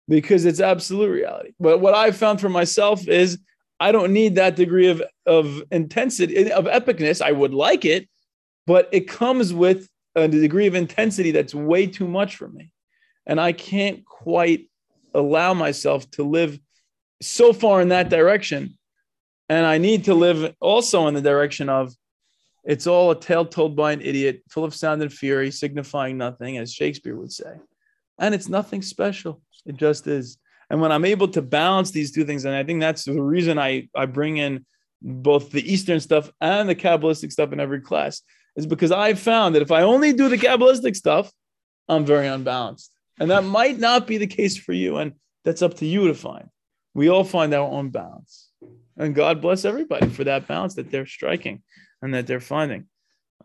because 0.08 0.46
it's 0.46 0.62
absolute 0.62 1.12
reality. 1.12 1.52
But 1.60 1.80
what 1.80 1.96
I've 1.96 2.16
found 2.16 2.40
for 2.40 2.48
myself 2.48 3.10
is 3.10 3.40
I 3.78 3.92
don't 3.92 4.14
need 4.14 4.36
that 4.36 4.56
degree 4.56 4.88
of, 4.88 5.04
of 5.26 5.64
intensity, 5.70 6.50
of 6.50 6.64
epicness. 6.64 7.22
I 7.22 7.34
would 7.34 7.54
like 7.54 7.84
it, 7.84 8.08
but 8.66 8.88
it 8.94 9.10
comes 9.10 9.54
with 9.54 9.90
Uh, 10.18 10.22
a 10.22 10.28
degree 10.28 10.66
of 10.66 10.74
intensity 10.74 11.30
that's 11.30 11.54
way 11.54 11.86
too 11.86 12.08
much 12.08 12.38
for 12.38 12.48
me. 12.48 12.72
And 13.28 13.40
I 13.40 13.52
can't 13.52 14.04
quite 14.04 14.68
allow 15.14 15.54
myself 15.54 16.10
to 16.12 16.24
live 16.24 16.60
so 17.22 17.54
far 17.54 17.82
in 17.82 17.90
that 17.90 18.10
direction. 18.10 18.78
And 19.48 19.64
I 19.64 19.78
need 19.78 20.06
to 20.06 20.16
live 20.16 20.56
also 20.60 21.08
in 21.08 21.14
the 21.14 21.22
direction 21.22 21.70
of 21.70 21.94
it's 22.64 22.88
all 22.88 23.12
a 23.12 23.20
tale 23.20 23.46
told 23.46 23.76
by 23.76 23.92
an 23.92 24.02
idiot, 24.02 24.42
full 24.50 24.64
of 24.64 24.74
sound 24.74 25.04
and 25.04 25.14
fury, 25.14 25.52
signifying 25.52 26.18
nothing, 26.18 26.58
as 26.58 26.74
Shakespeare 26.74 27.16
would 27.16 27.32
say. 27.32 27.60
And 28.18 28.34
it's 28.34 28.50
nothing 28.50 28.82
special. 28.82 29.42
It 29.68 29.78
just 29.78 30.08
is. 30.08 30.40
And 30.70 30.82
when 30.82 30.92
I'm 30.92 31.06
able 31.06 31.28
to 31.30 31.42
balance 31.44 31.92
these 31.92 32.12
two 32.12 32.26
things, 32.26 32.44
and 32.44 32.56
I 32.56 32.64
think 32.64 32.82
that's 32.82 33.06
the 33.06 33.22
reason 33.22 33.60
I, 33.60 33.88
I 33.96 34.08
bring 34.08 34.38
in 34.38 34.66
both 35.02 35.52
the 35.52 35.72
Eastern 35.72 36.00
stuff 36.00 36.32
and 36.42 36.68
the 36.68 36.76
Kabbalistic 36.76 37.32
stuff 37.32 37.54
in 37.54 37.60
every 37.60 37.82
class, 37.82 38.24
is 38.58 38.66
because 38.66 38.92
I've 38.92 39.20
found 39.20 39.56
that 39.56 39.62
if 39.62 39.72
I 39.72 39.84
only 39.84 40.12
do 40.12 40.28
the 40.28 40.38
Kabbalistic 40.38 40.96
stuff, 40.96 41.32
I'm 41.88 42.06
very 42.06 42.28
unbalanced. 42.28 42.92
And 43.20 43.32
that 43.32 43.44
might 43.44 43.80
not 43.80 44.06
be 44.08 44.18
the 44.18 44.28
case 44.28 44.58
for 44.58 44.74
you. 44.74 44.98
And 44.98 45.14
that's 45.46 45.62
up 45.62 45.76
to 45.76 45.86
you 45.86 46.08
to 46.08 46.14
find. 46.14 46.50
We 46.94 47.10
all 47.10 47.24
find 47.24 47.54
our 47.54 47.68
own 47.68 47.90
balance. 47.90 48.50
And 48.98 49.16
God 49.16 49.42
bless 49.42 49.64
everybody 49.64 50.10
for 50.10 50.24
that 50.26 50.48
balance 50.48 50.76
that 50.76 50.92
they're 50.92 51.06
striking 51.06 51.62
and 52.02 52.14
that 52.14 52.28
they're 52.28 52.40
finding. 52.40 52.88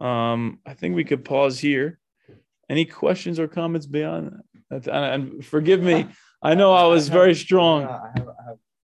Um, 0.00 0.58
I 0.66 0.74
think 0.74 0.96
we 0.96 1.04
could 1.04 1.24
pause 1.24 1.60
here. 1.60 1.98
Any 2.68 2.86
questions 2.86 3.38
or 3.38 3.46
comments 3.48 3.86
beyond 3.86 4.40
that? 4.70 4.88
And, 4.88 5.44
forgive 5.44 5.82
me, 5.82 6.06
I 6.42 6.54
know 6.54 6.72
I 6.72 6.86
was 6.86 7.08
very 7.20 7.34
strong. 7.34 7.84
I 7.84 8.10
have, 8.16 8.28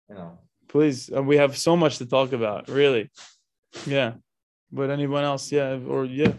you 0.08 0.14
know, 0.14 0.38
Please, 0.68 1.10
we 1.10 1.36
have 1.36 1.58
so 1.58 1.76
much 1.76 1.98
to 1.98 2.06
talk 2.06 2.32
about, 2.32 2.68
really. 2.68 3.10
Yeah. 3.86 4.14
But 4.72 4.90
anyone 4.90 5.22
else? 5.22 5.52
Yeah. 5.52 5.78
Or, 5.86 6.04
yeah. 6.06 6.32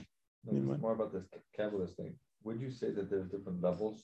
no, 0.52 0.78
more 0.78 0.94
about 0.94 1.14
this 1.14 1.24
Kabbalist 1.58 1.96
thing. 1.96 2.16
Would 2.44 2.60
you 2.60 2.72
say 2.72 2.92
that 2.92 3.10
there's 3.10 3.30
different 3.30 3.62
levels? 3.62 4.04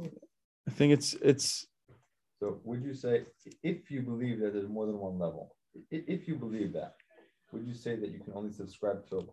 I 0.00 0.70
think 0.70 0.92
it's, 0.92 1.14
it's, 1.22 1.66
So 2.40 2.60
would 2.64 2.82
you 2.82 2.94
say 2.94 3.24
if 3.62 3.90
you 3.90 4.02
believe 4.02 4.40
that 4.40 4.52
there's 4.52 4.68
more 4.68 4.86
than 4.86 4.98
one 4.98 5.18
level, 5.18 5.54
if 5.90 6.26
you 6.26 6.36
believe 6.36 6.72
that, 6.72 6.94
would 7.52 7.66
you 7.66 7.74
say 7.74 7.96
that 7.96 8.10
you 8.10 8.18
can 8.18 8.32
only 8.34 8.52
subscribe 8.52 9.08
to 9.10 9.28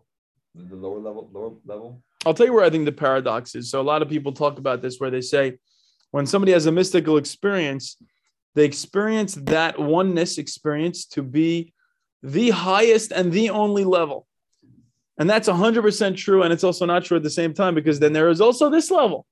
the 0.54 0.76
lower 0.76 0.98
level, 0.98 1.30
lower 1.32 1.52
level? 1.64 2.02
I'll 2.24 2.34
tell 2.34 2.46
you 2.46 2.52
where 2.52 2.64
I 2.64 2.70
think 2.70 2.84
the 2.84 2.92
paradox 2.92 3.54
is. 3.54 3.70
So 3.70 3.80
a 3.80 3.82
lot 3.82 4.02
of 4.02 4.08
people 4.08 4.32
talk 4.32 4.58
about 4.58 4.82
this 4.82 4.98
where 4.98 5.10
they 5.10 5.20
say 5.20 5.58
when 6.10 6.26
somebody 6.26 6.52
has 6.52 6.66
a 6.66 6.72
mystical 6.72 7.16
experience, 7.16 7.96
they 8.54 8.64
experience 8.64 9.34
that 9.34 9.78
oneness 9.78 10.38
experience 10.38 11.06
to 11.06 11.22
be 11.22 11.72
the 12.22 12.50
highest 12.50 13.12
and 13.12 13.32
the 13.32 13.50
only 13.50 13.84
level. 13.84 14.26
And 15.18 15.28
that's 15.28 15.48
100% 15.48 16.16
true. 16.16 16.42
And 16.42 16.52
it's 16.52 16.64
also 16.64 16.86
not 16.86 17.04
true 17.04 17.16
at 17.16 17.22
the 17.22 17.30
same 17.30 17.52
time 17.52 17.74
because 17.74 18.00
then 18.00 18.12
there 18.12 18.28
is 18.28 18.40
also 18.40 18.70
this 18.70 18.90
level. 18.90 19.26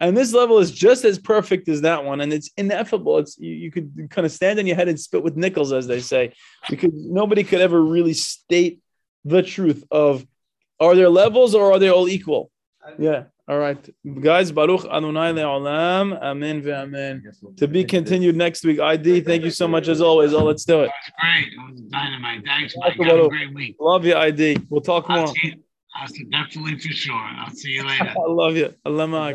And 0.00 0.16
this 0.16 0.34
level 0.34 0.58
is 0.58 0.70
just 0.70 1.04
as 1.04 1.18
perfect 1.18 1.68
as 1.68 1.80
that 1.82 2.04
one. 2.04 2.20
And 2.20 2.32
it's 2.32 2.50
ineffable. 2.56 3.18
It's 3.18 3.38
you, 3.38 3.52
you 3.52 3.70
could 3.70 4.08
kind 4.10 4.26
of 4.26 4.32
stand 4.32 4.58
on 4.58 4.66
your 4.66 4.76
head 4.76 4.88
and 4.88 5.00
spit 5.00 5.22
with 5.22 5.36
nickels, 5.36 5.72
as 5.72 5.86
they 5.86 6.00
say, 6.00 6.34
because 6.68 6.90
nobody 6.92 7.44
could 7.44 7.60
ever 7.60 7.80
really 7.80 8.12
state 8.12 8.80
the 9.24 9.42
truth 9.42 9.84
of 9.90 10.26
are 10.80 10.94
there 10.94 11.08
levels 11.08 11.54
or 11.54 11.72
are 11.72 11.78
they 11.78 11.90
all 11.90 12.08
equal? 12.08 12.50
Yeah. 12.98 13.24
All 13.46 13.58
right. 13.58 13.76
Guys, 14.22 14.50
Baruch 14.50 14.86
Adonai 14.86 15.32
Le'olam. 15.32 16.18
Amen 16.22 16.62
ve'amen. 16.62 17.56
To 17.58 17.68
be 17.68 17.84
continued 17.84 18.36
next 18.36 18.64
week. 18.64 18.80
ID, 18.80 19.20
thank 19.20 19.44
you 19.44 19.50
so 19.50 19.68
much 19.68 19.88
as 19.88 20.00
always. 20.00 20.32
Oh, 20.32 20.44
let's 20.44 20.64
do 20.64 20.80
it. 20.80 20.90
Great. 21.20 21.48
It 21.48 21.70
was 21.70 21.80
dynamite. 21.82 22.42
Thanks, 22.46 22.74
Mike. 22.78 22.94
Have 23.02 23.18
a 23.18 23.28
great 23.28 23.52
week. 23.54 23.76
Love 23.78 24.06
you, 24.06 24.14
ID. 24.16 24.58
We'll 24.70 24.80
talk 24.80 25.04
I'll 25.08 25.26
more. 25.26 25.34
see. 25.34 25.56
I'll 25.96 26.08
see, 26.08 26.24
definitely 26.24 26.78
for 26.78 26.88
sure. 26.88 27.14
I'll 27.14 27.50
see 27.50 27.72
you 27.72 27.84
later. 27.86 28.14
I 28.16 28.28
love 28.28 28.56
you. 28.56 28.74
Allah. 28.86 29.34